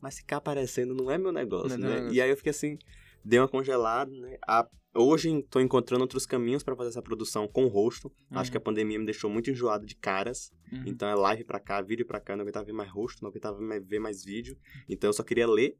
Mas 0.00 0.18
ficar 0.18 0.36
aparecendo 0.36 0.94
não 0.94 1.10
é 1.10 1.18
meu 1.18 1.32
negócio, 1.32 1.76
não, 1.78 1.88
né? 1.88 1.96
Não, 1.96 2.04
não. 2.06 2.12
E 2.12 2.20
aí 2.20 2.30
eu 2.30 2.36
fiquei 2.36 2.50
assim 2.50 2.78
deu 3.26 3.42
uma 3.42 3.48
congelada, 3.48 4.10
né? 4.12 4.38
A, 4.46 4.66
hoje 4.96 5.30
estou 5.38 5.60
encontrando 5.60 6.02
outros 6.02 6.26
caminhos 6.26 6.62
para 6.62 6.74
fazer 6.74 6.90
essa 6.90 7.02
produção 7.02 7.46
com 7.46 7.64
o 7.64 7.68
rosto. 7.68 8.12
Uhum. 8.30 8.38
Acho 8.38 8.50
que 8.50 8.56
a 8.56 8.60
pandemia 8.60 8.98
me 8.98 9.04
deixou 9.04 9.30
muito 9.30 9.50
enjoado 9.50 9.86
de 9.86 9.94
caras. 9.94 10.52
Uhum. 10.72 10.84
Então 10.86 11.08
é 11.08 11.14
live 11.14 11.44
para 11.44 11.60
cá, 11.60 11.80
vídeo 11.80 12.06
para 12.06 12.20
cá, 12.20 12.36
não 12.36 12.42
aguentava 12.42 12.64
ver 12.64 12.72
mais 12.72 12.90
rosto, 12.90 13.22
não 13.22 13.30
aguentava 13.30 13.58
ver 13.80 13.98
mais 13.98 14.24
vídeo. 14.24 14.56
Então 14.88 15.08
eu 15.08 15.12
só 15.12 15.22
queria 15.22 15.46
ler 15.46 15.76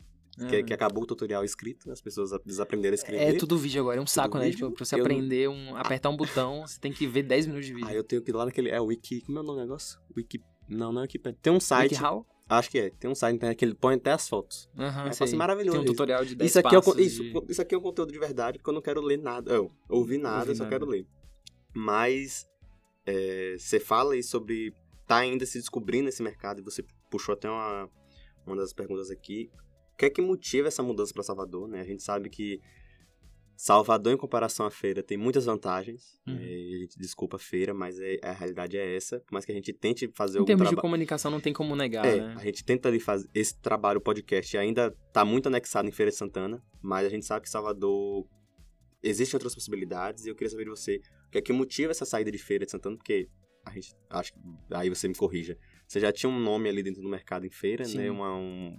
que, 0.49 0.63
que, 0.65 0.75
acabou 0.75 1.05
o 1.05 1.07
tutorial 1.07 1.43
escrito, 1.45 1.91
as 1.91 2.01
pessoas 2.01 2.31
desaprenderam 2.45 2.93
a 2.93 2.97
escrever. 2.97 3.35
É 3.35 3.39
tudo 3.39 3.57
vídeo 3.57 3.81
agora, 3.81 3.99
é 3.99 4.03
um 4.03 4.07
saco, 4.07 4.39
né? 4.39 4.51
Tipo, 4.51 4.71
pra 4.71 4.85
você 4.85 4.95
eu 4.95 5.01
aprender, 5.01 5.49
um, 5.49 5.75
apertar 5.77 6.11
um 6.11 6.17
botão, 6.17 6.61
você 6.67 6.79
tem 6.79 6.93
que 6.93 7.07
ver 7.07 7.23
10 7.23 7.47
minutos 7.47 7.67
de 7.67 7.73
vídeo. 7.73 7.89
Aí 7.89 7.97
eu 7.97 8.05
tenho 8.05 8.21
que 8.21 8.31
ir 8.31 8.35
lá 8.35 8.45
naquele. 8.45 8.69
É 8.69 8.81
o 8.81 8.87
Wiki. 8.87 9.23
Como 9.23 9.39
é 9.39 9.41
o 9.41 9.45
nome 9.45 9.61
do 9.61 9.63
negócio? 9.63 9.99
Wiki. 10.15 10.43
Não, 10.69 10.93
não 10.93 11.01
é 11.01 11.05
Wiki. 11.05 11.19
Tem 11.41 11.53
um 11.53 11.61
site. 11.61 11.95
WikiHow? 11.95 12.27
Acho 12.49 12.71
que 12.71 12.79
é. 12.79 12.91
Tem 12.91 13.11
um 13.11 13.15
site 13.15 13.41
que 13.57 13.65
ele 13.65 13.75
põe 13.75 13.97
até 13.97 14.12
as 14.12 14.29
fotos. 14.29 14.69
Uhum, 14.76 14.85
é 14.85 15.09
assim, 15.09 15.37
maravilhoso. 15.37 15.79
Tem 15.79 15.88
um 15.88 15.93
tutorial 15.93 16.25
de 16.25 16.37
10 16.37 16.50
isso 16.50 16.59
aqui, 16.61 16.75
é, 16.75 17.03
isso, 17.03 17.23
de... 17.23 17.45
isso 17.49 17.62
aqui 17.62 17.75
é 17.75 17.79
um 17.79 17.81
conteúdo 17.81 18.12
de 18.12 18.19
verdade, 18.19 18.59
porque 18.59 18.71
eu 18.71 18.75
não 18.75 18.83
quero 18.83 19.00
ler 19.00 19.19
nada. 19.19 19.53
Eu 19.53 19.71
ouvi 19.88 20.17
nada, 20.17 20.53
eu 20.53 20.55
só 20.55 20.62
nada. 20.62 20.76
quero 20.76 20.88
ler. 20.88 21.07
Mas 21.75 22.49
é, 23.05 23.57
você 23.59 23.81
fala 23.81 24.15
aí 24.15 24.23
sobre 24.23 24.73
tá 25.07 25.19
ainda 25.19 25.45
se 25.47 25.59
descobrindo 25.59 26.07
nesse 26.07 26.23
mercado, 26.23 26.61
e 26.61 26.62
você 26.62 26.85
puxou 27.11 27.33
até 27.33 27.49
uma, 27.49 27.88
uma 28.47 28.57
das 28.57 28.73
perguntas 28.73 29.11
aqui. 29.11 29.50
O 29.95 29.97
que 29.97 30.07
é 30.07 30.11
que 30.11 30.21
motiva 30.21 30.69
essa 30.69 30.83
mudança 30.83 31.12
para 31.12 31.23
Salvador, 31.23 31.67
né? 31.67 31.81
A 31.81 31.85
gente 31.85 32.03
sabe 32.03 32.29
que 32.29 32.61
Salvador, 33.57 34.13
em 34.13 34.17
comparação 34.17 34.67
à 34.67 34.71
feira, 34.71 35.03
tem 35.03 35.17
muitas 35.17 35.47
vantagens. 35.47 36.21
Uhum. 36.27 36.37
É, 36.37 36.75
a 36.77 36.79
gente 36.81 36.99
desculpa 36.99 37.37
a 37.37 37.39
feira, 37.39 37.73
mas 37.73 37.99
é, 37.99 38.19
a 38.23 38.33
realidade 38.33 38.77
é 38.77 38.97
essa. 38.97 39.19
Por 39.21 39.33
mais 39.33 39.45
que 39.45 39.53
a 39.53 39.55
gente 39.55 39.73
tente 39.73 40.11
fazer 40.15 40.39
em 40.39 40.41
algum 40.41 40.47
termos 40.47 40.69
de 40.69 40.77
comunicação, 40.77 41.31
não 41.31 41.41
tem 41.41 41.53
como 41.53 41.75
negar, 41.75 42.05
é, 42.05 42.21
né? 42.21 42.35
A 42.37 42.45
gente 42.45 42.65
tenta 42.65 42.89
ali 42.89 43.01
fazer 43.01 43.29
esse 43.35 43.59
trabalho, 43.61 43.99
o 43.99 44.03
podcast, 44.03 44.57
ainda 44.59 44.95
está 45.09 45.25
muito 45.25 45.47
anexado 45.47 45.89
em 45.89 45.93
Feira 45.93 46.11
de 46.11 46.17
Santana, 46.19 46.63
mas 46.83 47.07
a 47.07 47.09
gente 47.09 47.25
sabe 47.25 47.45
que 47.45 47.51
Salvador 47.51 48.27
existem 49.03 49.37
outras 49.37 49.55
possibilidades 49.55 50.27
e 50.27 50.29
eu 50.29 50.35
queria 50.35 50.51
saber 50.51 50.65
de 50.65 50.71
você 50.71 51.01
o 51.27 51.31
que 51.31 51.39
é 51.39 51.41
que 51.41 51.53
motiva 51.53 51.93
essa 51.93 52.05
saída 52.05 52.31
de 52.31 52.39
Feira 52.39 52.67
de 52.67 52.71
Santana, 52.71 52.97
porque 52.97 53.29
a 53.65 53.71
gente, 53.71 53.95
acho 54.11 54.33
que, 54.33 54.41
aí 54.71 54.89
você 54.89 55.09
me 55.09 55.15
corrija, 55.15 55.59
você 55.87 55.99
já 55.99 56.13
tinha 56.13 56.31
um 56.31 56.39
nome 56.39 56.69
ali 56.69 56.83
dentro 56.83 57.03
do 57.03 57.09
mercado 57.09 57.47
em 57.47 57.51
feira, 57.51 57.85
né? 57.85 57.91
Sim. 57.91 57.99
né? 57.99 58.11
Uma, 58.11 58.37
um, 58.37 58.79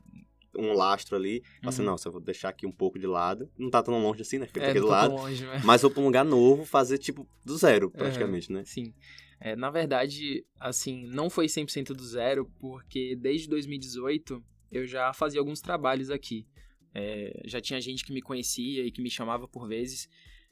um 0.57 0.73
lastro 0.73 1.15
ali. 1.15 1.43
Uhum. 1.61 1.69
Assim, 1.69 1.83
não, 1.83 1.97
só 1.97 2.09
vou 2.09 2.19
deixar 2.19 2.49
aqui 2.49 2.65
um 2.65 2.71
pouco 2.71 2.97
de 2.97 3.07
lado. 3.07 3.49
Não 3.57 3.69
tá 3.69 3.83
tão 3.83 4.01
longe 4.01 4.21
assim, 4.21 4.37
né? 4.37 4.47
Fica 4.47 4.61
é, 4.61 4.69
aqui 4.71 4.79
do 4.79 4.87
lado. 4.87 5.13
Longe, 5.13 5.45
mas... 5.45 5.63
mas 5.63 5.81
vou 5.81 5.91
pra 5.91 6.01
um 6.01 6.05
lugar 6.05 6.25
novo, 6.25 6.65
fazer 6.65 6.97
tipo 6.97 7.27
do 7.45 7.57
zero, 7.57 7.91
praticamente, 7.91 8.49
uhum. 8.49 8.57
né? 8.57 8.65
Sim. 8.65 8.93
É, 9.39 9.55
na 9.55 9.69
verdade, 9.69 10.45
assim, 10.59 11.05
não 11.07 11.29
foi 11.29 11.45
100% 11.45 11.93
do 11.93 12.03
zero, 12.03 12.51
porque 12.59 13.15
desde 13.15 13.47
2018 13.47 14.43
eu 14.71 14.87
já 14.87 15.13
fazia 15.13 15.39
alguns 15.39 15.61
trabalhos 15.61 16.09
aqui. 16.09 16.47
É, 16.93 17.43
já 17.45 17.61
tinha 17.61 17.79
gente 17.79 18.03
que 18.03 18.11
me 18.11 18.21
conhecia 18.21 18.83
e 18.83 18.91
que 18.91 19.01
me 19.01 19.09
chamava 19.09 19.47
por 19.47 19.67
vezes. 19.67 20.09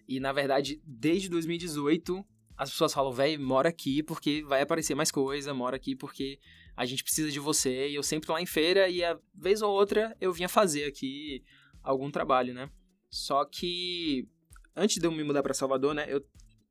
E, 0.07 0.19
na 0.19 0.31
verdade, 0.31 0.79
desde 0.85 1.27
2018, 1.29 2.23
as 2.55 2.69
pessoas 2.69 2.93
falam, 2.93 3.11
velho, 3.11 3.41
mora 3.41 3.69
aqui 3.69 4.03
porque 4.03 4.43
vai 4.43 4.61
aparecer 4.61 4.93
mais 4.93 5.11
coisa, 5.11 5.53
mora 5.53 5.75
aqui 5.75 5.95
porque 5.95 6.39
a 6.75 6.85
gente 6.85 7.03
precisa 7.03 7.31
de 7.31 7.39
você. 7.39 7.89
E 7.89 7.95
eu 7.95 8.03
sempre 8.03 8.27
tô 8.27 8.33
lá 8.33 8.41
em 8.41 8.45
feira 8.45 8.89
e 8.89 9.03
a 9.03 9.17
vez 9.33 9.61
ou 9.61 9.71
outra 9.71 10.15
eu 10.19 10.33
vinha 10.33 10.49
fazer 10.49 10.85
aqui 10.85 11.43
algum 11.83 12.11
trabalho, 12.11 12.53
né? 12.53 12.69
Só 13.09 13.45
que 13.45 14.27
antes 14.75 14.97
de 14.97 15.07
eu 15.07 15.11
me 15.11 15.23
mudar 15.23 15.41
para 15.41 15.53
Salvador, 15.53 15.93
né, 15.93 16.05
eu 16.09 16.23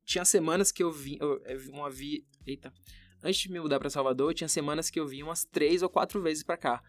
tinha 0.04 0.24
semanas 0.24 0.70
que 0.70 0.82
eu 0.82 0.92
vim, 0.92 1.16
eu, 1.20 1.40
uma 1.70 1.90
vi, 1.90 2.26
eita. 2.46 2.72
Antes 3.22 3.40
de 3.40 3.50
me 3.50 3.58
mudar 3.58 3.78
para 3.78 3.88
Salvador, 3.88 4.34
tinha 4.34 4.48
semanas 4.48 4.90
que 4.90 5.00
eu 5.00 5.06
vinha 5.06 5.24
umas 5.24 5.44
três 5.44 5.82
ou 5.82 5.88
quatro 5.88 6.20
vezes 6.20 6.42
para 6.42 6.58
cá. 6.58 6.82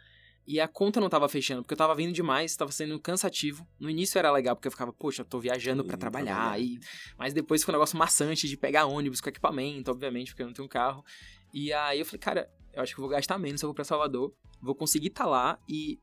E 0.47 0.59
a 0.59 0.67
conta 0.67 0.99
não 0.99 1.09
tava 1.09 1.27
fechando, 1.27 1.63
porque 1.63 1.73
eu 1.73 1.77
tava 1.77 1.95
vindo 1.95 2.13
demais, 2.13 2.55
tava 2.55 2.71
sendo 2.71 2.99
cansativo. 2.99 3.67
No 3.79 3.89
início 3.89 4.19
era 4.19 4.31
legal, 4.31 4.55
porque 4.55 4.67
eu 4.67 4.71
ficava, 4.71 4.93
poxa, 4.93 5.21
eu 5.21 5.25
tô 5.25 5.39
viajando 5.39 5.83
para 5.83 5.97
trabalhar. 5.97 6.59
E... 6.61 6.77
Mas 7.17 7.33
depois 7.33 7.63
foi 7.63 7.73
um 7.73 7.77
negócio 7.77 7.97
maçante 7.97 8.47
de 8.47 8.55
pegar 8.55 8.85
ônibus 8.85 9.21
com 9.21 9.29
equipamento, 9.29 9.89
obviamente, 9.89 10.31
porque 10.31 10.43
eu 10.43 10.47
não 10.47 10.53
tenho 10.53 10.67
carro. 10.67 11.03
E 11.51 11.73
aí 11.73 11.99
eu 11.99 12.05
falei, 12.05 12.19
cara, 12.19 12.51
eu 12.75 12.81
acho 12.81 12.93
que 12.93 13.01
vou 13.01 13.09
gastar 13.09 13.37
menos 13.37 13.59
se 13.59 13.65
eu 13.65 13.69
vou 13.69 13.73
pra 13.73 13.83
Salvador. 13.83 14.33
Vou 14.61 14.75
conseguir 14.75 15.07
estar 15.07 15.23
tá 15.23 15.29
lá 15.29 15.59
e 15.67 15.99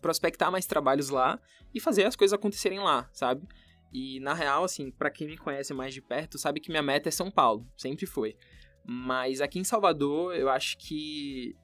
prospectar 0.00 0.50
mais 0.50 0.66
trabalhos 0.66 1.08
lá 1.08 1.40
e 1.74 1.80
fazer 1.80 2.04
as 2.04 2.16
coisas 2.16 2.32
acontecerem 2.32 2.78
lá, 2.78 3.08
sabe? 3.12 3.46
E 3.92 4.20
na 4.20 4.32
real, 4.32 4.64
assim, 4.64 4.90
para 4.90 5.10
quem 5.10 5.26
me 5.26 5.36
conhece 5.36 5.74
mais 5.74 5.92
de 5.92 6.00
perto, 6.00 6.38
sabe 6.38 6.60
que 6.60 6.70
minha 6.70 6.82
meta 6.82 7.08
é 7.08 7.12
São 7.12 7.30
Paulo, 7.30 7.66
sempre 7.76 8.06
foi. 8.06 8.36
Mas 8.84 9.40
aqui 9.40 9.58
em 9.58 9.64
Salvador, 9.64 10.34
eu 10.34 10.48
acho 10.48 10.78
que 10.78 11.54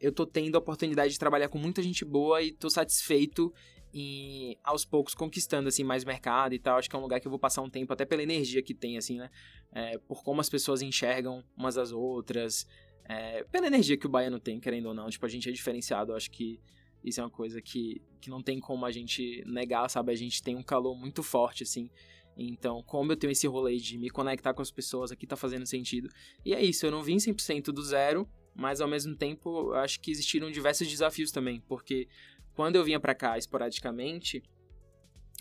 eu 0.00 0.12
tô 0.12 0.26
tendo 0.26 0.56
a 0.56 0.58
oportunidade 0.58 1.12
de 1.12 1.18
trabalhar 1.18 1.48
com 1.48 1.58
muita 1.58 1.82
gente 1.82 2.04
boa 2.04 2.42
e 2.42 2.52
tô 2.52 2.68
satisfeito 2.68 3.52
em 3.92 4.56
aos 4.62 4.84
poucos 4.84 5.14
conquistando 5.14 5.68
assim 5.68 5.82
mais 5.82 6.04
mercado 6.04 6.54
e 6.54 6.58
tal. 6.58 6.78
Acho 6.78 6.90
que 6.90 6.96
é 6.96 6.98
um 6.98 7.02
lugar 7.02 7.20
que 7.20 7.26
eu 7.26 7.30
vou 7.30 7.38
passar 7.38 7.62
um 7.62 7.70
tempo 7.70 7.92
até 7.92 8.04
pela 8.04 8.22
energia 8.22 8.62
que 8.62 8.74
tem 8.74 8.98
assim, 8.98 9.18
né? 9.18 9.30
É, 9.72 9.98
por 9.98 10.22
como 10.22 10.40
as 10.40 10.48
pessoas 10.48 10.82
enxergam 10.82 11.42
umas 11.56 11.78
às 11.78 11.90
outras, 11.92 12.66
é, 13.08 13.42
pela 13.44 13.66
energia 13.66 13.96
que 13.96 14.06
o 14.06 14.10
baiano 14.10 14.38
tem, 14.38 14.60
querendo 14.60 14.86
ou 14.86 14.94
não. 14.94 15.08
Tipo, 15.08 15.24
a 15.24 15.28
gente 15.28 15.48
é 15.48 15.52
diferenciado. 15.52 16.12
Eu 16.12 16.16
acho 16.16 16.30
que 16.30 16.60
isso 17.02 17.20
é 17.20 17.24
uma 17.24 17.30
coisa 17.30 17.62
que, 17.62 18.02
que 18.20 18.28
não 18.28 18.42
tem 18.42 18.60
como 18.60 18.84
a 18.84 18.90
gente 18.90 19.42
negar, 19.46 19.88
sabe? 19.88 20.12
A 20.12 20.16
gente 20.16 20.42
tem 20.42 20.54
um 20.56 20.62
calor 20.62 20.94
muito 20.94 21.22
forte, 21.22 21.62
assim. 21.62 21.90
Então, 22.36 22.82
como 22.84 23.10
eu 23.10 23.16
tenho 23.16 23.30
esse 23.30 23.46
rolê 23.46 23.76
de 23.76 23.98
me 23.98 24.10
conectar 24.10 24.54
com 24.54 24.62
as 24.62 24.70
pessoas, 24.70 25.10
aqui 25.10 25.26
tá 25.26 25.36
fazendo 25.36 25.66
sentido. 25.66 26.08
E 26.44 26.54
é 26.54 26.62
isso, 26.62 26.86
eu 26.86 26.90
não 26.90 27.02
vim 27.02 27.16
100% 27.16 27.72
do 27.72 27.82
zero, 27.82 28.28
mas 28.54 28.80
ao 28.80 28.86
mesmo 28.86 29.16
tempo, 29.16 29.72
acho 29.72 30.00
que 30.00 30.10
existiram 30.10 30.50
diversos 30.50 30.86
desafios 30.86 31.32
também, 31.32 31.60
porque 31.66 32.06
quando 32.54 32.76
eu 32.76 32.84
vinha 32.84 33.00
para 33.00 33.14
cá 33.14 33.38
esporadicamente, 33.38 34.42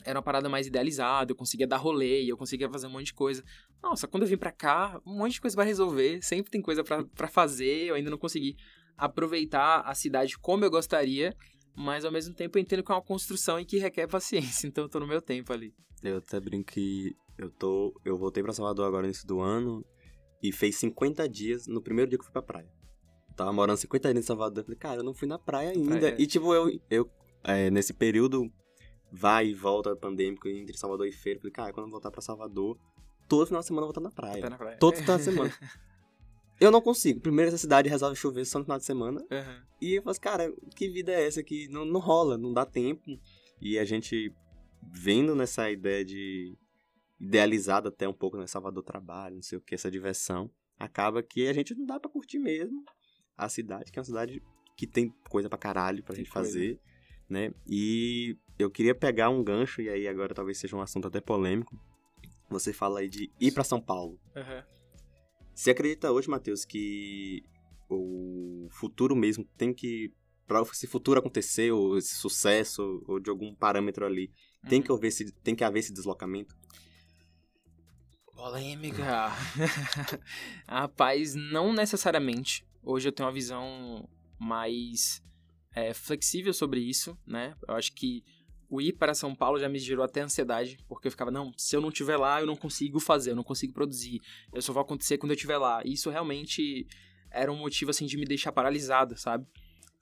era 0.06 0.18
uma 0.18 0.24
parada 0.24 0.48
mais 0.48 0.68
idealizada, 0.68 1.32
eu 1.32 1.36
conseguia 1.36 1.68
dar 1.68 1.78
rolê, 1.78 2.24
eu 2.24 2.38
conseguia 2.38 2.70
fazer 2.70 2.88
um 2.88 2.92
monte 2.92 3.08
de 3.08 3.14
coisa. 3.14 3.44
Nossa, 3.82 4.08
quando 4.08 4.24
eu 4.24 4.30
vim 4.30 4.38
pra 4.38 4.52
cá, 4.52 5.02
um 5.06 5.18
monte 5.18 5.34
de 5.34 5.42
coisa 5.42 5.56
vai 5.56 5.66
resolver, 5.66 6.22
sempre 6.22 6.52
tem 6.52 6.62
coisa 6.62 6.84
para 6.84 7.28
fazer, 7.28 7.88
eu 7.88 7.96
ainda 7.96 8.10
não 8.10 8.18
consegui 8.18 8.56
aproveitar 8.98 9.82
a 9.82 9.94
cidade 9.94 10.38
como 10.38 10.66
eu 10.66 10.72
gostaria, 10.72 11.36
mas 11.76 12.06
ao 12.06 12.12
mesmo 12.12 12.34
tempo 12.34 12.58
eu 12.58 12.62
entendo 12.62 12.84
que 12.84 12.92
é 12.92 12.96
uma 12.96 13.02
construção 13.02 13.60
e 13.60 13.66
que 13.66 13.78
requer 13.78 14.08
paciência, 14.08 14.68
então 14.68 14.86
eu 14.86 14.90
tô 14.90 15.00
no 15.00 15.08
meu 15.08 15.22
tempo 15.22 15.52
ali. 15.54 15.74
Eu 16.04 16.18
até 16.18 16.40
brinco 16.40 16.72
que 16.72 17.16
eu 17.38 17.50
tô, 17.50 18.00
eu 18.06 18.18
voltei 18.18 18.42
para 18.42 18.54
Salvador 18.54 18.86
agora 18.86 19.04
no 19.04 19.10
início 19.10 19.28
do 19.28 19.40
ano 19.40 19.86
e 20.42 20.52
fez 20.52 20.76
50 20.78 21.28
dias 21.28 21.68
no 21.68 21.82
primeiro 21.82 22.10
dia 22.10 22.18
que 22.18 22.22
eu 22.22 22.26
fui 22.26 22.34
pra 22.34 22.42
praia. 22.42 22.72
Eu 23.30 23.36
tava 23.36 23.54
morando 23.54 23.78
50 23.78 24.14
dias 24.14 24.24
em 24.24 24.28
Salvador, 24.28 24.60
eu 24.60 24.64
falei, 24.66 24.80
cara, 24.80 25.00
eu 25.00 25.04
não 25.04 25.14
fui 25.14 25.28
na 25.28 25.38
praia 25.38 25.72
ainda. 25.72 26.00
Praia. 26.00 26.16
E 26.18 26.26
tipo, 26.26 26.54
eu, 26.54 26.80
eu 26.90 27.10
é, 27.44 27.70
nesse 27.70 27.94
período 27.94 28.52
vai 29.12 29.48
e 29.48 29.54
volta 29.54 29.96
pandêmico 29.96 30.48
entre 30.48 30.78
Salvador 30.78 31.08
e 31.08 31.12
Feira, 31.12 31.40
falei, 31.40 31.52
cara, 31.52 31.74
quando 31.74 31.88
eu 31.88 31.92
voltar 31.92 32.12
para 32.12 32.22
Salvador, 32.22 32.78
todo 33.28 33.48
final 33.48 33.62
de 33.62 33.68
semana 33.68 33.84
eu 33.86 33.88
vou 33.88 33.92
estar 33.92 34.02
na 34.02 34.12
praia. 34.12 34.42
Tá 34.42 34.50
na 34.50 34.58
praia. 34.58 34.78
Todo 34.78 34.98
final 34.98 35.18
de 35.18 35.24
semana. 35.24 35.54
eu 36.60 36.72
não 36.72 36.82
consigo. 36.82 37.20
Primeiro 37.20 37.50
essa 37.50 37.58
cidade 37.58 37.90
resolve 37.90 38.16
chover 38.16 38.46
só 38.46 38.60
no 38.60 38.66
final 38.66 38.78
de 38.78 38.86
semana. 38.86 39.22
Uhum. 39.22 39.62
E 39.82 39.96
eu 39.96 40.02
falo 40.02 40.12
assim, 40.12 40.22
cara, 40.22 40.54
que 40.76 40.90
vida 40.90 41.12
é 41.12 41.26
essa 41.26 41.44
que 41.44 41.68
não, 41.70 41.86
não 41.86 42.00
rola, 42.00 42.38
não 42.38 42.54
dá 42.54 42.66
tempo. 42.66 43.20
E 43.62 43.78
a 43.80 43.86
gente 43.86 44.34
vendo 44.92 45.36
nessa 45.36 45.70
ideia 45.70 46.04
de 46.04 46.56
idealizada 47.20 47.90
até 47.90 48.08
um 48.08 48.14
pouco, 48.14 48.38
né, 48.38 48.46
Salvador 48.48 48.84
trabalho, 48.84 49.36
não 49.36 49.42
sei 49.42 49.58
o 49.58 49.62
que, 49.62 49.74
essa 49.74 49.90
diversão, 49.90 50.50
acaba 50.78 51.24
que 51.24 51.48
a 51.48 51.54
gente 51.54 51.74
não 51.74 51.86
dá 51.86 52.00
para 52.00 52.12
curtir 52.12 52.38
mesmo 52.38 52.84
a 53.36 53.50
cidade, 53.50 53.92
que 53.92 53.98
é 53.98 54.02
uma 54.02 54.06
cidade 54.06 54.42
que 54.76 54.86
tem 54.86 55.10
coisa 55.30 55.50
pra 55.50 55.58
caralho 55.58 56.04
pra 56.04 56.14
tem 56.14 56.24
gente 56.24 56.34
coisa. 56.34 56.48
fazer, 56.48 56.80
né? 57.28 57.52
E 57.68 58.38
eu 58.58 58.70
queria 58.70 58.96
pegar 58.96 59.30
um 59.30 59.44
gancho, 59.44 59.82
e 59.82 59.90
aí 59.90 60.08
agora 60.08 60.34
talvez 60.34 60.58
seja 60.58 60.76
um 60.76 60.82
assunto 60.82 61.08
até 61.08 61.22
polêmico, 61.22 61.80
você 62.50 62.74
fala 62.74 63.00
aí 63.00 63.10
de 63.10 63.32
ir 63.40 63.52
para 63.52 63.64
São 63.64 63.80
Paulo. 63.80 64.20
Uhum. 64.36 64.64
Você 65.54 65.72
acredita 65.72 66.12
hoje, 66.12 66.30
Matheus, 66.30 66.64
que 66.66 67.44
o 67.90 68.68
futuro 68.72 69.16
mesmo 69.16 69.44
tem 69.58 69.74
que. 69.74 70.14
Para 70.46 70.62
esse 70.62 70.88
futuro 70.88 71.20
acontecer, 71.20 71.72
ou 71.72 71.98
esse 71.98 72.16
sucesso, 72.16 73.04
ou 73.06 73.20
de 73.20 73.30
algum 73.30 73.54
parâmetro 73.54 74.06
ali, 74.06 74.32
uhum. 74.64 74.70
tem, 74.70 74.82
que 74.82 74.92
haver 74.92 75.08
esse, 75.08 75.32
tem 75.44 75.56
que 75.56 75.64
haver 75.64 75.80
esse 75.80 75.92
deslocamento? 75.92 76.56
Polêmica. 78.34 79.30
Rapaz, 80.66 81.36
não 81.36 81.74
necessariamente. 81.74 82.66
Hoje 82.82 83.10
eu 83.10 83.12
tenho 83.12 83.28
uma 83.28 83.34
visão 83.34 84.08
mais 84.40 85.22
é, 85.76 85.94
flexível 85.94 86.54
sobre 86.54 86.80
isso, 86.80 87.18
né? 87.26 87.56
Eu 87.68 87.76
acho 87.76 87.94
que 87.94 88.24
o 88.70 88.82
ir 88.82 88.94
para 88.94 89.14
São 89.14 89.34
Paulo 89.34 89.60
já 89.60 89.70
me 89.70 89.80
gerou 89.80 90.04
até 90.04 90.22
ansiedade, 90.22 90.78
porque 90.88 91.08
eu 91.08 91.12
ficava, 91.12 91.32
não, 91.32 91.52
se 91.58 91.76
eu 91.76 91.82
não 91.82 91.90
estiver 91.90 92.18
lá, 92.18 92.42
eu 92.42 92.46
não 92.46 92.56
consigo 92.56 93.00
fazer, 93.00 93.32
eu 93.32 93.36
não 93.36 93.44
consigo 93.44 93.74
produzir, 93.74 94.22
eu 94.54 94.62
só 94.62 94.74
vou 94.74 94.82
acontecer 94.82 95.18
quando 95.18 95.32
eu 95.32 95.36
estiver 95.36 95.58
lá. 95.58 95.82
E 95.86 95.94
isso 95.94 96.10
realmente 96.10 96.86
era 97.32 97.52
um 97.52 97.58
motivo, 97.58 97.92
assim, 97.92 98.06
de 98.06 98.18
me 98.18 98.26
deixar 98.26 98.52
paralisado, 98.52 99.18
sabe? 99.18 99.46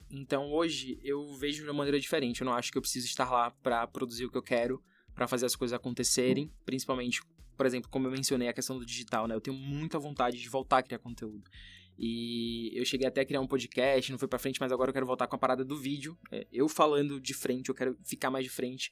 Então, 0.10 0.52
hoje, 0.52 1.00
eu 1.04 1.34
vejo 1.34 1.64
de 1.64 1.70
uma 1.70 1.74
maneira 1.74 2.00
diferente. 2.00 2.42
Eu 2.42 2.46
não 2.46 2.54
acho 2.54 2.72
que 2.72 2.78
eu 2.78 2.82
preciso 2.82 3.06
estar 3.06 3.30
lá 3.30 3.52
para 3.52 3.86
produzir 3.88 4.26
o 4.26 4.32
que 4.32 4.38
eu 4.38 4.44
quero, 4.44 4.82
para 5.14 5.28
fazer 5.28 5.46
as 5.46 5.56
coisas 5.56 5.74
acontecerem, 5.74 6.52
principalmente, 6.66 7.22
por 7.58 7.66
exemplo, 7.66 7.90
como 7.90 8.08
eu 8.08 8.12
mencionei 8.12 8.48
a 8.48 8.54
questão 8.54 8.78
do 8.78 8.86
digital, 8.86 9.28
né? 9.28 9.36
Eu 9.36 9.42
tenho 9.42 9.58
muita 9.58 9.98
vontade 9.98 10.40
de 10.40 10.50
voltar 10.50 10.80
a 10.80 10.84
criar 10.84 11.00
conteúdo. 11.00 11.50
E 11.98 12.72
eu 12.74 12.84
cheguei 12.86 13.08
até 13.08 13.22
a 13.22 13.26
criar 13.26 13.40
um 13.40 13.48
podcast, 13.48 14.12
não 14.12 14.20
foi 14.20 14.28
pra 14.28 14.38
frente, 14.38 14.60
mas 14.60 14.72
agora 14.72 14.90
eu 14.90 14.94
quero 14.94 15.06
voltar 15.06 15.28
com 15.28 15.36
a 15.36 15.40
parada 15.40 15.64
do 15.64 15.78
vídeo. 15.78 16.18
É, 16.32 16.46
eu 16.52 16.68
falando 16.68 17.20
de 17.20 17.34
frente, 17.34 17.70
eu 17.70 17.76
quero 17.76 17.98
ficar 18.04 18.30
mais 18.30 18.44
de 18.44 18.50
frente. 18.50 18.92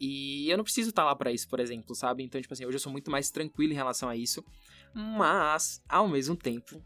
E 0.00 0.50
eu 0.50 0.56
não 0.56 0.64
preciso 0.64 0.90
estar 0.90 1.02
tá 1.02 1.06
lá 1.06 1.14
para 1.14 1.30
isso, 1.30 1.48
por 1.48 1.60
exemplo, 1.60 1.94
sabe? 1.94 2.24
Então, 2.24 2.40
tipo 2.40 2.52
assim, 2.52 2.66
hoje 2.66 2.76
eu 2.76 2.80
sou 2.80 2.90
muito 2.90 3.10
mais 3.10 3.30
tranquilo 3.30 3.72
em 3.72 3.76
relação 3.76 4.08
a 4.08 4.16
isso. 4.16 4.44
Mas, 4.92 5.80
ao 5.88 6.08
mesmo 6.08 6.34
tempo, 6.34 6.82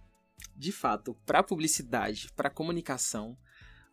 de 0.54 0.70
fato, 0.70 1.16
para 1.24 1.42
publicidade, 1.42 2.28
para 2.36 2.50
comunicação, 2.50 3.34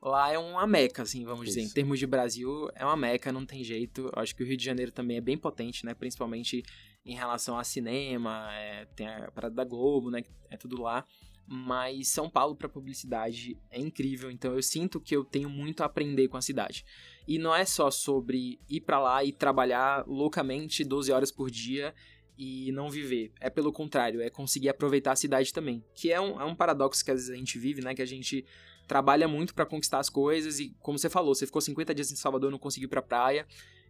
lá 0.01 0.33
é 0.33 0.37
uma 0.37 0.67
meca, 0.67 1.03
assim, 1.03 1.23
vamos 1.23 1.47
isso. 1.47 1.55
dizer. 1.55 1.69
Em 1.69 1.73
termos 1.73 1.97
de 1.97 2.05
Brasil, 2.05 2.67
é 2.75 2.83
uma 2.83 2.97
meca, 2.97 3.31
não 3.31 3.45
tem 3.45 3.63
jeito. 3.63 4.11
Eu 4.13 4.21
acho 4.21 4.35
que 4.35 4.43
o 4.43 4.45
Rio 4.45 4.57
de 4.57 4.65
Janeiro 4.65 4.91
também 4.91 5.15
é 5.15 5.21
bem 5.21 5.37
potente, 5.37 5.85
né? 5.85 5.93
Principalmente 5.93 6.61
em 7.05 7.15
relação 7.15 7.57
a 7.57 7.63
cinema, 7.63 8.49
é, 8.53 8.85
tem 8.93 9.07
a 9.07 9.31
parada 9.31 9.55
da 9.55 9.63
Globo, 9.63 10.11
né? 10.11 10.21
É 10.49 10.57
tudo 10.57 10.81
lá 10.81 11.05
mas 11.47 12.07
São 12.07 12.29
Paulo 12.29 12.55
para 12.55 12.69
publicidade 12.69 13.57
é 13.69 13.79
incrível, 13.79 14.31
então 14.31 14.53
eu 14.53 14.63
sinto 14.63 14.99
que 14.99 15.15
eu 15.15 15.23
tenho 15.23 15.49
muito 15.49 15.81
a 15.81 15.85
aprender 15.85 16.27
com 16.27 16.37
a 16.37 16.41
cidade. 16.41 16.85
E 17.27 17.37
não 17.37 17.53
é 17.55 17.65
só 17.65 17.91
sobre 17.91 18.59
ir 18.69 18.81
para 18.81 18.99
lá 18.99 19.23
e 19.23 19.31
trabalhar 19.31 20.05
loucamente 20.07 20.83
12 20.83 21.11
horas 21.11 21.31
por 21.31 21.49
dia 21.49 21.93
e 22.37 22.71
não 22.71 22.89
viver. 22.89 23.31
É 23.39 23.49
pelo 23.49 23.71
contrário, 23.71 24.21
é 24.21 24.29
conseguir 24.29 24.69
aproveitar 24.69 25.11
a 25.11 25.15
cidade 25.15 25.53
também. 25.53 25.83
Que 25.93 26.11
é 26.11 26.19
um, 26.19 26.41
é 26.41 26.45
um 26.45 26.55
paradoxo 26.55 27.03
que 27.03 27.11
às 27.11 27.19
vezes 27.19 27.29
a 27.29 27.37
gente 27.37 27.57
vive, 27.59 27.81
né? 27.81 27.93
Que 27.93 28.01
a 28.01 28.07
gente 28.07 28.45
trabalha 28.87 29.27
muito 29.27 29.53
para 29.53 29.65
conquistar 29.65 29.99
as 29.99 30.09
coisas 30.09 30.59
e, 30.59 30.75
como 30.79 30.97
você 30.97 31.09
falou, 31.09 31.33
você 31.33 31.45
ficou 31.45 31.61
50 31.61 31.93
dias 31.93 32.11
em 32.11 32.15
Salvador 32.15 32.51
não 32.51 32.59
conseguiu 32.59 32.87
ir 32.87 32.89
pra 32.89 33.01
praia. 33.01 33.47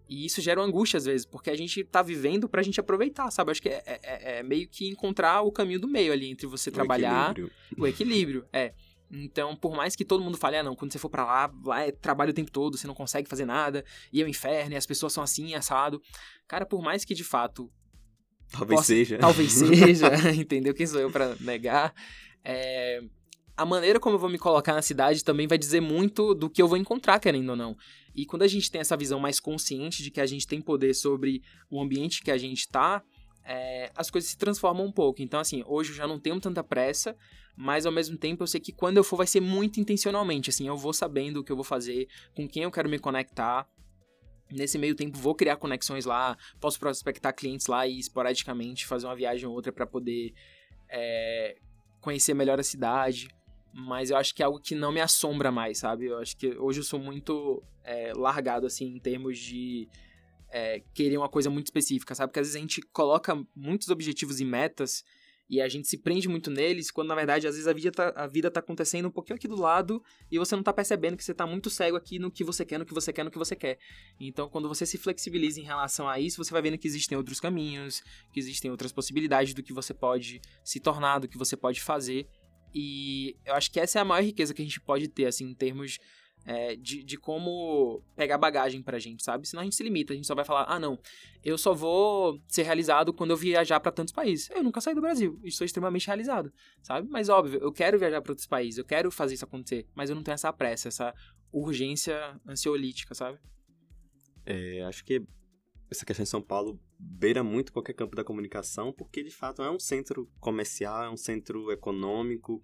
E 0.08 0.26
isso 0.26 0.42
gera 0.42 0.62
angústia 0.62 0.98
às 0.98 1.06
vezes, 1.06 1.26
porque 1.26 1.50
a 1.50 1.56
gente 1.56 1.84
tá 1.84 2.02
vivendo 2.02 2.50
pra 2.50 2.62
gente 2.62 2.80
aproveitar, 2.80 3.32
sabe? 3.32 3.52
Acho 3.52 3.62
que 3.62 3.70
é, 3.70 3.84
é, 3.86 4.40
é 4.40 4.44
meio 4.44 4.68
que 4.68 4.90
encontrar 4.90 5.42
o 5.42 5.52
caminho 5.52 5.80
do 5.80 5.88
meio 5.88 6.12
ali 6.12 6.30
entre 6.30 6.46
você 6.46 6.70
o 6.70 6.74
trabalhar. 6.74 7.32
Equilíbrio. 7.32 7.56
O 7.78 7.88
equilíbrio, 7.88 8.46
é. 8.52 8.74
Então, 9.12 9.56
por 9.56 9.76
mais 9.76 9.96
que 9.96 10.04
todo 10.04 10.24
mundo 10.24 10.38
fale, 10.38 10.58
ah, 10.58 10.64
não, 10.64 10.76
quando 10.76 10.92
você 10.92 10.98
for 10.98 11.10
para 11.10 11.24
lá, 11.24 11.54
lá 11.64 11.82
é 11.82 11.92
trabalho 11.92 12.32
o 12.32 12.34
tempo 12.34 12.52
todo, 12.52 12.78
você 12.78 12.88
não 12.88 12.96
consegue 12.96 13.30
fazer 13.30 13.46
nada, 13.46 13.86
e 14.12 14.20
é 14.20 14.24
o 14.24 14.28
um 14.28 14.30
inferno, 14.30 14.74
e 14.74 14.76
as 14.76 14.86
pessoas 14.86 15.14
são 15.14 15.24
assim, 15.24 15.54
assado. 15.54 16.02
Cara, 16.48 16.66
por 16.66 16.82
mais 16.82 17.06
que 17.06 17.14
de 17.14 17.24
fato. 17.24 17.72
Talvez 18.52 18.80
possa, 18.80 18.88
seja. 18.88 19.18
Talvez 19.20 19.52
seja, 19.52 20.08
entendeu? 20.34 20.74
Quem 20.74 20.88
sou 20.88 21.00
eu 21.00 21.12
para 21.12 21.36
negar? 21.40 21.94
É, 22.44 23.02
a 23.56 23.66
maneira 23.66 24.00
como 24.00 24.16
eu 24.16 24.20
vou 24.20 24.30
me 24.30 24.40
colocar 24.40 24.74
na 24.74 24.82
cidade 24.82 25.24
também 25.24 25.48
vai 25.48 25.58
dizer 25.58 25.80
muito 25.80 26.34
do 26.34 26.50
que 26.50 26.62
eu 26.62 26.68
vou 26.68 26.78
encontrar, 26.78 27.20
querendo 27.20 27.50
ou 27.50 27.56
não. 27.56 27.78
E 28.16 28.26
quando 28.26 28.44
a 28.44 28.48
gente 28.48 28.70
tem 28.70 28.82
essa 28.82 28.96
visão 28.96 29.20
mais 29.20 29.40
consciente 29.40 30.04
de 30.04 30.12
que 30.12 30.22
a 30.22 30.26
gente 30.26 30.48
tem 30.48 30.62
poder 30.62 30.94
sobre 30.94 31.42
o 31.70 31.82
ambiente 31.82 32.22
que 32.22 32.32
a 32.32 32.38
gente 32.38 32.68
tá, 32.68 33.04
é, 33.46 33.92
as 33.96 34.10
coisas 34.10 34.30
se 34.30 34.38
transformam 34.38 34.86
um 34.86 34.92
pouco. 34.92 35.22
Então, 35.22 35.40
assim, 35.40 35.64
hoje 35.66 35.92
eu 35.92 35.96
já 35.96 36.08
não 36.08 36.20
tenho 36.20 36.40
tanta 36.40 36.64
pressa, 36.64 37.16
mas 37.56 37.86
ao 37.86 37.92
mesmo 37.92 38.18
tempo 38.18 38.44
eu 38.44 38.48
sei 38.48 38.60
que 38.60 38.72
quando 38.72 38.98
eu 38.98 39.04
for 39.04 39.18
vai 39.18 39.28
ser 39.28 39.42
muito 39.42 39.80
intencionalmente, 39.80 40.50
assim, 40.50 40.68
eu 40.68 40.78
vou 40.78 40.94
sabendo 40.94 41.40
o 41.40 41.44
que 41.44 41.52
eu 41.52 41.56
vou 41.56 41.66
fazer, 41.66 42.08
com 42.36 42.48
quem 42.48 42.64
eu 42.64 42.72
quero 42.72 42.90
me 42.90 43.00
conectar. 43.00 43.68
Nesse 44.52 44.78
meio 44.78 44.96
tempo 44.96 45.18
vou 45.18 45.34
criar 45.34 45.58
conexões 45.58 46.06
lá, 46.06 46.38
posso 46.60 46.80
prospectar 46.80 47.34
clientes 47.36 47.68
lá 47.68 47.88
e 47.88 47.98
esporadicamente 47.98 48.86
fazer 48.86 49.08
uma 49.08 49.16
viagem 49.16 49.48
ou 49.48 49.54
outra 49.54 49.72
para 49.72 49.88
poder 49.88 50.34
é, 50.90 51.58
conhecer 52.00 52.34
melhor 52.34 52.60
a 52.60 52.64
cidade. 52.64 53.28
Mas 53.74 54.12
eu 54.12 54.18
acho 54.18 54.36
que 54.36 54.44
é 54.44 54.46
algo 54.46 54.60
que 54.60 54.76
não 54.76 54.92
me 54.92 55.02
assombra 55.02 55.52
mais, 55.52 55.80
sabe? 55.80 56.06
Eu 56.06 56.20
acho 56.20 56.38
que 56.38 56.56
hoje 56.58 56.80
eu 56.80 56.84
sou 56.84 57.00
muito 57.00 57.64
é, 57.84 58.14
largado, 58.16 58.68
assim, 58.68 58.86
em 58.86 59.00
termos 59.00 59.40
de 59.40 59.90
é, 60.50 60.84
querer 60.94 61.18
uma 61.18 61.28
coisa 61.28 61.50
muito 61.50 61.68
específica, 61.68 62.14
sabe? 62.14 62.30
Porque 62.30 62.40
às 62.40 62.48
vezes 62.48 62.56
a 62.56 62.62
gente 62.62 62.82
coloca 62.82 63.36
muitos 63.56 63.90
objetivos 63.90 64.40
e 64.40 64.46
metas 64.46 65.04
e 65.50 65.62
a 65.62 65.68
gente 65.68 65.88
se 65.88 65.98
prende 65.98 66.28
muito 66.30 66.50
neles, 66.50 66.90
quando 66.90 67.10
na 67.10 67.16
verdade 67.16 67.48
às 67.48 67.56
vezes 67.56 67.68
a 67.68 67.74
vida 67.74 67.92
tá, 67.92 68.14
a 68.16 68.28
vida 68.28 68.50
tá 68.50 68.60
acontecendo 68.60 69.08
um 69.08 69.12
pouquinho 69.12 69.36
aqui 69.36 69.48
do 69.48 69.60
lado 69.60 70.02
e 70.32 70.40
você 70.40 70.56
não 70.56 70.64
tá 70.64 70.72
percebendo 70.72 71.18
que 71.18 71.24
você 71.24 71.34
tá 71.34 71.46
muito 71.46 71.70
cego 71.70 71.98
aqui 71.98 72.18
no 72.18 72.32
que 72.32 72.44
você 72.44 72.66
quer, 72.66 72.78
no 72.78 72.86
que 72.86 72.94
você 72.94 73.12
quer, 73.12 73.24
no 73.24 73.32
que 73.32 73.38
você 73.38 73.56
quer. 73.56 73.78
Então, 74.20 74.48
quando 74.50 74.68
você 74.68 74.86
se 74.86 74.98
flexibiliza 74.98 75.60
em 75.60 75.64
relação 75.64 76.08
a 76.08 76.20
isso, 76.20 76.44
você 76.44 76.52
vai 76.52 76.62
vendo 76.62 76.78
que 76.78 76.88
existem 76.88 77.18
outros 77.18 77.40
caminhos, 77.40 78.02
que 78.32 78.40
existem 78.40 78.72
outras 78.72 78.92
possibilidades 78.92 79.54
do 79.54 79.62
que 79.62 79.74
você 79.74 79.94
pode 79.94 80.40
se 80.64 80.80
tornar, 80.80 81.20
do 81.20 81.28
que 81.28 81.38
você 81.38 81.58
pode 81.58 81.82
fazer. 81.82 82.28
E 82.74 83.38
eu 83.46 83.54
acho 83.54 83.72
que 83.72 83.80
essa 83.80 84.00
é 84.00 84.02
a 84.02 84.06
maior 84.06 84.24
riqueza 84.24 84.54
que 84.54 84.62
a 84.62 84.66
gente 84.66 84.82
pode 84.82 85.08
ter, 85.08 85.26
assim, 85.26 85.46
em 85.46 85.54
termos 85.54 86.00
é, 86.46 86.76
de, 86.76 87.04
de 87.04 87.18
como 87.18 88.04
pegar 88.16 88.38
bagagem 88.38 88.82
pra 88.82 89.00
gente, 89.00 89.24
sabe? 89.24 89.48
Senão 89.48 89.62
a 89.62 89.64
gente 89.64 89.76
se 89.76 89.84
limita, 89.84 90.14
a 90.14 90.16
gente 90.16 90.28
só 90.28 90.36
vai 90.36 90.44
falar, 90.44 90.66
ah, 90.68 90.80
não, 90.80 91.00
eu 91.44 91.58
só 91.58 91.74
vou 91.74 92.42
ser 92.48 92.64
realizado 92.64 93.14
quando 93.14 93.32
eu 93.32 93.38
viajar 93.38 93.80
para 93.80 93.92
tantos 93.92 94.14
países. 94.14 94.50
Eu 94.50 94.64
nunca 94.64 94.82
saí 94.82 94.94
do 94.94 95.02
Brasil 95.02 95.40
e 95.44 95.48
estou 95.48 95.66
extremamente 95.66 96.08
realizado, 96.08 96.52
sabe? 96.82 97.08
Mas 97.10 97.30
óbvio, 97.30 97.60
eu 97.62 97.72
quero 97.72 97.98
viajar 97.98 98.22
para 98.22 98.32
outros 98.32 98.48
países, 98.48 98.78
eu 98.78 98.86
quero 98.86 99.10
fazer 99.12 99.36
isso 99.36 99.46
acontecer, 99.46 99.88
mas 99.96 100.10
eu 100.10 100.16
não 100.16 100.24
tenho 100.24 100.36
essa 100.36 100.52
pressa, 100.52 100.88
essa 100.88 101.14
urgência 101.52 102.40
ansiolítica, 102.48 103.14
sabe? 103.14 103.40
É, 104.46 104.84
acho 104.84 105.06
que 105.06 105.22
essa 105.90 106.06
questão 106.06 106.24
de 106.24 106.30
São 106.30 106.42
Paulo 106.42 106.80
beira 107.04 107.44
muito 107.44 107.74
qualquer 107.74 107.94
campo 107.94 108.16
da 108.16 108.24
comunicação, 108.24 108.92
porque 108.92 109.24
de 109.24 109.32
fato 109.32 109.62
é 109.62 109.70
um 109.70 109.80
centro 109.80 110.30
comercial, 110.40 111.04
é 111.04 111.10
um 111.10 111.18
centro 111.18 111.72
econômico, 111.72 112.62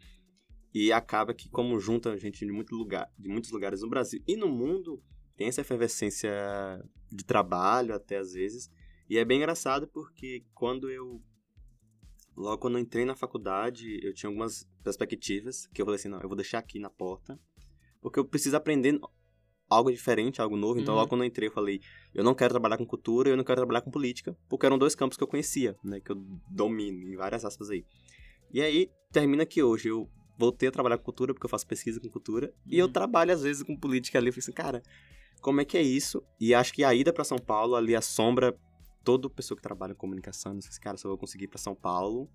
e 0.73 0.91
acaba 0.91 1.34
que, 1.34 1.49
como 1.49 1.80
junta 1.80 2.15
gente 2.17 2.45
de, 2.45 2.52
muito 2.52 2.75
lugar, 2.75 3.12
de 3.17 3.28
muitos 3.28 3.52
lugares 3.52 3.82
no 3.82 3.89
Brasil 3.89 4.21
e 4.28 4.36
no 4.36 4.47
mundo, 4.47 5.02
tem 5.36 5.47
essa 5.47 5.62
efervescência 5.62 6.32
de 7.12 7.23
trabalho, 7.23 7.93
até 7.93 8.17
às 8.17 8.34
vezes. 8.34 8.69
E 9.10 9.17
é 9.17 9.25
bem 9.25 9.38
engraçado 9.38 9.88
porque 9.88 10.45
quando 10.54 10.89
eu. 10.89 11.21
Logo 12.36 12.60
quando 12.60 12.78
eu 12.78 12.82
entrei 12.82 13.04
na 13.04 13.15
faculdade, 13.15 13.99
eu 14.02 14.13
tinha 14.13 14.30
algumas 14.30 14.63
perspectivas 14.84 15.67
que 15.67 15.82
eu 15.82 15.86
falei 15.86 15.99
assim: 15.99 16.08
não, 16.08 16.21
eu 16.21 16.28
vou 16.28 16.38
deixar 16.38 16.60
aqui 16.60 16.80
na 16.80 16.89
porta, 16.89 17.39
porque 17.99 18.19
eu 18.19 18.25
preciso 18.25 18.56
aprender 18.56 18.99
algo 19.69 19.91
diferente, 19.91 20.41
algo 20.41 20.58
novo. 20.58 20.79
Então, 20.79 20.93
uhum. 20.93 20.99
logo 20.99 21.10
quando 21.10 21.21
eu 21.21 21.27
entrei, 21.27 21.47
eu 21.47 21.51
falei: 21.53 21.79
eu 22.13 22.23
não 22.23 22.34
quero 22.34 22.51
trabalhar 22.51 22.77
com 22.77 22.86
cultura, 22.86 23.29
eu 23.29 23.38
não 23.38 23.43
quero 23.43 23.58
trabalhar 23.58 23.82
com 23.82 23.91
política, 23.91 24.36
porque 24.49 24.65
eram 24.65 24.77
dois 24.77 24.95
campos 24.95 25.17
que 25.17 25.23
eu 25.23 25.27
conhecia, 25.27 25.75
né, 25.84 25.99
que 25.99 26.12
eu 26.12 26.15
domino, 26.49 27.08
em 27.08 27.15
várias 27.15 27.45
aspas 27.45 27.69
aí. 27.69 27.86
E 28.51 28.62
aí, 28.62 28.89
termina 29.12 29.45
que 29.45 29.62
hoje 29.62 29.89
eu 29.89 30.10
voltei 30.38 30.69
a 30.69 30.71
trabalhar 30.71 30.97
com 30.97 31.03
cultura, 31.03 31.34
porque 31.34 31.45
eu 31.45 31.49
faço 31.49 31.67
pesquisa 31.67 31.99
com 31.99 32.10
cultura, 32.10 32.47
uhum. 32.47 32.53
e 32.73 32.79
eu 32.79 32.88
uhum. 32.88 32.91
trabalho 32.91 33.32
às 33.32 33.43
vezes 33.43 33.62
com 33.63 33.75
política 33.75 34.17
ali. 34.17 34.29
Eu 34.29 34.34
falei 34.34 34.43
assim, 34.43 34.53
cara, 34.53 34.82
como 35.41 35.62
é 35.62 35.65
que 35.65 35.77
é 35.77 35.82
isso? 35.82 36.23
E 36.39 36.53
acho 36.53 36.73
que 36.73 36.84
a 36.84 36.93
ida 36.93 37.13
para 37.13 37.23
São 37.23 37.38
Paulo 37.38 37.75
ali 37.75 37.95
assombra 37.95 38.58
toda 39.03 39.29
pessoa 39.29 39.55
que 39.55 39.62
trabalha 39.62 39.91
em 39.91 39.95
comunicação. 39.95 40.53
Não 40.53 40.62
sei 40.62 40.71
se, 40.71 40.79
cara, 40.79 40.97
se 40.97 41.05
eu 41.05 41.10
vou 41.10 41.17
conseguir 41.17 41.45
ir 41.45 41.47
pra 41.47 41.58
São 41.58 41.75
Paulo, 41.75 42.29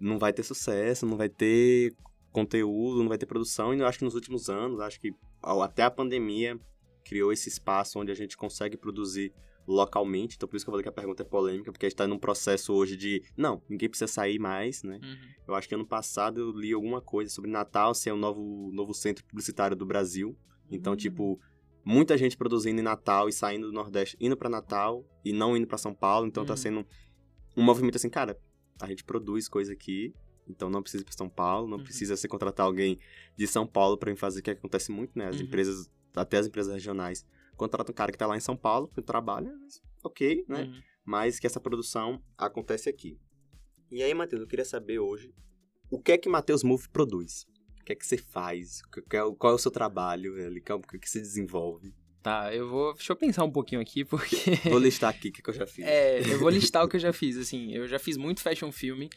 não 0.00 0.18
vai 0.18 0.32
ter 0.32 0.42
sucesso, 0.42 1.06
não 1.06 1.16
vai 1.16 1.28
ter 1.28 1.94
conteúdo, 2.30 3.00
não 3.00 3.08
vai 3.08 3.18
ter 3.18 3.26
produção. 3.26 3.74
E 3.74 3.78
eu 3.78 3.86
acho 3.86 3.98
que 3.98 4.04
nos 4.04 4.14
últimos 4.14 4.48
anos, 4.48 4.80
acho 4.80 5.00
que 5.00 5.12
até 5.42 5.82
a 5.82 5.90
pandemia 5.90 6.58
criou 7.04 7.32
esse 7.32 7.48
espaço 7.48 7.98
onde 7.98 8.10
a 8.10 8.14
gente 8.14 8.36
consegue 8.36 8.76
produzir 8.76 9.32
localmente. 9.66 10.36
Então, 10.36 10.48
por 10.48 10.56
isso 10.56 10.64
que 10.64 10.70
eu 10.70 10.72
falei 10.72 10.82
que 10.82 10.88
a 10.88 10.92
pergunta 10.92 11.22
é 11.22 11.26
polêmica, 11.26 11.70
porque 11.70 11.86
a 11.86 11.88
gente 11.88 11.94
está 11.94 12.06
num 12.06 12.18
processo 12.18 12.72
hoje 12.72 12.96
de. 12.96 13.22
Não, 13.36 13.62
ninguém 13.68 13.88
precisa 13.88 14.10
sair 14.10 14.38
mais, 14.38 14.82
né? 14.82 14.98
Uhum. 15.02 15.16
Eu 15.48 15.54
acho 15.54 15.68
que 15.68 15.74
ano 15.74 15.86
passado 15.86 16.40
eu 16.40 16.50
li 16.52 16.72
alguma 16.72 17.00
coisa 17.00 17.30
sobre 17.30 17.50
Natal 17.50 17.94
ser 17.94 18.12
o 18.12 18.16
novo, 18.16 18.70
novo 18.72 18.92
centro 18.92 19.24
publicitário 19.24 19.76
do 19.76 19.86
Brasil. 19.86 20.36
Então, 20.70 20.92
uhum. 20.92 20.96
tipo, 20.96 21.40
muita 21.84 22.16
gente 22.16 22.36
produzindo 22.36 22.80
em 22.80 22.84
Natal 22.84 23.28
e 23.28 23.32
saindo 23.32 23.66
do 23.66 23.72
Nordeste, 23.72 24.16
indo 24.20 24.36
para 24.36 24.48
Natal 24.48 25.04
e 25.24 25.32
não 25.32 25.56
indo 25.56 25.66
para 25.66 25.78
São 25.78 25.94
Paulo. 25.94 26.26
Então, 26.26 26.44
tá 26.44 26.52
uhum. 26.52 26.56
tá 26.56 26.62
sendo 26.62 26.86
um 27.56 27.62
movimento 27.62 27.96
assim, 27.96 28.08
cara, 28.08 28.38
a 28.80 28.86
gente 28.88 29.04
produz 29.04 29.48
coisa 29.48 29.72
aqui. 29.72 30.14
Então 30.48 30.68
não 30.68 30.82
precisa 30.82 31.02
ir 31.02 31.04
para 31.04 31.16
São 31.16 31.28
Paulo, 31.28 31.68
não 31.68 31.78
uhum. 31.78 31.84
precisa 31.84 32.16
se 32.16 32.26
contratar 32.28 32.66
alguém 32.66 32.98
de 33.36 33.46
São 33.46 33.66
Paulo 33.66 33.96
para 33.96 34.14
fazer, 34.16 34.42
que 34.42 34.50
acontece 34.50 34.90
muito, 34.90 35.18
né? 35.18 35.28
As 35.28 35.36
uhum. 35.36 35.42
empresas, 35.42 35.90
até 36.14 36.38
as 36.38 36.46
empresas 36.46 36.72
regionais, 36.72 37.26
contrata 37.56 37.90
um 37.92 37.94
cara 37.94 38.12
que 38.12 38.18
tá 38.18 38.26
lá 38.26 38.36
em 38.36 38.40
São 38.40 38.56
Paulo, 38.56 38.88
que 38.88 39.00
trabalha, 39.00 39.52
ok, 40.02 40.44
né? 40.48 40.64
Uhum. 40.64 40.82
Mas 41.04 41.38
que 41.38 41.46
essa 41.46 41.60
produção 41.60 42.22
acontece 42.36 42.88
aqui. 42.88 43.18
E 43.90 44.02
aí, 44.02 44.14
Matheus, 44.14 44.42
eu 44.42 44.48
queria 44.48 44.64
saber 44.64 44.98
hoje 44.98 45.34
o 45.90 46.00
que 46.00 46.12
é 46.12 46.18
que 46.18 46.28
Matheus 46.28 46.62
Move 46.62 46.88
produz? 46.88 47.46
O 47.80 47.84
que 47.84 47.92
é 47.92 47.94
que 47.94 48.06
você 48.06 48.16
faz? 48.16 48.80
Qual 49.38 49.52
é 49.52 49.54
o 49.54 49.58
seu 49.58 49.70
trabalho? 49.70 50.32
O 50.32 50.60
que, 50.62 50.96
é 50.96 50.98
que 50.98 51.10
você 51.10 51.20
desenvolve? 51.20 51.94
Tá, 52.22 52.54
eu 52.54 52.68
vou. 52.68 52.94
Deixa 52.94 53.12
eu 53.12 53.16
pensar 53.16 53.44
um 53.44 53.50
pouquinho 53.50 53.80
aqui, 53.80 54.02
porque. 54.06 54.36
Vou 54.70 54.78
listar 54.78 55.10
aqui 55.10 55.28
o 55.28 55.32
que, 55.32 55.42
que 55.42 55.50
eu 55.50 55.54
já 55.54 55.66
fiz. 55.66 55.84
É, 55.84 56.20
eu 56.20 56.38
vou 56.38 56.48
listar 56.48 56.84
o 56.84 56.88
que 56.88 56.96
eu 56.96 57.00
já 57.00 57.12
fiz, 57.12 57.36
assim. 57.36 57.72
Eu 57.72 57.86
já 57.86 57.98
fiz 57.98 58.16
muito 58.16 58.40
fashion 58.40 58.70
filme. 58.72 59.10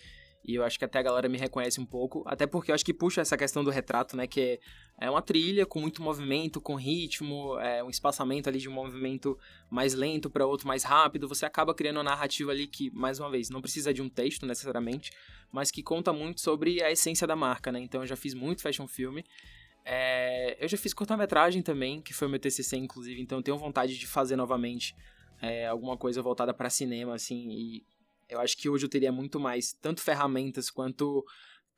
E 0.47 0.55
eu 0.55 0.63
acho 0.63 0.77
que 0.77 0.85
até 0.85 0.99
a 0.99 1.01
galera 1.01 1.27
me 1.27 1.37
reconhece 1.37 1.81
um 1.81 1.85
pouco. 1.85 2.23
Até 2.25 2.45
porque 2.45 2.69
eu 2.69 2.75
acho 2.75 2.85
que 2.85 2.93
puxa 2.93 3.21
essa 3.21 3.35
questão 3.35 3.63
do 3.63 3.71
retrato, 3.71 4.15
né? 4.15 4.27
Que 4.27 4.59
é 4.99 5.09
uma 5.09 5.21
trilha 5.21 5.65
com 5.65 5.79
muito 5.79 6.03
movimento, 6.03 6.61
com 6.61 6.75
ritmo, 6.75 7.59
é 7.59 7.83
um 7.83 7.89
espaçamento 7.89 8.47
ali 8.47 8.59
de 8.59 8.69
um 8.69 8.71
movimento 8.71 9.37
mais 9.69 9.95
lento 9.95 10.29
para 10.29 10.45
outro 10.45 10.67
mais 10.67 10.83
rápido. 10.83 11.27
Você 11.27 11.45
acaba 11.45 11.73
criando 11.73 11.97
uma 11.97 12.03
narrativa 12.03 12.51
ali 12.51 12.67
que, 12.67 12.91
mais 12.91 13.19
uma 13.19 13.29
vez, 13.29 13.49
não 13.49 13.61
precisa 13.61 13.91
de 13.91 14.01
um 14.01 14.09
texto 14.09 14.45
necessariamente, 14.45 15.11
mas 15.51 15.71
que 15.71 15.81
conta 15.81 16.13
muito 16.13 16.41
sobre 16.41 16.83
a 16.83 16.91
essência 16.91 17.25
da 17.25 17.35
marca, 17.35 17.71
né? 17.71 17.79
Então 17.79 18.01
eu 18.01 18.07
já 18.07 18.15
fiz 18.15 18.35
muito 18.35 18.61
fashion 18.61 18.87
filme. 18.87 19.25
É, 19.83 20.57
eu 20.59 20.67
já 20.67 20.77
fiz 20.77 20.93
curta-metragem 20.93 21.61
também, 21.61 22.01
que 22.01 22.13
foi 22.13 22.27
meu 22.27 22.39
TCC, 22.39 22.77
inclusive, 22.77 23.21
então 23.21 23.41
tenho 23.41 23.57
vontade 23.57 23.97
de 23.97 24.07
fazer 24.07 24.35
novamente 24.35 24.95
é, 25.41 25.67
alguma 25.67 25.95
coisa 25.95 26.21
voltada 26.21 26.53
para 26.53 26.69
cinema, 26.69 27.13
assim, 27.13 27.49
e 27.51 27.85
eu 28.35 28.41
acho 28.41 28.57
que 28.57 28.69
hoje 28.69 28.85
eu 28.85 28.89
teria 28.89 29.11
muito 29.11 29.39
mais, 29.39 29.73
tanto 29.73 30.01
ferramentas 30.01 30.69
quanto 30.69 31.25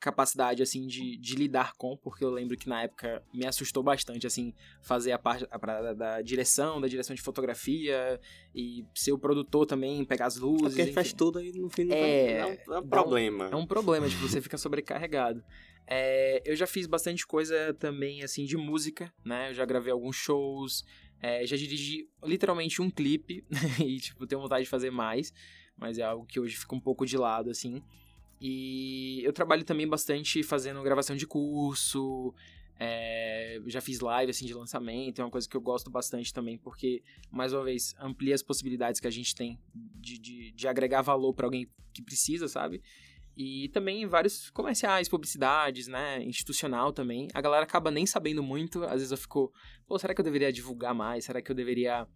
capacidade, 0.00 0.62
assim, 0.62 0.86
de, 0.86 1.16
de 1.16 1.34
lidar 1.34 1.74
com, 1.76 1.96
porque 1.96 2.24
eu 2.24 2.30
lembro 2.30 2.56
que 2.56 2.68
na 2.68 2.82
época 2.82 3.22
me 3.34 3.44
assustou 3.44 3.82
bastante, 3.82 4.26
assim, 4.26 4.54
fazer 4.80 5.12
a 5.12 5.18
parte 5.18 5.46
a, 5.50 5.92
da 5.92 6.22
direção, 6.22 6.80
da 6.80 6.86
direção 6.86 7.14
de 7.14 7.22
fotografia 7.22 8.20
e 8.54 8.84
ser 8.94 9.12
o 9.12 9.18
produtor 9.18 9.66
também, 9.66 10.04
pegar 10.04 10.26
as 10.26 10.36
luzes. 10.36 10.78
É 10.78 10.84
porque 10.84 10.92
faz 10.92 11.12
tudo 11.12 11.38
aí 11.38 11.52
no 11.52 11.68
fim 11.68 11.86
do 11.86 11.94
é, 11.94 12.32
é, 12.32 12.46
um, 12.46 12.74
é 12.74 12.78
um 12.78 12.88
problema. 12.88 13.48
Um, 13.48 13.52
é 13.52 13.56
um 13.56 13.66
problema, 13.66 14.08
tipo, 14.08 14.22
você 14.22 14.40
fica 14.40 14.56
sobrecarregado. 14.56 15.42
É, 15.86 16.42
eu 16.44 16.54
já 16.54 16.66
fiz 16.66 16.86
bastante 16.86 17.26
coisa 17.26 17.74
também, 17.74 18.22
assim, 18.22 18.44
de 18.44 18.56
música, 18.56 19.12
né? 19.24 19.50
Eu 19.50 19.54
já 19.54 19.64
gravei 19.64 19.90
alguns 19.90 20.14
shows, 20.14 20.84
é, 21.20 21.44
já 21.44 21.56
dirigi 21.56 22.08
literalmente 22.22 22.80
um 22.80 22.90
clipe 22.90 23.44
e, 23.84 23.98
tipo, 23.98 24.26
tenho 24.26 24.40
vontade 24.40 24.64
de 24.64 24.70
fazer 24.70 24.90
mais 24.90 25.32
mas 25.78 25.98
é 25.98 26.02
algo 26.02 26.26
que 26.26 26.38
hoje 26.40 26.56
fica 26.56 26.74
um 26.74 26.80
pouco 26.80 27.06
de 27.06 27.16
lado, 27.16 27.50
assim. 27.50 27.82
E 28.40 29.20
eu 29.24 29.32
trabalho 29.32 29.64
também 29.64 29.88
bastante 29.88 30.42
fazendo 30.42 30.82
gravação 30.82 31.16
de 31.16 31.26
curso, 31.26 32.34
É, 32.80 33.60
já 33.66 33.80
fiz 33.80 33.98
live 33.98 34.30
assim 34.30 34.46
de 34.46 34.54
lançamento, 34.54 35.20
é 35.20 35.24
uma 35.24 35.30
coisa 35.32 35.48
que 35.48 35.56
eu 35.56 35.60
gosto 35.60 35.90
bastante 35.90 36.32
também, 36.32 36.56
porque, 36.56 37.02
mais 37.28 37.52
uma 37.52 37.64
vez, 37.64 37.92
amplia 37.98 38.36
as 38.36 38.42
possibilidades 38.42 39.00
que 39.00 39.08
a 39.08 39.10
gente 39.10 39.34
tem 39.34 39.58
de, 39.74 40.16
de, 40.16 40.52
de 40.52 40.68
agregar 40.68 41.02
valor 41.02 41.34
para 41.34 41.46
alguém 41.46 41.66
que 41.92 42.00
precisa, 42.00 42.46
sabe? 42.46 42.80
E 43.36 43.68
também 43.70 44.06
vários 44.06 44.50
comerciais, 44.50 45.08
publicidades, 45.08 45.88
né? 45.88 46.22
Institucional 46.22 46.92
também. 46.92 47.26
A 47.34 47.40
galera 47.40 47.64
acaba 47.64 47.90
nem 47.90 48.06
sabendo 48.06 48.44
muito. 48.44 48.84
Às 48.84 49.00
vezes 49.00 49.10
eu 49.10 49.18
fico, 49.18 49.52
pô, 49.86 49.98
será 49.98 50.14
que 50.14 50.20
eu 50.20 50.24
deveria 50.24 50.52
divulgar 50.52 50.94
mais? 50.94 51.24
Será 51.24 51.42
que 51.42 51.50
eu 51.50 51.56
deveria 51.56 52.06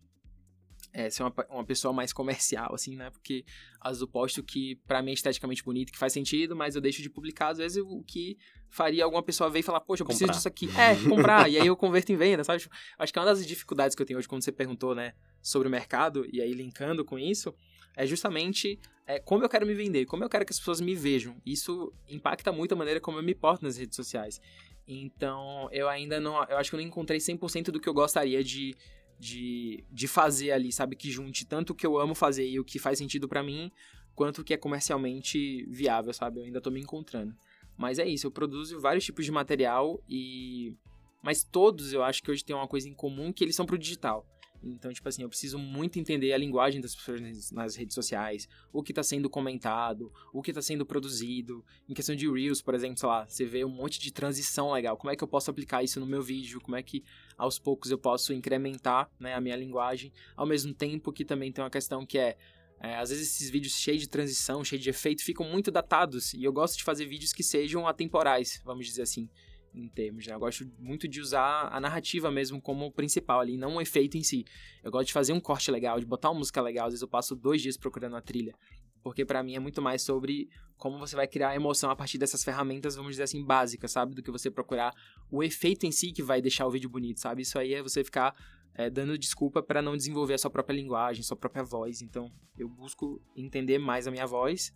é, 0.92 1.08
ser 1.08 1.22
uma, 1.22 1.34
uma 1.48 1.64
pessoa 1.64 1.92
mais 1.92 2.12
comercial, 2.12 2.74
assim, 2.74 2.96
né? 2.96 3.10
Porque 3.10 3.44
às 3.80 3.92
vezes 3.92 4.02
eu 4.02 4.08
posto 4.08 4.42
que 4.42 4.76
pra 4.86 5.02
mim 5.02 5.10
é 5.10 5.14
esteticamente 5.14 5.62
bonito, 5.64 5.92
que 5.92 5.98
faz 5.98 6.12
sentido, 6.12 6.54
mas 6.54 6.74
eu 6.74 6.80
deixo 6.80 7.02
de 7.02 7.08
publicar, 7.08 7.48
às 7.48 7.58
vezes, 7.58 7.78
o 7.78 8.02
que 8.02 8.36
faria 8.68 9.04
alguma 9.04 9.22
pessoa 9.22 9.50
ver 9.50 9.60
e 9.60 9.62
falar, 9.62 9.80
poxa, 9.80 10.02
eu 10.02 10.06
preciso 10.06 10.26
comprar. 10.26 10.36
disso 10.36 10.48
aqui. 10.48 10.68
É, 10.78 10.94
comprar. 11.08 11.48
e 11.50 11.58
aí 11.58 11.66
eu 11.66 11.76
converto 11.76 12.12
em 12.12 12.16
venda, 12.16 12.44
sabe? 12.44 12.60
Tipo, 12.60 12.74
acho 12.98 13.12
que 13.12 13.18
é 13.18 13.22
uma 13.22 13.26
das 13.26 13.46
dificuldades 13.46 13.94
que 13.94 14.02
eu 14.02 14.06
tenho 14.06 14.18
hoje, 14.18 14.28
quando 14.28 14.42
você 14.42 14.52
perguntou, 14.52 14.94
né, 14.94 15.14
sobre 15.40 15.68
o 15.68 15.70
mercado, 15.70 16.26
e 16.32 16.40
aí 16.40 16.52
linkando 16.52 17.04
com 17.04 17.18
isso, 17.18 17.54
é 17.96 18.06
justamente 18.06 18.78
é, 19.06 19.18
como 19.18 19.44
eu 19.44 19.48
quero 19.48 19.66
me 19.66 19.74
vender, 19.74 20.06
como 20.06 20.24
eu 20.24 20.28
quero 20.28 20.44
que 20.44 20.52
as 20.52 20.58
pessoas 20.58 20.80
me 20.80 20.94
vejam. 20.94 21.36
Isso 21.44 21.92
impacta 22.08 22.52
muito 22.52 22.72
a 22.72 22.76
maneira 22.76 23.00
como 23.00 23.18
eu 23.18 23.22
me 23.22 23.34
porto 23.34 23.62
nas 23.62 23.76
redes 23.76 23.96
sociais. 23.96 24.40
Então, 24.86 25.68
eu 25.70 25.88
ainda 25.88 26.20
não. 26.20 26.42
Eu 26.44 26.56
acho 26.58 26.70
que 26.70 26.76
eu 26.76 26.80
não 26.80 26.86
encontrei 26.86 27.18
100% 27.18 27.66
do 27.70 27.80
que 27.80 27.88
eu 27.88 27.94
gostaria 27.94 28.42
de 28.42 28.74
de, 29.22 29.84
de 29.88 30.08
fazer 30.08 30.50
ali, 30.50 30.72
sabe? 30.72 30.96
Que 30.96 31.08
junte 31.08 31.46
tanto 31.46 31.70
o 31.70 31.74
que 31.76 31.86
eu 31.86 31.96
amo 31.96 32.12
fazer 32.12 32.44
e 32.44 32.58
o 32.58 32.64
que 32.64 32.76
faz 32.76 32.98
sentido 32.98 33.28
para 33.28 33.40
mim, 33.40 33.70
quanto 34.16 34.40
o 34.40 34.44
que 34.44 34.52
é 34.52 34.56
comercialmente 34.56 35.64
viável, 35.70 36.12
sabe? 36.12 36.40
Eu 36.40 36.44
ainda 36.44 36.60
tô 36.60 36.72
me 36.72 36.80
encontrando. 36.80 37.32
Mas 37.78 38.00
é 38.00 38.06
isso, 38.06 38.26
eu 38.26 38.32
produzo 38.32 38.80
vários 38.80 39.04
tipos 39.04 39.24
de 39.24 39.30
material 39.30 40.02
e. 40.08 40.74
Mas 41.22 41.44
todos 41.44 41.92
eu 41.92 42.02
acho 42.02 42.20
que 42.20 42.32
hoje 42.32 42.44
tem 42.44 42.54
uma 42.54 42.66
coisa 42.66 42.88
em 42.88 42.94
comum 42.94 43.32
que 43.32 43.44
eles 43.44 43.54
são 43.54 43.64
pro 43.64 43.78
digital. 43.78 44.26
Então, 44.62 44.92
tipo 44.92 45.08
assim, 45.08 45.22
eu 45.22 45.28
preciso 45.28 45.58
muito 45.58 45.98
entender 45.98 46.32
a 46.32 46.38
linguagem 46.38 46.80
das 46.80 46.94
pessoas 46.94 47.50
nas 47.50 47.74
redes 47.74 47.94
sociais, 47.94 48.48
o 48.72 48.82
que 48.82 48.92
está 48.92 49.02
sendo 49.02 49.28
comentado, 49.28 50.12
o 50.32 50.40
que 50.40 50.50
está 50.50 50.62
sendo 50.62 50.86
produzido. 50.86 51.64
Em 51.88 51.94
questão 51.94 52.14
de 52.14 52.30
Reels, 52.30 52.62
por 52.62 52.74
exemplo, 52.74 52.98
sei 52.98 53.08
lá, 53.08 53.26
você 53.26 53.44
vê 53.44 53.64
um 53.64 53.70
monte 53.70 53.98
de 53.98 54.12
transição 54.12 54.72
legal. 54.72 54.96
Como 54.96 55.10
é 55.10 55.16
que 55.16 55.24
eu 55.24 55.28
posso 55.28 55.50
aplicar 55.50 55.82
isso 55.82 55.98
no 55.98 56.06
meu 56.06 56.22
vídeo? 56.22 56.60
Como 56.60 56.76
é 56.76 56.82
que 56.82 57.04
aos 57.36 57.58
poucos 57.58 57.90
eu 57.90 57.98
posso 57.98 58.32
incrementar 58.32 59.10
né, 59.18 59.34
a 59.34 59.40
minha 59.40 59.56
linguagem? 59.56 60.12
Ao 60.36 60.46
mesmo 60.46 60.72
tempo 60.72 61.12
que 61.12 61.24
também 61.24 61.52
tem 61.52 61.62
uma 61.62 61.70
questão 61.70 62.06
que 62.06 62.18
é 62.18 62.36
é, 62.84 62.96
às 62.96 63.10
vezes 63.10 63.28
esses 63.28 63.48
vídeos 63.48 63.74
cheios 63.74 64.00
de 64.00 64.08
transição, 64.08 64.64
cheios 64.64 64.82
de 64.82 64.90
efeito, 64.90 65.22
ficam 65.22 65.48
muito 65.48 65.70
datados. 65.70 66.34
E 66.34 66.42
eu 66.42 66.52
gosto 66.52 66.76
de 66.76 66.82
fazer 66.82 67.06
vídeos 67.06 67.32
que 67.32 67.44
sejam 67.44 67.86
atemporais, 67.86 68.60
vamos 68.64 68.86
dizer 68.86 69.02
assim 69.02 69.28
em 69.74 69.88
termos. 69.88 70.26
Né? 70.26 70.34
Eu 70.34 70.38
gosto 70.38 70.70
muito 70.78 71.08
de 71.08 71.20
usar 71.20 71.68
a 71.72 71.80
narrativa 71.80 72.30
mesmo 72.30 72.60
como 72.60 72.90
principal 72.92 73.40
ali, 73.40 73.56
não 73.56 73.76
o 73.76 73.80
efeito 73.80 74.16
em 74.16 74.22
si. 74.22 74.44
Eu 74.82 74.90
gosto 74.90 75.08
de 75.08 75.12
fazer 75.12 75.32
um 75.32 75.40
corte 75.40 75.70
legal, 75.70 75.98
de 75.98 76.06
botar 76.06 76.30
uma 76.30 76.38
música 76.38 76.60
legal. 76.60 76.86
Às 76.86 76.92
vezes 76.92 77.02
eu 77.02 77.08
passo 77.08 77.34
dois 77.34 77.62
dias 77.62 77.76
procurando 77.76 78.16
a 78.16 78.20
trilha. 78.20 78.54
Porque 79.02 79.24
para 79.24 79.42
mim 79.42 79.54
é 79.54 79.58
muito 79.58 79.82
mais 79.82 80.02
sobre 80.02 80.48
como 80.76 80.98
você 80.98 81.16
vai 81.16 81.26
criar 81.26 81.54
emoção 81.54 81.90
a 81.90 81.96
partir 81.96 82.18
dessas 82.18 82.44
ferramentas, 82.44 82.94
vamos 82.94 83.12
dizer 83.12 83.24
assim, 83.24 83.44
básicas, 83.44 83.90
sabe? 83.90 84.14
Do 84.14 84.22
que 84.22 84.30
você 84.30 84.50
procurar 84.50 84.92
o 85.30 85.42
efeito 85.42 85.86
em 85.86 85.92
si 85.92 86.12
que 86.12 86.22
vai 86.22 86.40
deixar 86.40 86.66
o 86.66 86.70
vídeo 86.70 86.88
bonito, 86.88 87.20
sabe? 87.20 87.42
Isso 87.42 87.58
aí 87.58 87.74
é 87.74 87.82
você 87.82 88.04
ficar 88.04 88.34
é, 88.74 88.88
dando 88.88 89.18
desculpa 89.18 89.62
para 89.62 89.82
não 89.82 89.96
desenvolver 89.96 90.34
a 90.34 90.38
sua 90.38 90.50
própria 90.50 90.74
linguagem, 90.74 91.22
sua 91.22 91.36
própria 91.36 91.64
voz. 91.64 92.00
Então, 92.00 92.30
eu 92.56 92.68
busco 92.68 93.20
entender 93.36 93.78
mais 93.78 94.06
a 94.06 94.10
minha 94.10 94.26
voz 94.26 94.72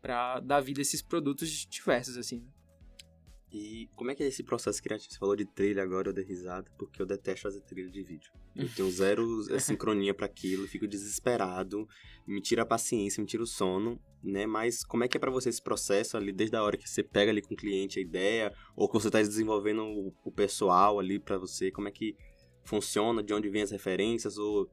para 0.00 0.40
dar 0.40 0.60
vida 0.60 0.80
a 0.80 0.82
esses 0.82 1.02
produtos 1.02 1.66
diversos, 1.66 2.16
assim. 2.16 2.40
Né? 2.40 2.63
E 3.54 3.88
como 3.94 4.10
é 4.10 4.16
que 4.16 4.22
é 4.24 4.26
esse 4.26 4.42
processo 4.42 4.82
criativo? 4.82 5.12
Você 5.12 5.18
falou 5.18 5.36
de 5.36 5.44
trilha 5.44 5.80
agora, 5.80 6.08
eu 6.08 6.12
dei 6.12 6.24
risada, 6.24 6.68
porque 6.76 7.00
eu 7.00 7.06
detesto 7.06 7.42
fazer 7.42 7.60
trilha 7.60 7.88
de 7.88 8.02
vídeo. 8.02 8.32
Eu 8.56 8.68
tenho 8.68 8.90
zero 8.90 9.24
sincronia 9.60 10.12
para 10.12 10.26
aquilo, 10.26 10.66
fico 10.66 10.88
desesperado, 10.88 11.88
me 12.26 12.40
tira 12.40 12.62
a 12.62 12.66
paciência, 12.66 13.20
me 13.20 13.28
tira 13.28 13.44
o 13.44 13.46
sono, 13.46 13.96
né? 14.20 14.44
Mas 14.44 14.84
como 14.84 15.04
é 15.04 15.08
que 15.08 15.16
é 15.16 15.20
para 15.20 15.30
você 15.30 15.50
esse 15.50 15.62
processo 15.62 16.16
ali, 16.16 16.32
desde 16.32 16.56
a 16.56 16.64
hora 16.64 16.76
que 16.76 16.90
você 16.90 17.00
pega 17.00 17.30
ali 17.30 17.40
com 17.40 17.54
o 17.54 17.56
cliente 17.56 18.00
a 18.00 18.02
ideia, 18.02 18.52
ou 18.74 18.88
que 18.88 18.94
você 18.94 19.08
tá 19.08 19.22
desenvolvendo 19.22 19.84
o, 19.84 20.12
o 20.24 20.32
pessoal 20.32 20.98
ali 20.98 21.20
para 21.20 21.38
você, 21.38 21.70
como 21.70 21.86
é 21.86 21.92
que 21.92 22.16
funciona, 22.64 23.22
de 23.22 23.32
onde 23.32 23.48
vem 23.48 23.62
as 23.62 23.70
referências, 23.70 24.36
ou 24.36 24.68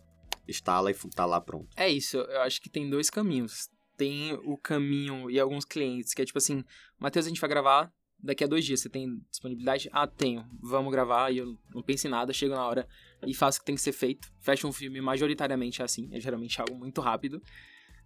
instala 0.47 0.89
e 0.89 0.95
tá 1.15 1.27
lá 1.27 1.39
pronto? 1.39 1.69
É 1.77 1.87
isso, 1.87 2.17
eu 2.17 2.41
acho 2.41 2.59
que 2.59 2.69
tem 2.69 2.89
dois 2.89 3.11
caminhos. 3.11 3.69
Tem 3.95 4.33
o 4.43 4.57
caminho 4.57 5.29
e 5.29 5.39
alguns 5.39 5.65
clientes 5.65 6.15
que 6.15 6.23
é 6.23 6.25
tipo 6.25 6.39
assim, 6.39 6.63
Matheus, 6.97 7.27
a 7.27 7.29
gente 7.29 7.39
vai 7.39 7.47
gravar 7.47 7.93
daqui 8.23 8.43
a 8.43 8.47
dois 8.47 8.65
dias 8.65 8.79
você 8.79 8.89
tem 8.89 9.21
disponibilidade? 9.29 9.89
Ah, 9.91 10.07
tenho. 10.07 10.45
Vamos 10.61 10.91
gravar. 10.91 11.31
E 11.31 11.37
eu 11.37 11.57
não 11.73 11.81
penso 11.81 12.07
em 12.07 12.09
nada, 12.09 12.33
chego 12.33 12.53
na 12.53 12.65
hora 12.65 12.87
e 13.25 13.33
faço 13.33 13.57
o 13.57 13.61
que 13.61 13.65
tem 13.65 13.75
que 13.75 13.81
ser 13.81 13.91
feito. 13.91 14.31
Fecho 14.39 14.67
um 14.67 14.71
filme 14.71 14.99
majoritariamente 15.01 15.83
assim, 15.83 16.09
é 16.11 16.19
geralmente 16.19 16.59
algo 16.59 16.75
muito 16.75 17.01
rápido. 17.01 17.41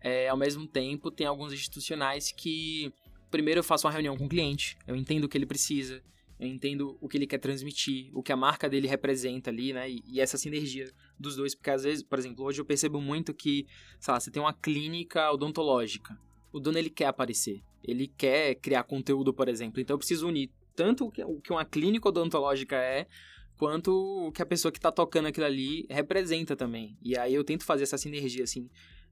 É, 0.01 0.27
ao 0.29 0.37
mesmo 0.37 0.67
tempo, 0.67 1.09
tem 1.09 1.25
alguns 1.25 1.53
institucionais 1.53 2.31
que 2.31 2.93
primeiro 3.31 3.59
eu 3.59 3.63
faço 3.63 3.87
uma 3.87 3.93
reunião 3.93 4.15
com 4.15 4.25
o 4.25 4.29
cliente, 4.29 4.77
eu 4.87 4.95
entendo 4.95 5.25
o 5.25 5.29
que 5.29 5.37
ele 5.37 5.45
precisa, 5.45 6.01
eu 6.39 6.47
entendo 6.47 6.97
o 7.01 7.07
que 7.07 7.17
ele 7.17 7.25
quer 7.25 7.37
transmitir, 7.37 8.09
o 8.13 8.21
que 8.21 8.31
a 8.31 8.35
marca 8.35 8.69
dele 8.69 8.87
representa 8.87 9.49
ali, 9.49 9.73
né? 9.73 9.89
E, 9.89 10.03
e, 10.05 10.21
essa 10.21 10.37
sinergia 10.37 10.91
dos 11.19 11.35
dois, 11.35 11.55
porque 11.55 11.69
às 11.69 11.83
vezes, 11.83 12.03
por 12.03 12.19
exemplo, 12.19 12.45
hoje 12.45 12.59
eu 12.59 12.65
percebo 12.65 13.01
muito 13.01 13.33
que, 13.33 13.65
sei 13.99 14.13
lá, 14.13 14.19
você 14.19 14.29
tem 14.29 14.41
uma 14.41 14.53
clínica 14.53 15.31
odontológica. 15.31 16.17
O 16.51 16.59
dono 16.59 16.77
ele 16.77 16.89
quer 16.89 17.07
aparecer 17.07 17.61
ele 17.87 18.07
quer 18.07 18.55
criar 18.55 18.83
conteúdo, 18.83 19.33
por 19.33 19.47
exemplo. 19.47 19.79
Então 19.79 19.93
eu 19.93 19.97
preciso 19.97 20.27
unir 20.27 20.51
tanto 20.75 21.07
o 21.07 21.41
que 21.41 21.51
uma 21.51 21.65
clínica 21.65 22.09
odontológica 22.09 22.75
é, 22.75 23.07
quanto 23.57 23.91
o 24.27 24.31
que 24.31 24.41
a 24.41 24.45
pessoa 24.45 24.71
que 24.71 24.77
está 24.77 24.91
tocando 24.91 25.27
aquilo 25.27 25.45
ali 25.45 25.85
representa 25.89 26.55
também. 26.55 26.97
E 27.01 27.17
aí 27.17 27.33
eu 27.33 27.43
tento 27.43 27.63
fazer 27.63 27.83
essa 27.83 27.97
sinergia, 27.97 28.43
assim, 28.43 28.69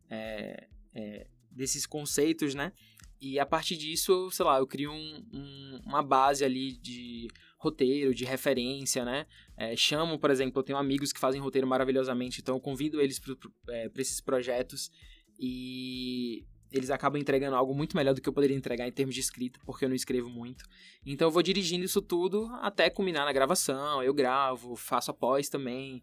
é, 0.10 0.68
é, 0.94 1.28
desses 1.50 1.86
conceitos, 1.86 2.54
né? 2.54 2.74
E 3.22 3.40
a 3.40 3.46
partir 3.46 3.78
disso, 3.78 4.30
sei 4.32 4.46
lá, 4.46 4.60
eu 4.60 4.68
crio 4.68 4.92
um, 4.92 5.26
um, 5.32 5.80
uma 5.86 6.04
base 6.04 6.44
ali 6.44 6.74
de 6.74 7.30
roteiro, 7.58 8.14
de 8.14 8.26
referência, 8.26 9.06
né? 9.06 9.26
É, 9.56 9.76
chamo, 9.78 10.20
por 10.20 10.30
exemplo, 10.30 10.60
eu 10.60 10.64
tenho 10.64 10.78
amigos 10.78 11.14
que 11.14 11.20
fazem 11.20 11.40
roteiro 11.40 11.66
maravilhosamente, 11.66 12.42
então 12.42 12.56
eu 12.56 12.60
convido 12.60 13.00
eles 13.00 13.20
para 13.20 13.36
é, 13.70 13.90
esses 13.96 14.20
projetos 14.20 14.92
e 15.40 16.46
eles 16.74 16.90
acabam 16.90 17.22
entregando 17.22 17.56
algo 17.56 17.74
muito 17.74 17.96
melhor 17.96 18.16
do 18.16 18.22
que 18.22 18.28
eu 18.28 18.34
poderia 18.34 18.58
entregar 18.58 18.88
em 18.88 18.92
termos 18.92 19.14
de 19.14 19.22
escrita, 19.22 19.60
porque 19.64 19.86
eu 19.86 19.90
não 19.90 19.96
escrevo 19.96 20.30
muito. 20.30 20.66
Então 21.06 21.28
eu 21.28 21.32
vou 21.32 21.44
dirigindo 21.44 21.86
isso 21.86 22.02
tudo 22.02 22.50
até 22.62 22.90
culminar 22.90 23.26
na 23.26 23.32
gravação. 23.32 24.02
Eu 24.02 24.14
gravo, 24.14 24.76
faço 24.76 25.12
após 25.12 25.48
também. 25.48 26.02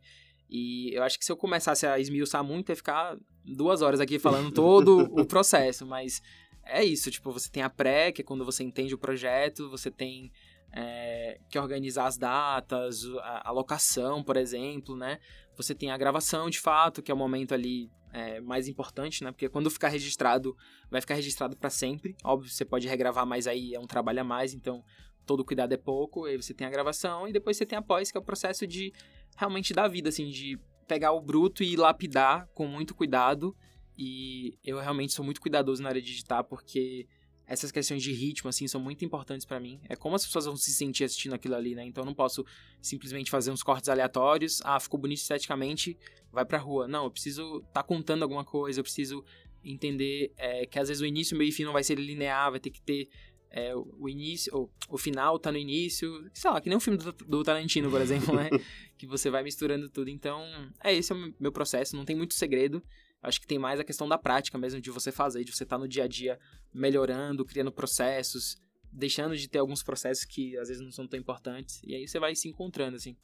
E 0.49 0.95
eu 0.95 1.03
acho 1.03 1.19
que 1.19 1.25
se 1.25 1.33
eu 1.33 1.37
começasse 1.37 1.87
a 1.87 1.99
esmiuçar 1.99 2.45
muito, 2.45 2.71
ia 2.71 2.77
ficar 2.77 3.19
duas 3.45 3.83
horas 3.83 3.99
aqui 3.99 4.19
falando 4.19 4.51
todo 4.55 5.01
o 5.01 5.27
processo. 5.27 5.85
Mas 5.85 6.23
é 6.65 6.85
isso, 6.85 7.11
tipo, 7.11 7.33
você 7.33 7.51
tem 7.51 7.65
a 7.65 7.71
pré, 7.71 8.13
que 8.13 8.23
é 8.23 8.25
quando 8.25 8.45
você 8.45 8.63
entende 8.63 8.95
o 8.95 8.99
projeto, 8.99 9.69
você 9.69 9.91
tem 9.91 10.31
é, 10.73 11.41
que 11.51 11.59
organizar 11.59 12.07
as 12.07 12.17
datas, 12.17 13.05
a, 13.23 13.49
a 13.49 13.51
locação, 13.51 14.23
por 14.23 14.37
exemplo, 14.37 14.97
né? 14.97 15.19
Você 15.57 15.75
tem 15.75 15.91
a 15.91 15.99
gravação 15.99 16.49
de 16.49 16.61
fato, 16.61 17.03
que 17.03 17.11
é 17.11 17.15
o 17.15 17.19
momento 17.19 17.53
ali 17.53 17.91
é, 18.13 18.41
mais 18.41 18.69
importante, 18.69 19.23
né? 19.23 19.33
Porque 19.33 19.49
quando 19.49 19.71
ficar 19.71 19.89
registrado, 19.89 20.57
vai 20.91 21.01
ficar 21.01 21.15
registrado 21.15 21.57
para 21.57 21.71
sempre. 21.71 22.17
Óbvio, 22.25 22.51
você 22.51 22.65
pode 22.65 22.87
regravar, 22.89 23.27
mas 23.27 23.47
aí 23.47 23.75
é 23.75 23.81
um 23.81 23.87
trabalho 23.87 24.21
a 24.21 24.25
mais, 24.25 24.55
então 24.55 24.85
todo 25.25 25.45
cuidado 25.45 25.73
é 25.73 25.77
pouco. 25.77 26.25
Aí 26.25 26.37
você 26.37 26.53
tem 26.53 26.67
a 26.67 26.71
gravação 26.71 27.29
e 27.29 27.33
depois 27.33 27.57
você 27.57 27.67
tem 27.67 27.79
a 27.79 27.83
pós, 27.83 28.11
que 28.11 28.19
é 28.19 28.21
o 28.21 28.25
processo 28.25 28.67
de 28.67 28.93
realmente 29.37 29.73
dar 29.73 29.89
vida, 29.89 30.09
assim, 30.09 30.29
de 30.29 30.59
pegar 30.87 31.13
o 31.13 31.21
bruto 31.21 31.63
e 31.63 31.77
lapidar 31.77 32.49
com 32.55 32.67
muito 32.67 32.95
cuidado. 32.95 33.57
E 33.97 34.59
eu 34.65 34.79
realmente 34.79 35.13
sou 35.13 35.25
muito 35.25 35.41
cuidadoso 35.41 35.83
na 35.83 35.91
área 35.91 36.03
de 36.03 36.11
editar, 36.11 36.43
porque 36.43 37.07
essas 37.51 37.73
questões 37.73 38.01
de 38.01 38.13
ritmo, 38.13 38.49
assim, 38.49 38.69
são 38.69 38.81
muito 38.81 39.05
importantes 39.05 39.45
para 39.45 39.59
mim. 39.59 39.81
É 39.89 39.97
como 39.97 40.15
as 40.15 40.25
pessoas 40.25 40.45
vão 40.45 40.57
se 40.57 40.71
sentir 40.73 41.03
assistindo 41.03 41.35
aquilo 41.35 41.57
ali, 41.57 41.75
né? 41.75 41.85
Então 41.85 42.03
eu 42.03 42.07
não 42.07 42.15
posso 42.15 42.47
simplesmente 42.81 43.29
fazer 43.29 43.51
uns 43.51 43.61
cortes 43.61 43.89
aleatórios. 43.89 44.63
Ah, 44.65 44.79
ficou 44.79 45.01
bonito 45.01 45.19
esteticamente, 45.19 45.99
vai 46.31 46.45
pra 46.45 46.59
rua. 46.59 46.87
Não, 46.87 47.05
eu 47.05 47.11
preciso 47.11 47.57
estar 47.57 47.73
tá 47.73 47.83
contando 47.83 48.23
alguma 48.23 48.45
coisa, 48.45 48.79
eu 48.79 48.85
preciso 48.85 49.25
entender 49.65 50.33
é, 50.37 50.65
que 50.65 50.79
às 50.79 50.87
vezes 50.87 51.01
o 51.01 51.07
início, 51.07 51.37
meio 51.37 51.49
e 51.49 51.53
fim 51.53 51.65
não 51.65 51.73
vai 51.73 51.83
ser 51.83 51.99
linear, 51.99 52.53
vai 52.53 52.61
ter 52.61 52.71
que 52.71 52.81
ter 52.81 53.09
é, 53.51 53.75
o 53.75 54.09
início, 54.09 54.57
ou, 54.57 54.71
o 54.89 54.97
final 54.97 55.37
tá 55.37 55.51
no 55.51 55.59
início, 55.59 56.31
sei 56.33 56.53
lá, 56.53 56.61
que 56.61 56.69
nem 56.69 56.79
um 56.79 56.81
filme 56.81 56.99
do, 56.99 57.11
do 57.11 57.43
Tarantino, 57.43 57.91
por 57.91 58.01
exemplo, 58.01 58.33
né? 58.33 58.49
que 58.97 59.09
você 59.09 59.29
vai 59.29 59.43
misturando 59.43 59.89
tudo. 59.89 60.09
Então, 60.09 60.41
é 60.85 60.95
esse 60.95 61.11
é 61.11 61.17
o 61.17 61.35
meu 61.41 61.51
processo, 61.51 61.97
não 61.97 62.05
tem 62.05 62.15
muito 62.15 62.35
segredo. 62.35 62.81
Acho 63.23 63.41
que 63.41 63.47
tem 63.47 63.59
mais 63.59 63.79
a 63.79 63.85
questão 63.85 64.09
da 64.09 64.17
prática 64.17 64.57
mesmo, 64.57 64.81
de 64.81 64.91
você 64.91 65.13
fazer, 65.13 65.45
de 65.45 65.53
você 65.53 65.65
estar 65.65 65.77
tá 65.77 65.81
no 65.81 65.89
dia 65.89 66.05
a 66.05 66.09
dia 66.09 66.39
melhorando, 66.73 67.45
criando 67.45 67.71
processos, 67.71 68.57
deixando 68.93 69.37
de 69.37 69.49
ter 69.49 69.59
alguns 69.59 69.83
processos 69.83 70.25
que 70.25 70.57
às 70.57 70.69
vezes 70.69 70.83
não 70.83 70.91
são 70.91 71.07
tão 71.07 71.19
importantes. 71.19 71.81
E 71.85 71.95
aí 71.95 72.09
você 72.09 72.19
vai 72.19 72.35
se 72.35 72.49
encontrando, 72.49 72.97
assim. 72.97 73.17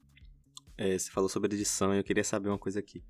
É, 0.77 0.99
você 0.99 1.11
falou 1.11 1.29
sobre 1.29 1.55
edição 1.55 1.95
e 1.95 1.99
eu 1.99 2.05
queria 2.05 2.25
saber 2.25 2.49
uma 2.49 2.59
coisa 2.59 2.81
aqui. 2.81 3.03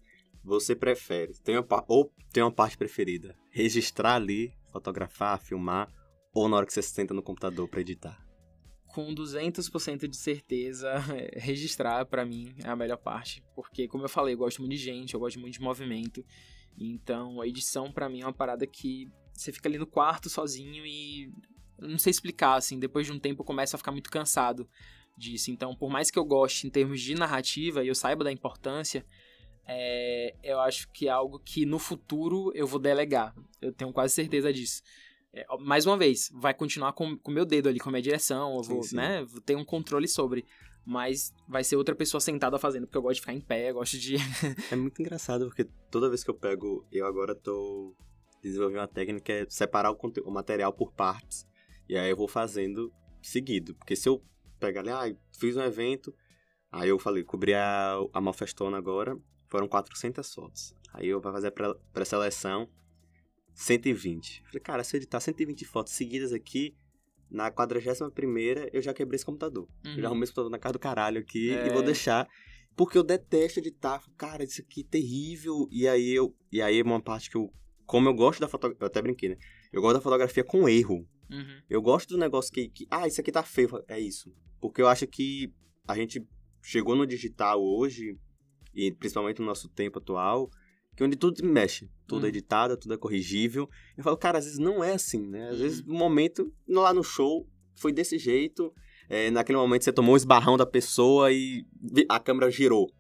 Você 0.45 0.77
prefere, 0.77 1.35
tem 1.43 1.59
uma, 1.59 1.85
ou 1.89 2.13
tem 2.33 2.41
uma 2.43 2.53
parte 2.53 2.79
preferida, 2.79 3.37
registrar 3.51 4.15
ali, 4.15 4.53
fotografar, 4.71 5.41
filmar, 5.41 5.93
ou 6.33 6.49
na 6.49 6.57
hora 6.57 6.67
que 6.67 6.73
você 6.73 6.83
senta 6.83 7.13
no 7.13 7.23
computador 7.23 7.69
para 7.69 7.81
editar? 7.81 8.27
com 8.97 9.15
200% 9.15 10.09
de 10.09 10.17
certeza, 10.17 10.91
registrar 11.37 12.07
para 12.07 12.25
mim 12.25 12.55
é 12.65 12.71
a 12.71 12.75
melhor 12.75 12.97
parte, 12.97 13.45
porque 13.55 13.87
como 13.87 14.05
eu 14.05 14.09
falei, 14.09 14.33
eu 14.33 14.39
gosto 14.39 14.63
muito 14.63 14.71
de 14.73 14.79
gente, 14.79 15.13
eu 15.13 15.21
gosto 15.21 15.39
muito 15.39 15.53
de 15.53 15.61
movimento. 15.61 16.25
Então, 16.79 17.41
a 17.41 17.47
edição 17.47 17.91
para 17.91 18.09
mim 18.09 18.21
é 18.21 18.27
uma 18.27 18.33
parada 18.33 18.67
que 18.67 19.11
você 19.33 19.53
fica 19.53 19.69
ali 19.69 19.79
no 19.79 19.87
quarto 19.87 20.29
sozinho 20.29 20.85
e 20.87 21.33
não 21.79 21.99
sei 21.99 22.11
explicar 22.11 22.55
assim, 22.55 22.79
depois 22.79 23.07
de 23.07 23.13
um 23.13 23.19
tempo 23.19 23.43
eu 23.43 23.47
começo 23.47 23.77
a 23.77 23.79
ficar 23.79 23.93
muito 23.93 24.11
cansado 24.11 24.69
disso. 25.17 25.51
Então, 25.51 25.75
por 25.75 25.91
mais 25.91 26.11
que 26.11 26.19
eu 26.19 26.25
goste 26.25 26.67
em 26.67 26.71
termos 26.71 27.01
de 27.01 27.15
narrativa 27.15 27.85
e 27.85 27.89
eu 27.89 27.95
saiba 27.95 28.25
da 28.25 28.33
importância, 28.33 29.05
é, 29.67 30.35
eu 30.43 30.61
acho 30.61 30.89
que 30.93 31.09
é 31.09 31.11
algo 31.11 31.39
que 31.39 31.67
no 31.67 31.79
futuro 31.79 32.53
eu 32.55 32.67
vou 32.67 32.79
delegar. 32.79 33.35
Eu 33.61 33.73
tenho 33.73 33.93
quase 33.93 34.15
certeza 34.15 34.53
disso. 34.53 34.83
É, 35.33 35.45
mais 35.59 35.87
uma 35.87 35.97
vez, 35.97 36.31
vai 36.33 36.55
continuar 36.55 36.93
com 36.93 37.19
o 37.23 37.31
meu 37.31 37.45
dedo 37.45 37.69
ali, 37.69 37.79
com 37.79 37.89
a 37.89 37.93
minha 37.93 38.03
direção, 38.03 38.57
eu 38.57 38.63
vou, 38.63 38.83
sim, 38.83 38.91
sim. 38.91 38.97
né, 38.97 39.25
vou 39.25 39.41
ter 39.41 39.57
um 39.57 39.65
controle 39.65 40.09
sobre. 40.09 40.47
Mas 40.87 41.35
vai 41.49 41.65
ser 41.65 41.75
outra 41.75 41.97
pessoa 41.97 42.21
sentada 42.21 42.59
fazendo, 42.59 42.87
porque 42.87 42.97
eu 42.97 43.03
gosto 43.03 43.17
de 43.17 43.21
ficar 43.21 43.35
em 43.35 43.41
pé, 43.41 43.71
eu 43.71 43.75
gosto 43.75 43.99
de. 43.99 44.17
é 44.71 44.77
muito 44.77 45.03
engraçado, 45.03 45.47
porque 45.47 45.65
toda 45.91 46.09
vez 46.09 46.23
que 46.23 46.31
eu 46.31 46.35
pego, 46.35 46.87
eu 46.93 47.05
agora 47.05 47.35
tô 47.35 47.95
desenvolvendo 48.43 48.79
uma 48.79 48.89
técnica 48.89 49.33
é 49.33 49.47
separar 49.49 49.91
o, 49.91 49.99
o 50.25 50.31
material 50.31 50.73
por 50.73 50.93
partes. 50.93 51.47
E 51.89 51.97
aí 51.97 52.11
eu 52.11 52.17
vou 52.17 52.29
fazendo 52.29 52.93
seguido. 53.21 53.75
Porque 53.75 53.97
se 53.97 54.09
eu 54.09 54.23
pegar 54.59 54.81
ali, 54.81 54.91
ah, 54.91 55.17
fiz 55.39 55.57
um 55.57 55.63
evento, 55.63 56.15
aí 56.71 56.89
eu 56.89 56.99
falei, 56.99 57.25
cobri 57.25 57.55
a, 57.55 57.97
a 58.13 58.21
Malfestona 58.21 58.77
agora, 58.77 59.19
foram 59.49 59.69
400 59.69 60.35
fotos. 60.35 60.75
Aí 60.93 61.09
eu 61.09 61.21
vou 61.21 61.33
fazer 61.33 61.53
a 61.53 62.05
seleção 62.05 62.69
120. 63.55 64.43
Falei, 64.47 64.61
cara, 64.61 64.85
se 64.85 64.97
eu 64.97 64.99
editar 64.99 65.21
120 65.21 65.65
fotos 65.65 65.93
seguidas 65.93 66.33
aqui, 66.33 66.77
na 67.31 67.51
41 67.51 68.11
eu 68.73 68.83
já 68.83 68.95
quebrei 68.95 69.17
esse 69.17 69.25
computador. 69.25 69.69
Uhum. 69.85 69.93
Eu 69.93 69.97
já 69.97 70.01
uhum. 70.01 70.07
arrumei 70.07 70.25
esse 70.25 70.33
computador 70.33 70.51
na 70.51 70.59
casa 70.59 70.73
do 70.75 70.79
caralho 70.79 71.21
aqui 71.21 71.51
é... 71.51 71.67
e 71.67 71.71
vou 71.71 71.83
deixar. 71.83 72.29
Porque 72.77 72.99
eu 72.99 73.03
detesto 73.03 73.59
editar. 73.59 74.03
Cara, 74.17 74.45
isso 74.45 74.61
aqui 74.61 74.83
é 74.83 74.91
terrível. 74.91 75.67
E 75.71 75.89
aí 75.89 76.13
eu. 76.13 76.37
E 76.53 76.61
aí 76.61 76.81
uma 76.83 77.01
parte 77.01 77.31
que 77.31 77.37
eu. 77.37 77.51
Como 77.87 78.09
eu 78.09 78.15
gosto 78.15 78.41
da 78.41 78.49
fotografia. 78.49 78.85
Eu 78.85 78.87
até 78.87 79.01
brinquei, 79.01 79.31
né? 79.31 79.37
Eu 79.73 79.81
gosto 79.81 79.95
da 79.95 80.01
fotografia 80.01 80.45
com 80.45 80.69
erro. 80.69 81.07
Uhum. 81.31 81.63
Eu 81.69 81.81
gosto 81.81 82.11
do 82.11 82.19
negócio 82.19 82.53
que, 82.53 82.69
que. 82.69 82.87
Ah, 82.91 83.07
isso 83.09 83.21
aqui 83.21 83.33
tá 83.33 83.43
feio. 83.43 83.69
É 83.89 83.99
isso. 83.99 84.33
Porque 84.61 84.83
eu 84.83 84.89
acho 84.89 85.07
que 85.07 85.53
a 85.89 85.97
gente 85.97 86.27
chegou 86.63 86.97
no 86.97 87.07
digital 87.07 87.63
hoje, 87.63 88.19
e 88.75 88.93
principalmente 88.93 89.41
no 89.41 89.47
nosso 89.47 89.69
tempo 89.69 89.99
atual, 89.99 90.51
que 90.97 91.05
onde 91.05 91.17
tudo 91.17 91.45
mexe. 91.45 91.91
Tudo 92.07 92.21
é 92.21 92.23
uhum. 92.23 92.29
editado, 92.29 92.77
tudo 92.77 92.95
é 92.95 92.97
corrigível. 92.97 93.69
Eu 93.97 94.03
falo, 94.03 94.17
cara, 94.17 94.39
às 94.39 94.45
vezes 94.45 94.59
não 94.59 94.83
é 94.83 94.95
assim, 94.95 95.27
né? 95.29 95.49
Às 95.49 95.57
uhum. 95.57 95.63
vezes, 95.63 95.85
no 95.85 95.95
momento, 95.95 96.53
lá 96.67 96.95
no 96.95 97.05
show, 97.05 97.47
foi 97.75 97.93
desse 97.93 98.19
jeito. 98.19 98.73
É, 99.09 99.31
naquele 99.31 99.59
momento 99.59 99.85
você 99.85 99.93
tomou 99.93 100.15
o 100.15 100.17
esbarrão 100.17 100.57
da 100.57 100.67
pessoa 100.67 101.31
e 101.31 101.65
a 102.09 102.19
câmera 102.19 102.51
girou. 102.51 102.91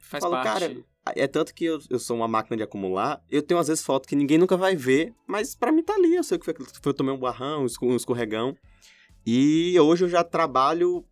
Faz 0.00 0.24
eu 0.24 0.30
falo, 0.30 0.42
parte. 0.42 0.60
cara, 0.60 0.84
é 1.14 1.26
tanto 1.26 1.54
que 1.54 1.66
eu, 1.66 1.78
eu 1.90 1.98
sou 1.98 2.16
uma 2.16 2.26
máquina 2.26 2.56
de 2.56 2.62
acumular. 2.62 3.22
Eu 3.30 3.42
tenho, 3.42 3.60
às 3.60 3.68
vezes, 3.68 3.84
foto 3.84 4.08
que 4.08 4.16
ninguém 4.16 4.38
nunca 4.38 4.56
vai 4.56 4.74
ver, 4.74 5.12
mas 5.26 5.54
para 5.54 5.70
mim 5.70 5.82
tá 5.82 5.94
ali. 5.94 6.14
Eu 6.14 6.24
sei 6.24 6.38
que 6.38 6.44
foi, 6.44 6.54
foi 6.54 6.90
eu 6.90 6.94
tomei 6.94 7.14
um 7.14 7.18
barrão, 7.18 7.66
um 7.82 7.96
escorregão. 7.96 8.56
E 9.26 9.78
hoje 9.78 10.04
eu 10.04 10.08
já 10.08 10.24
trabalho, 10.24 11.04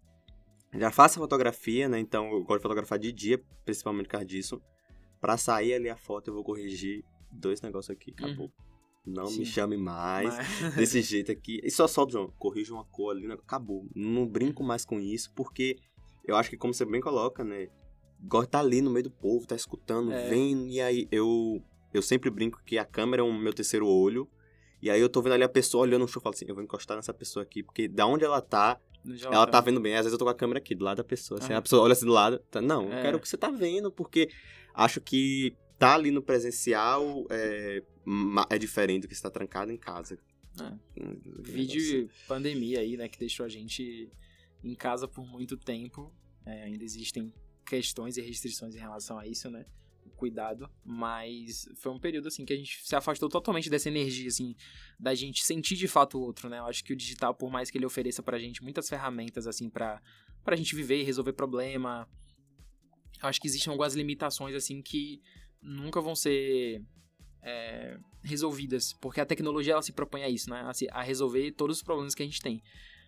já 0.75 0.91
faço 0.91 1.19
fotografia, 1.19 1.89
né? 1.89 1.99
Então 1.99 2.31
eu 2.33 2.43
gosto 2.43 2.59
de 2.59 2.63
fotografar 2.63 2.99
de 2.99 3.13
dia, 3.13 3.43
principalmente 3.65 4.07
por 4.07 4.13
causa 4.13 4.27
disso. 4.27 4.61
Pra 5.23 5.39
sair 5.39 5.73
ali 5.73 5.89
a 5.89 5.97
foto, 5.97 6.29
eu 6.29 6.35
vou 6.35 6.45
corrigir 6.45 7.03
dois 7.31 7.63
negócios 7.63 7.97
aqui, 7.97 8.11
acabou. 8.11 8.47
Uhum. 8.47 9.15
Não 9.15 9.27
Sim. 9.27 9.39
me 9.39 9.47
chame 9.47 9.77
mais 9.79 10.37
Mas... 10.37 10.75
desse 10.77 11.01
jeito 11.01 11.33
aqui. 11.33 11.61
E 11.65 11.71
só 11.71 11.87
só, 11.89 12.07
João, 12.07 12.31
corrija 12.39 12.75
uma 12.75 12.85
cor 12.85 13.17
ali, 13.17 13.27
né? 13.27 13.35
acabou. 13.35 13.89
Não 13.97 14.27
brinco 14.27 14.63
mais 14.63 14.85
com 14.85 15.01
isso, 15.01 15.33
porque 15.35 15.79
eu 16.25 16.37
acho 16.37 16.51
que, 16.51 16.59
como 16.59 16.75
você 16.75 16.85
bem 16.85 17.01
coloca, 17.01 17.43
né? 17.43 17.69
gosta 18.23 18.45
de 18.45 18.49
estar 18.49 18.59
tá 18.59 18.65
ali 18.65 18.81
no 18.81 18.91
meio 18.91 19.05
do 19.05 19.11
povo, 19.11 19.47
tá 19.47 19.57
escutando, 19.57 20.13
é. 20.13 20.29
vendo, 20.29 20.67
e 20.67 20.81
aí 20.81 21.09
eu 21.11 21.63
eu 21.93 22.01
sempre 22.01 22.31
brinco 22.31 22.63
que 22.65 22.79
a 22.79 22.85
câmera 22.85 23.21
é 23.21 23.25
o 23.25 23.33
meu 23.33 23.53
terceiro 23.53 23.87
olho, 23.87 24.29
e 24.81 24.91
aí 24.91 25.01
eu 25.01 25.09
tô 25.09 25.21
vendo 25.21 25.35
ali 25.35 25.45
a 25.45 25.49
pessoa 25.49 25.83
olhando 25.83 26.03
no 26.03 26.09
show 26.09 26.21
e 26.21 26.23
falo 26.23 26.35
assim, 26.35 26.47
eu 26.49 26.55
vou 26.55 26.65
encostar 26.65 26.97
nessa 26.97 27.13
pessoa 27.13 27.43
aqui, 27.43 27.63
porque 27.63 27.87
da 27.87 28.07
onde 28.07 28.25
ela 28.25 28.41
tá, 28.41 28.81
ela 29.31 29.47
tá 29.47 29.61
vendo 29.61 29.81
bem. 29.81 29.95
Às 29.95 30.05
vezes 30.05 30.13
eu 30.13 30.19
tô 30.19 30.25
com 30.25 30.31
a 30.31 30.35
câmera 30.35 30.59
aqui, 30.59 30.75
do 30.75 30.85
lado 30.85 30.97
da 30.99 31.05
pessoa, 31.05 31.39
assim, 31.39 31.53
ah. 31.53 31.59
a 31.59 31.63
pessoa 31.63 31.83
olha 31.83 31.93
assim 31.93 32.07
do 32.07 32.13
lado, 32.13 32.39
tá, 32.51 32.61
não, 32.63 32.91
é. 32.91 32.99
eu 32.99 33.03
quero 33.03 33.19
o 33.19 33.21
que 33.21 33.29
você 33.29 33.37
tá 33.37 33.51
vendo, 33.51 33.93
porque 33.93 34.31
acho 34.75 35.01
que 35.01 35.57
tá 35.79 35.95
ali 35.95 36.11
no 36.11 36.23
presencial 36.23 37.27
é, 37.31 37.83
é 38.51 38.59
diferente 38.59 39.03
do 39.03 39.09
que 39.09 39.15
estar 39.15 39.31
trancado 39.31 39.73
em 39.73 39.77
casa. 39.77 40.19
É. 40.61 40.73
Vídeo 41.41 42.11
pandemia 42.29 42.81
aí, 42.81 42.97
né, 42.97 43.09
que 43.09 43.19
deixou 43.19 43.45
a 43.47 43.49
gente 43.49 44.11
em 44.63 44.75
casa 44.75 45.09
por 45.09 45.27
muito 45.27 45.57
tempo. 45.57 46.13
É, 46.45 46.65
ainda 46.65 46.85
existem 46.85 47.33
questões 47.67 48.17
e 48.17 48.21
restrições 48.21 48.75
em 48.75 48.79
relação 48.79 49.19
a 49.19 49.27
isso, 49.27 49.51
né? 49.51 49.65
Cuidado, 50.17 50.71
mas 50.85 51.69
foi 51.77 51.91
um 51.91 51.99
período 51.99 52.29
assim 52.29 52.45
que 52.45 52.53
a 52.53 52.57
gente 52.57 52.81
se 52.85 52.95
afastou 52.95 53.29
totalmente 53.29 53.69
dessa 53.69 53.89
energia, 53.89 54.29
assim, 54.29 54.55
da 54.99 55.15
gente 55.15 55.45
sentir 55.45 55.75
de 55.75 55.89
fato 55.89 56.17
o 56.17 56.21
outro, 56.21 56.49
né? 56.49 56.59
Eu 56.59 56.67
acho 56.67 56.85
que 56.85 56.93
o 56.93 56.97
digital, 56.97 57.35
por 57.35 57.51
mais 57.51 57.71
que 57.71 57.79
ele 57.79 57.87
ofereça 57.87 58.23
pra 58.23 58.39
gente 58.39 58.63
muitas 58.63 58.89
ferramentas, 58.89 59.49
assim, 59.49 59.69
pra, 59.69 60.01
pra 60.45 60.55
gente 60.55 60.77
viver 60.77 61.01
e 61.01 61.03
resolver 61.03 61.33
problema, 61.33 62.09
acho 63.29 63.41
que 63.41 63.47
existem 63.47 63.71
algumas 63.71 63.95
limitações, 63.95 64.55
assim, 64.55 64.83
que 64.83 65.21
nunca 65.61 66.01
vão 66.01 66.15
ser 66.15 66.83
é, 67.43 67.97
resolvidas, 68.23 68.93
porque 68.95 69.21
a 69.21 69.27
tecnologia 69.27 69.75
ela 69.75 69.83
se 69.83 69.93
propõe 69.93 70.23
a 70.23 70.29
isso, 70.29 70.51
né? 70.51 70.63
A, 70.63 70.99
a 70.99 71.03
resolver 71.03 71.53
todos 71.53 71.79
os 71.79 71.83
problemas 71.83 72.15
que 72.15 72.23
a 72.23 72.27
gente 72.27 72.41
tem. 72.41 72.63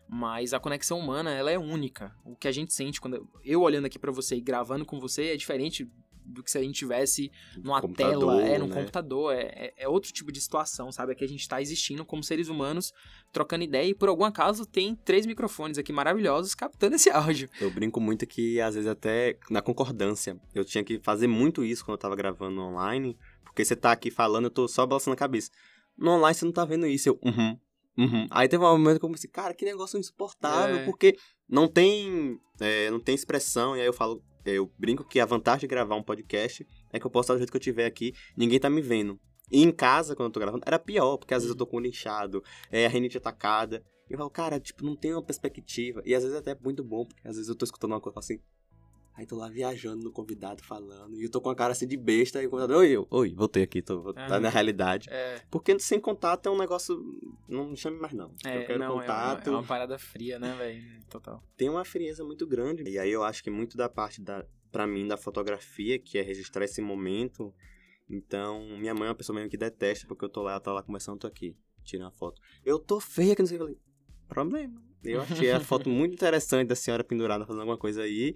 Mas 0.09 0.53
a 0.53 0.61
conexão 0.61 0.99
humana, 0.99 1.33
ela 1.33 1.51
é 1.51 1.59
única. 1.59 2.15
O 2.25 2.37
que 2.37 2.47
a 2.47 2.53
gente 2.53 2.75
sente 2.75 3.01
quando 3.01 3.27
eu 3.43 3.63
olhando 3.63 3.87
aqui 3.87 3.99
para 3.99 4.13
você 4.13 4.37
e 4.37 4.41
gravando 4.41 4.85
com 4.85 5.01
você 5.01 5.29
é 5.29 5.37
diferente 5.37 5.91
do 6.25 6.43
que 6.43 6.51
se 6.51 6.59
a 6.59 6.63
gente 6.63 6.75
tivesse 6.75 7.31
numa 7.57 7.81
tela, 7.89 8.43
é, 8.43 8.59
num 8.59 8.67
né? 8.67 8.75
computador, 8.75 9.35
é, 9.35 9.43
é, 9.43 9.75
é, 9.79 9.89
outro 9.89 10.13
tipo 10.13 10.33
de 10.33 10.41
situação, 10.41 10.91
sabe? 10.91 11.13
É 11.13 11.15
que 11.15 11.25
a 11.25 11.29
gente 11.29 11.49
tá 11.49 11.61
existindo 11.61 12.05
como 12.05 12.23
seres 12.23 12.49
humanos, 12.49 12.93
trocando 13.33 13.65
ideia 13.65 13.89
e 13.89 13.95
por 13.95 14.09
algum 14.09 14.25
acaso 14.25 14.67
tem 14.67 14.95
três 14.95 15.27
microfones 15.27 15.79
aqui 15.79 15.93
maravilhosos 15.93 16.55
captando 16.55 16.97
esse 16.97 17.11
áudio. 17.11 17.49
Eu 17.61 17.71
brinco 17.71 18.01
muito 18.01 18.27
que 18.27 18.61
às 18.61 18.75
vezes 18.75 18.91
até 18.91 19.39
na 19.51 19.61
concordância, 19.61 20.39
eu 20.55 20.65
tinha 20.65 20.83
que 20.83 20.99
fazer 21.01 21.27
muito 21.27 21.65
isso 21.65 21.85
quando 21.85 21.97
eu 21.97 22.01
tava 22.01 22.17
gravando 22.17 22.61
online, 22.61 23.17
porque 23.45 23.65
você 23.65 23.77
tá 23.77 23.93
aqui 23.93 24.11
falando, 24.11 24.45
eu 24.45 24.51
tô 24.51 24.67
só 24.67 24.87
balançando 24.87 25.15
a 25.15 25.19
cabeça. 25.19 25.51
No 25.97 26.13
online 26.13 26.35
você 26.35 26.45
não 26.45 26.53
tá 26.53 26.65
vendo 26.65 26.87
isso, 26.87 27.09
eu, 27.09 27.19
uhum, 27.23 27.57
Uhum. 27.97 28.27
Aí 28.31 28.49
teve 28.49 28.65
um 28.65 28.79
momento 28.79 28.99
que 28.99 29.05
eu 29.05 29.11
pensei, 29.11 29.31
cara, 29.31 29.55
que 29.55 29.65
negócio 29.65 29.99
insuportável, 29.99 30.79
é. 30.79 30.85
porque 30.85 31.17
não 31.49 31.69
tem, 31.69 32.41
é, 32.61 32.91
não 32.91 32.99
tem 32.99 33.15
expressão, 33.15 33.77
e 33.77 33.81
aí 33.81 33.87
eu 33.87 33.93
falo, 33.93 34.23
eu 34.45 34.71
brinco 34.79 35.05
que 35.05 35.21
a 35.21 35.27
vantagem 35.27 35.61
de 35.61 35.67
gravar 35.67 35.97
um 35.97 36.03
podcast 36.03 36.67
é 36.93 36.99
que 36.99 37.07
eu 37.07 37.11
posso 37.11 37.27
estar 37.27 37.35
do 37.35 37.39
jeito 37.39 37.51
que 37.51 37.57
eu 37.57 37.61
estiver 37.61 37.87
aqui, 37.87 38.15
ninguém 38.37 38.59
tá 38.59 38.69
me 38.69 38.81
vendo. 38.81 39.19
E 39.51 39.63
em 39.63 39.71
casa, 39.71 40.17
quando 40.17 40.29
eu 40.29 40.33
tô 40.33 40.41
gravando, 40.41 40.65
era 40.67 40.79
pior, 40.79 41.17
porque 41.19 41.35
às 41.35 41.43
vezes 41.43 41.51
eu 41.51 41.59
tô 41.59 41.67
com 41.67 41.77
o 41.77 41.81
linchado, 41.81 42.43
é, 42.71 42.87
a 42.87 42.89
rinite 42.89 43.19
atacada. 43.19 43.85
E 44.09 44.13
eu 44.13 44.19
falo, 44.19 44.31
cara, 44.31 44.59
tipo, 44.59 44.85
não 44.85 44.97
tem 44.97 45.13
uma 45.13 45.23
perspectiva. 45.23 46.03
E 46.05 46.15
às 46.15 46.23
vezes 46.23 46.37
é 46.37 46.41
até 46.41 46.57
muito 46.63 46.83
bom, 46.83 47.05
porque 47.05 47.27
às 47.27 47.37
vezes 47.37 47.49
eu 47.49 47.55
tô 47.55 47.65
escutando 47.65 47.93
uma 47.93 48.01
coisa 48.01 48.19
assim, 48.19 48.41
Aí 49.17 49.27
tô 49.27 49.37
lá 49.37 49.49
viajando 49.49 50.03
no 50.03 50.11
convidado 50.11 50.63
falando. 50.63 51.17
E 51.17 51.23
eu 51.23 51.31
tô 51.31 51.41
com 51.41 51.49
a 51.49 51.55
cara 51.55 51.73
assim 51.73 51.87
de 51.87 51.97
besta. 51.97 52.43
E 52.43 52.47
o 52.47 52.51
convidado, 52.51 52.77
oi, 52.77 52.91
eu, 52.91 53.07
oi, 53.11 53.33
voltei 53.33 53.63
aqui, 53.63 53.81
tô, 53.81 54.13
tá 54.13 54.41
na 54.41 54.49
realidade. 54.49 55.09
É. 55.09 55.41
Porque 55.49 55.79
sem 55.79 56.01
contato 56.01 56.49
é 56.49 56.51
um 56.51 56.59
negócio. 56.59 57.01
Não 57.49 57.69
me 57.69 57.77
chame 57.77 57.99
mais, 57.99 58.13
não. 58.13 58.35
É, 58.45 58.63
eu 58.63 58.67
quero 58.67 58.79
não, 58.81 58.99
contato. 58.99 59.47
É 59.47 59.51
uma, 59.51 59.59
é 59.59 59.61
uma 59.61 59.67
parada 59.67 59.97
fria, 59.99 60.39
né, 60.39 60.57
velho? 60.59 60.83
Total. 61.09 61.41
Tem 61.57 61.69
uma 61.69 61.85
frieza 61.85 62.25
muito 62.25 62.45
grande. 62.45 62.83
E 62.83 62.99
aí 62.99 63.11
eu 63.11 63.23
acho 63.23 63.43
que 63.45 63.51
muito 63.51 63.77
da 63.77 63.89
parte 63.89 64.21
da, 64.21 64.45
pra 64.73 64.85
mim, 64.85 65.07
da 65.07 65.17
fotografia, 65.17 65.97
que 65.97 66.19
é 66.19 66.23
registrar 66.23 66.65
esse 66.65 66.83
momento. 66.83 67.55
Então, 68.11 68.67
minha 68.79 68.95
mãe 68.95 69.07
é 69.07 69.11
uma 69.11 69.15
pessoa 69.15 69.37
mesmo 69.37 69.49
que 69.49 69.57
detesta, 69.57 70.09
porque 70.09 70.25
eu 70.25 70.29
tô 70.29 70.43
lá, 70.43 70.53
ela 70.53 70.61
tá 70.61 70.73
lá 70.73 70.83
conversando, 70.83 71.17
eu 71.17 71.21
tô 71.21 71.27
aqui, 71.29 71.57
tirando 71.85 72.09
a 72.09 72.11
foto. 72.11 72.43
Eu 72.65 72.81
tô 72.81 72.99
feia, 72.99 73.37
que 73.37 73.43
não 73.43 73.47
sei 73.47 73.61
o 73.61 73.69
que. 73.69 73.79
Problema. 74.29 74.83
Eu 75.05 75.21
achei 75.23 75.53
a 75.53 75.61
foto 75.61 75.89
muito 75.91 76.15
interessante 76.15 76.69
da 76.69 76.75
senhora 76.75 77.05
pendurada 77.05 77.47
fazendo 77.47 77.61
alguma 77.61 77.79
coisa 77.79 78.03
aí. 78.03 78.35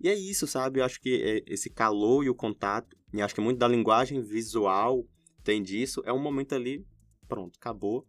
E 0.00 0.08
é 0.08 0.14
isso, 0.14 0.46
sabe? 0.46 0.80
Eu 0.80 0.84
acho 0.84 1.00
que 1.00 1.22
é, 1.22 1.52
esse 1.52 1.70
calor 1.70 2.24
e 2.24 2.30
o 2.30 2.34
contato, 2.34 2.96
e 3.12 3.20
acho 3.20 3.34
que 3.34 3.40
muito 3.40 3.58
da 3.58 3.68
linguagem 3.68 4.20
visual 4.20 5.04
tem 5.42 5.62
disso, 5.62 6.02
é 6.04 6.12
um 6.12 6.18
momento 6.18 6.54
ali, 6.54 6.86
pronto, 7.26 7.56
acabou. 7.58 8.06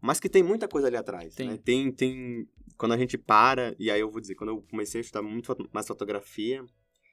Mas 0.00 0.20
que 0.20 0.28
tem 0.28 0.42
muita 0.42 0.68
coisa 0.68 0.88
ali 0.88 0.96
atrás, 0.96 1.34
tem. 1.34 1.48
Né? 1.48 1.56
Tem, 1.56 1.90
tem... 1.90 2.48
Quando 2.76 2.92
a 2.92 2.98
gente 2.98 3.16
para, 3.16 3.74
e 3.78 3.90
aí 3.90 4.00
eu 4.00 4.10
vou 4.10 4.20
dizer, 4.20 4.34
quando 4.34 4.50
eu 4.50 4.62
comecei 4.70 5.00
a 5.00 5.02
estudar 5.02 5.22
muito 5.22 5.56
mais 5.72 5.86
fotografia, 5.86 6.62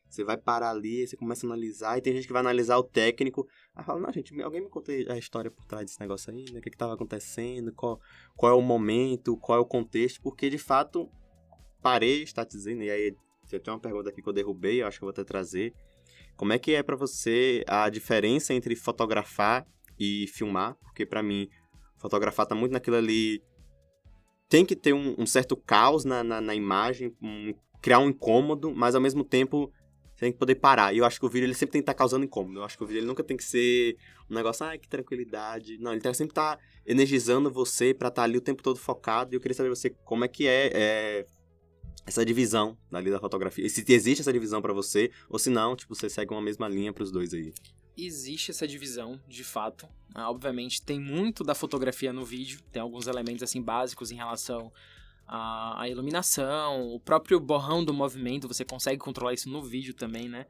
você 0.09 0.23
vai 0.23 0.37
parar 0.37 0.71
ali, 0.71 1.07
você 1.07 1.15
começa 1.15 1.45
a 1.45 1.49
analisar, 1.49 1.97
e 1.97 2.01
tem 2.01 2.13
gente 2.13 2.27
que 2.27 2.33
vai 2.33 2.41
analisar 2.41 2.77
o 2.77 2.83
técnico, 2.83 3.47
aí 3.73 3.83
fala, 3.83 3.99
não, 3.99 4.11
gente, 4.11 4.39
alguém 4.41 4.61
me 4.61 4.69
conta 4.69 4.91
a 4.91 5.17
história 5.17 5.49
por 5.49 5.65
trás 5.65 5.85
desse 5.85 5.99
negócio 5.99 6.31
aí, 6.31 6.45
né? 6.51 6.59
O 6.59 6.61
que 6.61 6.69
estava 6.69 6.93
acontecendo, 6.93 7.73
qual, 7.73 7.99
qual 8.35 8.51
é 8.51 8.55
o 8.55 8.61
momento, 8.61 9.37
qual 9.37 9.57
é 9.57 9.61
o 9.61 9.65
contexto, 9.65 10.21
porque 10.21 10.49
de 10.49 10.57
fato 10.57 11.09
parei, 11.81 12.21
está 12.21 12.43
dizendo, 12.43 12.83
e 12.83 12.91
aí 12.91 13.15
você 13.53 13.59
tem 13.59 13.73
uma 13.73 13.79
pergunta 13.79 14.09
aqui 14.09 14.21
que 14.21 14.27
eu 14.27 14.33
derrubei, 14.33 14.81
eu 14.81 14.87
acho 14.87 14.97
que 14.97 15.03
eu 15.03 15.07
vou 15.07 15.11
até 15.11 15.23
trazer. 15.23 15.73
Como 16.35 16.53
é 16.53 16.59
que 16.59 16.73
é 16.73 16.81
para 16.81 16.95
você 16.95 17.63
a 17.67 17.89
diferença 17.89 18.53
entre 18.53 18.75
fotografar 18.75 19.65
e 19.99 20.27
filmar? 20.27 20.75
Porque 20.81 21.05
para 21.05 21.21
mim, 21.21 21.47
fotografar 21.97 22.45
tá 22.45 22.55
muito 22.55 22.71
naquilo 22.71 22.97
ali 22.97 23.41
tem 24.49 24.65
que 24.65 24.75
ter 24.75 24.93
um, 24.93 25.15
um 25.17 25.25
certo 25.25 25.55
caos 25.55 26.05
na, 26.05 26.23
na, 26.23 26.39
na 26.39 26.53
imagem, 26.53 27.15
um, 27.21 27.55
criar 27.81 27.99
um 27.99 28.09
incômodo, 28.09 28.71
mas 28.71 28.93
ao 28.93 29.01
mesmo 29.01 29.23
tempo 29.23 29.71
você 30.13 30.25
tem 30.25 30.31
que 30.31 30.37
poder 30.37 30.55
parar. 30.55 30.93
E 30.93 30.99
eu 30.99 31.05
acho 31.05 31.19
que 31.19 31.25
o 31.25 31.29
vídeo 31.29 31.45
ele 31.45 31.55
sempre 31.55 31.73
tem 31.73 31.81
que 31.81 31.83
estar 31.83 31.93
tá 31.93 31.97
causando 31.97 32.23
incômodo. 32.23 32.59
Eu 32.59 32.63
acho 32.63 32.77
que 32.77 32.83
o 32.83 32.87
vídeo 32.87 32.99
ele 32.99 33.07
nunca 33.07 33.23
tem 33.23 33.35
que 33.35 33.43
ser 33.43 33.97
um 34.29 34.35
negócio, 34.35 34.63
ai, 34.65 34.77
que 34.77 34.87
tranquilidade. 34.87 35.77
Não, 35.79 35.91
ele 35.91 36.01
tem 36.01 36.11
que 36.11 36.17
sempre 36.17 36.33
estar 36.33 36.57
tá 36.57 36.63
energizando 36.85 37.51
você 37.51 37.93
para 37.93 38.09
estar 38.09 38.21
tá 38.21 38.23
ali 38.23 38.37
o 38.37 38.41
tempo 38.41 38.61
todo 38.61 38.77
focado. 38.77 39.33
E 39.33 39.35
eu 39.35 39.41
queria 39.41 39.55
saber 39.55 39.69
você 39.69 39.89
como 39.89 40.23
é 40.23 40.27
que 40.27 40.47
é, 40.47 40.71
é 40.73 41.25
essa 42.05 42.25
divisão 42.25 42.77
ali 42.91 43.09
da 43.09 43.19
fotografia. 43.19 43.67
Se 43.69 43.83
existe 43.87 44.21
essa 44.21 44.33
divisão 44.33 44.61
para 44.61 44.73
você, 44.73 45.11
ou 45.29 45.39
se 45.39 45.49
não, 45.49 45.75
tipo, 45.75 45.95
você 45.95 46.09
segue 46.09 46.33
uma 46.33 46.41
mesma 46.41 46.67
linha 46.67 46.91
para 46.91 47.03
os 47.03 47.11
dois 47.11 47.33
aí. 47.33 47.53
Existe 47.95 48.51
essa 48.51 48.67
divisão, 48.67 49.19
de 49.27 49.43
fato. 49.43 49.87
Ah, 50.13 50.29
obviamente, 50.29 50.81
tem 50.81 50.99
muito 50.99 51.43
da 51.43 51.53
fotografia 51.53 52.11
no 52.11 52.25
vídeo, 52.25 52.59
tem 52.71 52.81
alguns 52.81 53.07
elementos 53.07 53.43
assim 53.43 53.61
básicos 53.61 54.11
em 54.11 54.15
relação 54.15 54.71
à, 55.27 55.81
à 55.81 55.89
iluminação, 55.89 56.87
o 56.87 56.99
próprio 56.99 57.39
borrão 57.39 57.85
do 57.85 57.93
movimento, 57.93 58.47
você 58.47 58.65
consegue 58.65 58.97
controlar 58.97 59.33
isso 59.33 59.49
no 59.49 59.61
vídeo 59.61 59.93
também, 59.93 60.27
né? 60.27 60.47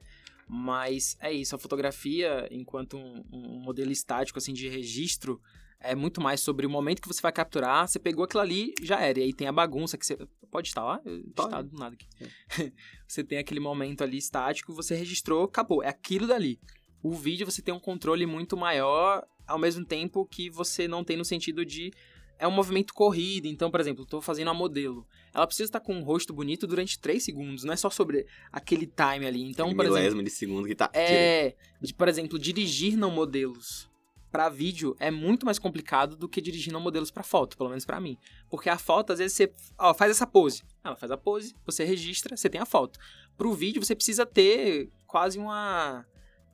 Mas 0.47 1.17
é 1.19 1.31
isso, 1.31 1.55
a 1.55 1.59
fotografia, 1.59 2.47
enquanto 2.51 2.97
um, 2.97 3.23
um 3.31 3.59
modelo 3.59 3.91
estático 3.91 4.39
assim 4.39 4.53
de 4.53 4.67
registro, 4.69 5.41
é 5.83 5.93
muito 5.93 6.21
mais 6.21 6.39
sobre 6.39 6.65
o 6.65 6.69
momento 6.69 7.01
que 7.01 7.07
você 7.07 7.21
vai 7.21 7.31
capturar, 7.31 7.87
você 7.87 7.99
pegou 7.99 8.23
aquilo 8.23 8.41
ali, 8.41 8.73
já 8.81 8.99
era. 9.01 9.19
E 9.19 9.23
aí 9.23 9.33
tem 9.33 9.47
a 9.47 9.51
bagunça 9.51 9.97
que 9.97 10.05
você. 10.05 10.17
Pode 10.49 10.67
estar 10.67 10.83
lá? 10.83 11.01
Está 11.05 11.61
do 11.61 11.77
nada 11.77 11.95
aqui. 11.95 12.07
É. 12.21 12.71
você 13.07 13.23
tem 13.23 13.39
aquele 13.39 13.59
momento 13.59 14.03
ali 14.03 14.17
estático, 14.17 14.73
você 14.73 14.95
registrou, 14.95 15.43
acabou. 15.43 15.83
É 15.83 15.89
aquilo 15.89 16.27
dali. 16.27 16.59
O 17.01 17.11
vídeo 17.11 17.45
você 17.45 17.61
tem 17.61 17.73
um 17.73 17.79
controle 17.79 18.25
muito 18.25 18.55
maior, 18.55 19.25
ao 19.47 19.59
mesmo 19.59 19.83
tempo 19.83 20.25
que 20.25 20.49
você 20.49 20.87
não 20.87 21.03
tem 21.03 21.17
no 21.17 21.25
sentido 21.25 21.65
de. 21.65 21.91
É 22.39 22.47
um 22.47 22.51
movimento 22.51 22.93
corrido. 22.93 23.47
Então, 23.47 23.69
por 23.69 23.79
exemplo, 23.79 24.03
estou 24.03 24.21
fazendo 24.21 24.49
a 24.49 24.53
modelo. 24.53 25.07
Ela 25.33 25.45
precisa 25.47 25.67
estar 25.67 25.79
com 25.79 25.95
um 25.95 26.03
rosto 26.03 26.33
bonito 26.33 26.67
durante 26.67 26.99
3 26.99 27.23
segundos, 27.23 27.63
não 27.63 27.73
é 27.73 27.75
só 27.75 27.89
sobre 27.89 28.25
aquele 28.51 28.85
time 28.85 29.25
ali. 29.25 29.43
Então, 29.43 29.67
aquele 29.67 29.89
por 29.89 29.97
exemplo. 29.97 30.23
de 30.23 30.29
segundo 30.29 30.67
que 30.67 30.75
tá. 30.75 30.89
É. 30.93 31.55
De, 31.81 31.93
por 31.93 32.07
exemplo, 32.07 32.37
dirigir 32.37 32.95
não 32.95 33.11
modelos 33.11 33.91
para 34.33 34.49
vídeo 34.49 34.95
é 34.99 35.11
muito 35.11 35.45
mais 35.45 35.59
complicado 35.59 36.15
do 36.15 36.27
que 36.27 36.41
dirigindo 36.41 36.79
modelos 36.79 37.11
para 37.11 37.21
foto, 37.21 37.55
pelo 37.55 37.69
menos 37.69 37.85
para 37.85 38.01
mim. 38.01 38.17
Porque 38.49 38.67
a 38.67 38.79
foto, 38.79 39.13
às 39.13 39.19
vezes, 39.19 39.37
você 39.37 39.53
ó, 39.77 39.93
faz 39.93 40.09
essa 40.09 40.25
pose. 40.25 40.63
Ela 40.83 40.95
faz 40.95 41.11
a 41.11 41.17
pose, 41.17 41.55
você 41.63 41.83
registra, 41.83 42.35
você 42.35 42.49
tem 42.49 42.59
a 42.59 42.65
foto. 42.65 42.97
Pro 43.37 43.53
vídeo, 43.53 43.85
você 43.85 43.93
precisa 43.93 44.25
ter 44.25 44.89
quase 45.05 45.37
uma 45.37 46.03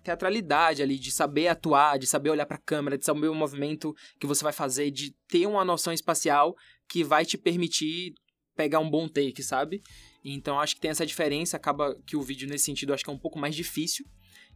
teatralidade 0.04 0.84
ali, 0.84 1.00
de 1.00 1.10
saber 1.10 1.48
atuar, 1.48 1.98
de 1.98 2.06
saber 2.06 2.30
olhar 2.30 2.46
para 2.46 2.58
a 2.58 2.62
câmera, 2.62 2.98
de 2.98 3.06
saber 3.06 3.30
o 3.30 3.34
movimento 3.36 3.96
que 4.20 4.28
você 4.28 4.44
vai 4.44 4.52
fazer, 4.52 4.92
de 4.92 5.16
ter 5.30 5.48
uma 5.48 5.64
noção 5.64 5.94
espacial 5.94 6.58
que 6.86 7.02
vai 7.02 7.24
te 7.24 7.38
permitir 7.38 8.14
pegar 8.58 8.80
um 8.80 8.90
bom 8.90 9.08
take, 9.08 9.42
sabe? 9.42 9.82
Então 10.22 10.60
acho 10.60 10.76
que 10.76 10.82
tem 10.82 10.92
essa 10.92 11.06
diferença, 11.06 11.56
acaba 11.56 11.96
que 12.06 12.18
o 12.18 12.22
vídeo 12.22 12.46
nesse 12.50 12.66
sentido 12.66 12.94
acho 12.94 13.06
que 13.06 13.10
é 13.10 13.14
um 13.14 13.18
pouco 13.18 13.40
mais 13.40 13.56
difícil. 13.56 14.06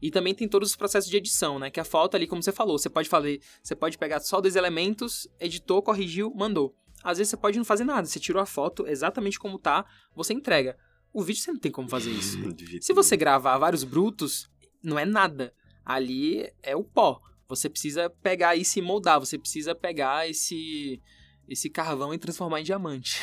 E 0.04 0.12
também 0.12 0.36
tem 0.36 0.49
todos 0.49 0.72
os 0.72 0.76
processos 0.76 1.10
de 1.10 1.16
edição, 1.16 1.58
né? 1.58 1.72
Que 1.72 1.80
a 1.80 1.86
foto 1.86 2.16
ali, 2.16 2.28
como 2.28 2.43
você 2.43 2.51
falou, 2.51 2.78
você 2.78 2.89
pode 2.89 3.08
fazer, 3.08 3.39
você 3.64 3.74
pode 3.74 3.97
pegar 3.97 4.20
só 4.20 4.41
dois 4.41 4.58
elementos, 4.58 5.30
editou, 5.39 5.82
corrigiu, 5.82 6.30
mandou. 6.36 6.76
Às 7.01 7.20
vezes 7.20 7.30
você 7.30 7.38
pode 7.38 7.58
não 7.58 7.64
fazer 7.64 7.86
nada, 7.86 8.06
você 8.06 8.20
tirou 8.20 8.41
a 8.41 8.45
foto 8.45 8.86
exatamente 8.86 9.39
como 9.39 9.58
tá, 9.58 9.86
você 10.14 10.34
entrega. 10.34 10.78
O 11.14 11.24
vídeo 11.24 11.41
você 11.41 11.54
não 11.54 11.60
tem 11.60 11.72
como 11.72 11.88
fazer 11.88 12.12
isso. 12.12 12.38
Se 12.84 12.91
você 12.91 13.16
gravar 13.16 13.58
vários 13.58 13.86
brutos, 13.86 14.51
não 14.84 14.99
é 14.99 15.06
nada. 15.06 15.54
Ali 15.86 16.51
é 16.62 16.76
o 16.76 16.84
pó. 16.84 17.22
Você 17.47 17.70
precisa 17.70 18.10
pegar 18.10 18.58
isso 18.58 18.78
e 18.80 18.82
moldar, 18.82 19.22
você 19.22 19.39
precisa 19.39 19.74
pegar 19.74 20.30
esse 20.30 21.01
esse 21.47 21.70
carvão 21.70 22.14
e 22.14 22.18
transformar 22.18 22.60
em 22.60 22.64
diamante. 22.64 23.22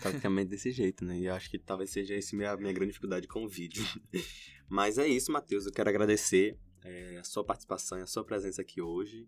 Praticamente 0.00 0.50
desse 0.50 0.70
jeito, 0.70 1.04
né? 1.04 1.18
E 1.18 1.26
eu 1.26 1.34
acho 1.34 1.50
que 1.50 1.58
talvez 1.58 1.90
seja 1.90 2.14
essa 2.14 2.36
minha, 2.36 2.56
minha 2.56 2.72
grande 2.72 2.90
dificuldade 2.90 3.26
com 3.26 3.44
o 3.44 3.48
vídeo. 3.48 3.84
Mas 4.68 4.98
é 4.98 5.06
isso, 5.06 5.30
Matheus. 5.30 5.66
Eu 5.66 5.72
quero 5.72 5.88
agradecer 5.88 6.58
é, 6.84 7.18
a 7.18 7.24
sua 7.24 7.44
participação 7.44 7.98
e 7.98 8.02
a 8.02 8.06
sua 8.06 8.24
presença 8.24 8.62
aqui 8.62 8.80
hoje. 8.80 9.26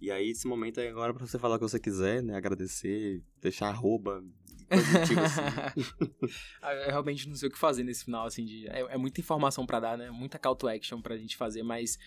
E 0.00 0.10
aí, 0.10 0.30
esse 0.30 0.46
momento 0.46 0.78
é 0.80 0.88
agora 0.88 1.12
para 1.12 1.26
você 1.26 1.38
falar 1.38 1.56
o 1.56 1.58
que 1.58 1.68
você 1.68 1.80
quiser, 1.80 2.22
né? 2.22 2.36
Agradecer, 2.36 3.20
deixar 3.40 3.68
arroba, 3.68 4.22
positivo, 4.68 5.20
assim. 5.20 5.80
Ah, 6.62 6.74
eu 6.74 6.86
realmente 6.90 7.28
não 7.28 7.34
sei 7.34 7.48
o 7.48 7.52
que 7.52 7.58
fazer 7.58 7.82
nesse 7.82 8.04
final, 8.04 8.26
assim, 8.26 8.44
de... 8.44 8.68
É, 8.68 8.80
é 8.80 8.96
muita 8.96 9.20
informação 9.20 9.66
para 9.66 9.80
dar, 9.80 9.98
né? 9.98 10.10
Muita 10.10 10.38
call 10.38 10.54
to 10.54 10.68
action 10.68 11.00
pra 11.00 11.16
gente 11.16 11.36
fazer, 11.36 11.62
mas 11.62 11.98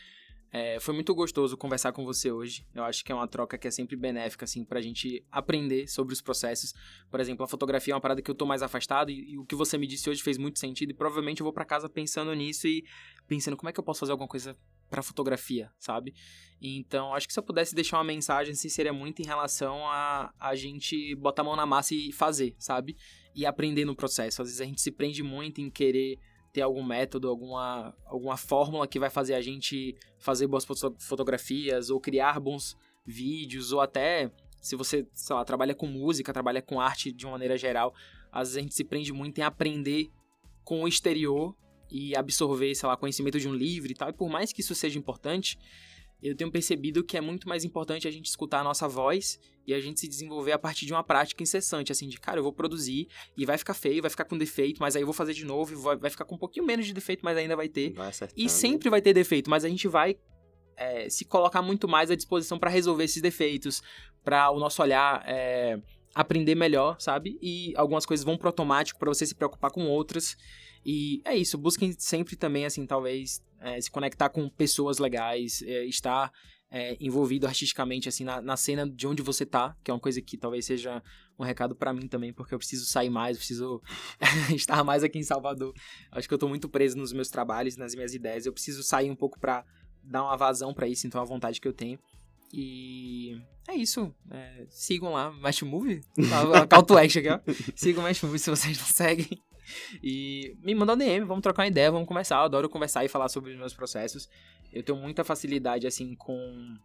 é, 0.53 0.79
foi 0.81 0.93
muito 0.93 1.15
gostoso 1.15 1.55
conversar 1.55 1.93
com 1.93 2.03
você 2.03 2.29
hoje. 2.29 2.67
Eu 2.75 2.83
acho 2.83 3.05
que 3.05 3.11
é 3.11 3.15
uma 3.15 3.27
troca 3.27 3.57
que 3.57 3.67
é 3.67 3.71
sempre 3.71 3.95
benéfica, 3.95 4.43
assim, 4.43 4.65
pra 4.65 4.81
gente 4.81 5.25
aprender 5.31 5.87
sobre 5.87 6.13
os 6.13 6.21
processos. 6.21 6.73
Por 7.09 7.21
exemplo, 7.21 7.45
a 7.45 7.47
fotografia 7.47 7.93
é 7.93 7.95
uma 7.95 8.01
parada 8.01 8.21
que 8.21 8.29
eu 8.29 8.35
tô 8.35 8.45
mais 8.45 8.61
afastado 8.61 9.09
e, 9.09 9.31
e 9.31 9.37
o 9.37 9.45
que 9.45 9.55
você 9.55 9.77
me 9.77 9.87
disse 9.87 10.09
hoje 10.09 10.21
fez 10.21 10.37
muito 10.37 10.59
sentido 10.59 10.91
e 10.91 10.93
provavelmente 10.93 11.39
eu 11.39 11.45
vou 11.45 11.53
para 11.53 11.63
casa 11.63 11.87
pensando 11.87 12.33
nisso 12.33 12.67
e 12.67 12.83
pensando 13.27 13.55
como 13.55 13.69
é 13.69 13.73
que 13.73 13.79
eu 13.79 13.83
posso 13.83 14.01
fazer 14.01 14.11
alguma 14.11 14.27
coisa 14.27 14.57
para 14.89 15.01
fotografia, 15.01 15.71
sabe? 15.79 16.13
Então, 16.61 17.13
acho 17.15 17.25
que 17.25 17.33
se 17.33 17.39
eu 17.39 17.43
pudesse 17.43 17.73
deixar 17.73 17.97
uma 17.97 18.03
mensagem, 18.03 18.51
assim, 18.51 18.67
seria 18.67 18.91
muito 18.91 19.21
em 19.21 19.25
relação 19.25 19.87
a 19.87 20.33
a 20.37 20.53
gente 20.53 21.15
botar 21.15 21.43
a 21.43 21.45
mão 21.45 21.55
na 21.55 21.65
massa 21.65 21.95
e 21.95 22.11
fazer, 22.11 22.53
sabe? 22.59 22.97
E 23.33 23.45
aprender 23.45 23.85
no 23.85 23.95
processo. 23.95 24.41
Às 24.41 24.49
vezes 24.49 24.59
a 24.59 24.65
gente 24.65 24.81
se 24.81 24.91
prende 24.91 25.23
muito 25.23 25.61
em 25.61 25.69
querer 25.69 26.19
ter 26.51 26.61
algum 26.61 26.83
método, 26.83 27.29
alguma, 27.29 27.95
alguma 28.05 28.37
fórmula 28.37 28.87
que 28.87 28.99
vai 28.99 29.09
fazer 29.09 29.33
a 29.33 29.41
gente 29.41 29.95
fazer 30.17 30.47
boas 30.47 30.65
fotografias 30.99 31.89
ou 31.89 31.99
criar 31.99 32.39
bons 32.39 32.77
vídeos 33.05 33.71
ou 33.71 33.81
até 33.81 34.31
se 34.61 34.75
você, 34.75 35.07
sei 35.13 35.35
lá, 35.35 35.43
trabalha 35.43 35.73
com 35.73 35.87
música, 35.87 36.31
trabalha 36.31 36.61
com 36.61 36.79
arte 36.79 37.11
de 37.11 37.25
uma 37.25 37.31
maneira 37.31 37.57
geral, 37.57 37.93
às 38.31 38.49
vezes 38.49 38.57
a 38.57 38.61
gente 38.61 38.75
se 38.75 38.83
prende 38.83 39.11
muito 39.11 39.39
em 39.39 39.43
aprender 39.43 40.11
com 40.63 40.83
o 40.83 40.87
exterior 40.87 41.55
e 41.89 42.15
absorver, 42.15 42.73
sei 42.75 42.87
lá, 42.87 42.95
conhecimento 42.95 43.39
de 43.39 43.49
um 43.49 43.53
livro 43.53 43.91
e 43.91 43.95
tal. 43.95 44.09
E 44.09 44.13
por 44.13 44.29
mais 44.29 44.53
que 44.53 44.61
isso 44.61 44.75
seja 44.75 44.97
importante, 44.97 45.57
eu 46.21 46.35
tenho 46.35 46.51
percebido 46.51 47.03
que 47.03 47.17
é 47.17 47.21
muito 47.21 47.47
mais 47.49 47.63
importante 47.63 48.07
a 48.07 48.11
gente 48.11 48.27
escutar 48.27 48.59
a 48.59 48.63
nossa 48.63 48.87
voz 48.87 49.39
e 49.65 49.73
a 49.73 49.79
gente 49.79 49.99
se 49.99 50.07
desenvolver 50.07 50.51
a 50.51 50.59
partir 50.59 50.85
de 50.85 50.93
uma 50.93 51.03
prática 51.03 51.41
incessante, 51.41 51.91
assim, 51.91 52.07
de 52.07 52.19
cara, 52.19 52.39
eu 52.39 52.43
vou 52.43 52.53
produzir 52.53 53.07
e 53.37 53.45
vai 53.45 53.57
ficar 53.57 53.73
feio, 53.73 54.01
vai 54.01 54.09
ficar 54.09 54.25
com 54.25 54.37
defeito, 54.37 54.79
mas 54.79 54.95
aí 54.95 55.01
eu 55.01 55.05
vou 55.05 55.13
fazer 55.13 55.33
de 55.33 55.45
novo 55.45 55.73
e 55.73 55.97
vai, 55.97 56.09
ficar 56.09 56.25
com 56.25 56.35
um 56.35 56.37
pouquinho 56.37 56.65
menos 56.65 56.85
de 56.85 56.93
defeito, 56.93 57.23
mas 57.23 57.37
ainda 57.37 57.55
vai 57.55 57.67
ter. 57.67 57.93
Vai 57.93 58.11
e 58.35 58.49
sempre 58.49 58.89
vai 58.89 59.01
ter 59.01 59.13
defeito, 59.13 59.49
mas 59.49 59.63
a 59.63 59.69
gente 59.69 59.87
vai 59.87 60.15
é, 60.75 61.09
se 61.09 61.25
colocar 61.25 61.61
muito 61.61 61.87
mais 61.87 62.09
à 62.11 62.15
disposição 62.15 62.57
para 62.57 62.69
resolver 62.69 63.03
esses 63.03 63.21
defeitos, 63.21 63.81
para 64.23 64.49
o 64.51 64.59
nosso 64.59 64.81
olhar 64.81 65.23
é, 65.27 65.79
aprender 66.13 66.55
melhor, 66.55 66.97
sabe? 66.99 67.37
E 67.41 67.73
algumas 67.75 68.05
coisas 68.05 68.23
vão 68.23 68.37
pro 68.37 68.47
automático 68.47 68.99
para 68.99 69.09
você 69.09 69.25
se 69.25 69.35
preocupar 69.35 69.71
com 69.71 69.85
outras. 69.87 70.35
E 70.85 71.21
é 71.23 71.35
isso, 71.35 71.57
busquem 71.57 71.93
sempre 71.97 72.35
também, 72.35 72.65
assim, 72.65 72.85
talvez 72.85 73.41
é, 73.59 73.79
se 73.79 73.91
conectar 73.91 74.29
com 74.29 74.49
pessoas 74.49 74.97
legais, 74.97 75.61
é, 75.61 75.85
estar 75.85 76.31
é, 76.71 76.97
envolvido 76.99 77.45
artisticamente, 77.45 78.09
assim, 78.09 78.23
na, 78.23 78.41
na, 78.41 78.57
cena 78.57 78.89
de 78.89 79.05
onde 79.05 79.21
você 79.21 79.45
tá, 79.45 79.75
que 79.83 79.91
é 79.91 79.93
uma 79.93 79.99
coisa 79.99 80.21
que 80.21 80.37
talvez 80.37 80.65
seja 80.65 81.03
um 81.37 81.43
recado 81.43 81.75
para 81.75 81.93
mim 81.93 82.07
também, 82.07 82.33
porque 82.33 82.53
eu 82.53 82.57
preciso 82.57 82.85
sair 82.85 83.09
mais, 83.09 83.37
preciso 83.37 83.81
estar 84.55 84.83
mais 84.83 85.03
aqui 85.03 85.19
em 85.19 85.23
Salvador. 85.23 85.73
Acho 86.11 86.27
que 86.27 86.33
eu 86.33 86.37
tô 86.37 86.47
muito 86.47 86.69
preso 86.69 86.97
nos 86.97 87.13
meus 87.13 87.29
trabalhos, 87.29 87.77
nas 87.77 87.93
minhas 87.93 88.13
ideias, 88.13 88.45
eu 88.45 88.53
preciso 88.53 88.81
sair 88.81 89.11
um 89.11 89.15
pouco 89.15 89.39
pra 89.39 89.65
dar 90.03 90.23
uma 90.23 90.37
vazão 90.37 90.73
para 90.73 90.87
isso, 90.87 91.05
então 91.05 91.21
a 91.21 91.25
vontade 91.25 91.61
que 91.61 91.67
eu 91.67 91.73
tenho. 91.73 91.99
E 92.53 93.39
é 93.67 93.75
isso. 93.75 94.13
É, 94.29 94.65
sigam 94.69 95.13
lá, 95.13 95.31
Match 95.31 95.61
Movie. 95.61 96.01
Call 96.69 96.83
to 96.83 96.97
action 96.97 97.19
aqui, 97.19 97.29
ó. 97.29 97.39
Sigam 97.75 98.03
o 98.03 98.07
Match 98.07 98.21
Movie 98.23 98.39
se 98.39 98.49
vocês 98.49 98.77
não 98.77 98.85
seguem. 98.85 99.41
E 100.03 100.55
me 100.61 100.73
manda 100.73 100.93
um 100.93 100.97
DM, 100.97 101.25
vamos 101.25 101.41
trocar 101.41 101.63
uma 101.63 101.67
ideia, 101.67 101.91
vamos 101.91 102.07
conversar. 102.07 102.37
Eu 102.37 102.45
adoro 102.45 102.69
conversar 102.69 103.05
e 103.05 103.07
falar 103.07 103.29
sobre 103.29 103.51
os 103.51 103.57
meus 103.57 103.73
processos. 103.73 104.29
Eu 104.71 104.83
tenho 104.83 104.97
muita 104.97 105.23
facilidade, 105.23 105.85
assim, 105.85 106.15
com. 106.15 106.77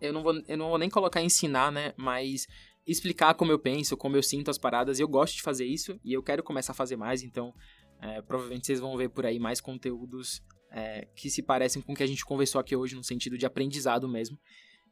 Eu 0.00 0.12
não 0.12 0.22
vou, 0.22 0.34
eu 0.46 0.56
não 0.56 0.68
vou 0.68 0.78
nem 0.78 0.90
colocar 0.90 1.22
ensinar, 1.22 1.70
né? 1.72 1.92
Mas 1.96 2.46
explicar 2.86 3.34
como 3.34 3.50
eu 3.50 3.58
penso, 3.58 3.96
como 3.96 4.16
eu 4.16 4.22
sinto 4.22 4.50
as 4.50 4.58
paradas. 4.58 5.00
Eu 5.00 5.08
gosto 5.08 5.34
de 5.34 5.42
fazer 5.42 5.64
isso 5.64 5.98
e 6.04 6.12
eu 6.12 6.22
quero 6.22 6.42
começar 6.42 6.72
a 6.72 6.74
fazer 6.74 6.96
mais, 6.96 7.22
então 7.22 7.52
é, 8.00 8.22
provavelmente 8.22 8.66
vocês 8.66 8.80
vão 8.80 8.96
ver 8.96 9.08
por 9.08 9.26
aí 9.26 9.38
mais 9.38 9.60
conteúdos 9.60 10.42
é, 10.70 11.08
que 11.16 11.30
se 11.30 11.42
parecem 11.42 11.80
com 11.82 11.92
o 11.92 11.96
que 11.96 12.02
a 12.02 12.06
gente 12.06 12.24
conversou 12.24 12.60
aqui 12.60 12.76
hoje, 12.76 12.94
no 12.94 13.02
sentido 13.02 13.36
de 13.36 13.46
aprendizado 13.46 14.08
mesmo. 14.08 14.38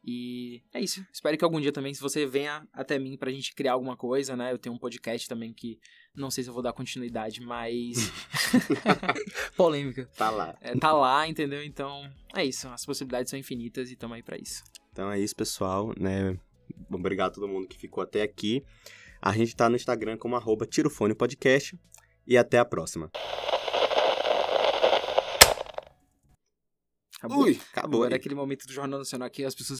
E 0.03 0.61
é 0.73 0.79
isso. 0.79 1.05
Espero 1.11 1.37
que 1.37 1.43
algum 1.43 1.59
dia 1.59 1.71
também, 1.71 1.93
se 1.93 2.01
você 2.01 2.25
venha 2.25 2.67
até 2.71 2.99
mim 2.99 3.17
pra 3.17 3.31
gente 3.31 3.55
criar 3.55 3.73
alguma 3.73 3.97
coisa, 3.97 4.35
né? 4.35 4.51
Eu 4.51 4.59
tenho 4.59 4.75
um 4.75 4.77
podcast 4.77 5.27
também 5.27 5.51
que 5.51 5.79
não 6.15 6.31
sei 6.31 6.43
se 6.43 6.49
eu 6.49 6.53
vou 6.53 6.63
dar 6.63 6.73
continuidade, 6.73 7.41
mas. 7.41 8.11
Polêmica. 9.55 10.09
Tá 10.17 10.29
lá. 10.29 10.55
É, 10.61 10.75
tá 10.75 10.91
lá, 10.91 11.27
entendeu? 11.27 11.63
Então, 11.63 12.09
é 12.33 12.43
isso. 12.45 12.67
As 12.69 12.85
possibilidades 12.85 13.29
são 13.29 13.37
infinitas 13.39 13.91
e 13.91 13.95
tamo 13.95 14.13
aí 14.13 14.23
pra 14.23 14.37
isso. 14.37 14.63
Então 14.91 15.11
é 15.11 15.19
isso, 15.19 15.35
pessoal, 15.35 15.93
né? 15.99 16.37
Obrigado 16.89 17.31
a 17.31 17.33
todo 17.35 17.47
mundo 17.47 17.67
que 17.67 17.77
ficou 17.77 18.03
até 18.03 18.21
aqui. 18.21 18.63
A 19.21 19.33
gente 19.33 19.55
tá 19.55 19.69
no 19.69 19.75
Instagram 19.75 20.17
como 20.17 20.35
arroba 20.35 20.65
Tirofone 20.65 21.13
Podcast. 21.13 21.77
E 22.27 22.37
até 22.37 22.57
a 22.57 22.65
próxima. 22.65 23.11
Acabou. 27.17 27.43
Ui, 27.43 27.59
acabou. 27.71 28.05
Era 28.05 28.15
aquele 28.15 28.35
momento 28.35 28.65
do 28.65 28.73
Jornal 28.73 28.99
Nacional 28.99 29.29
que 29.29 29.43
as 29.43 29.55
pessoas 29.55 29.73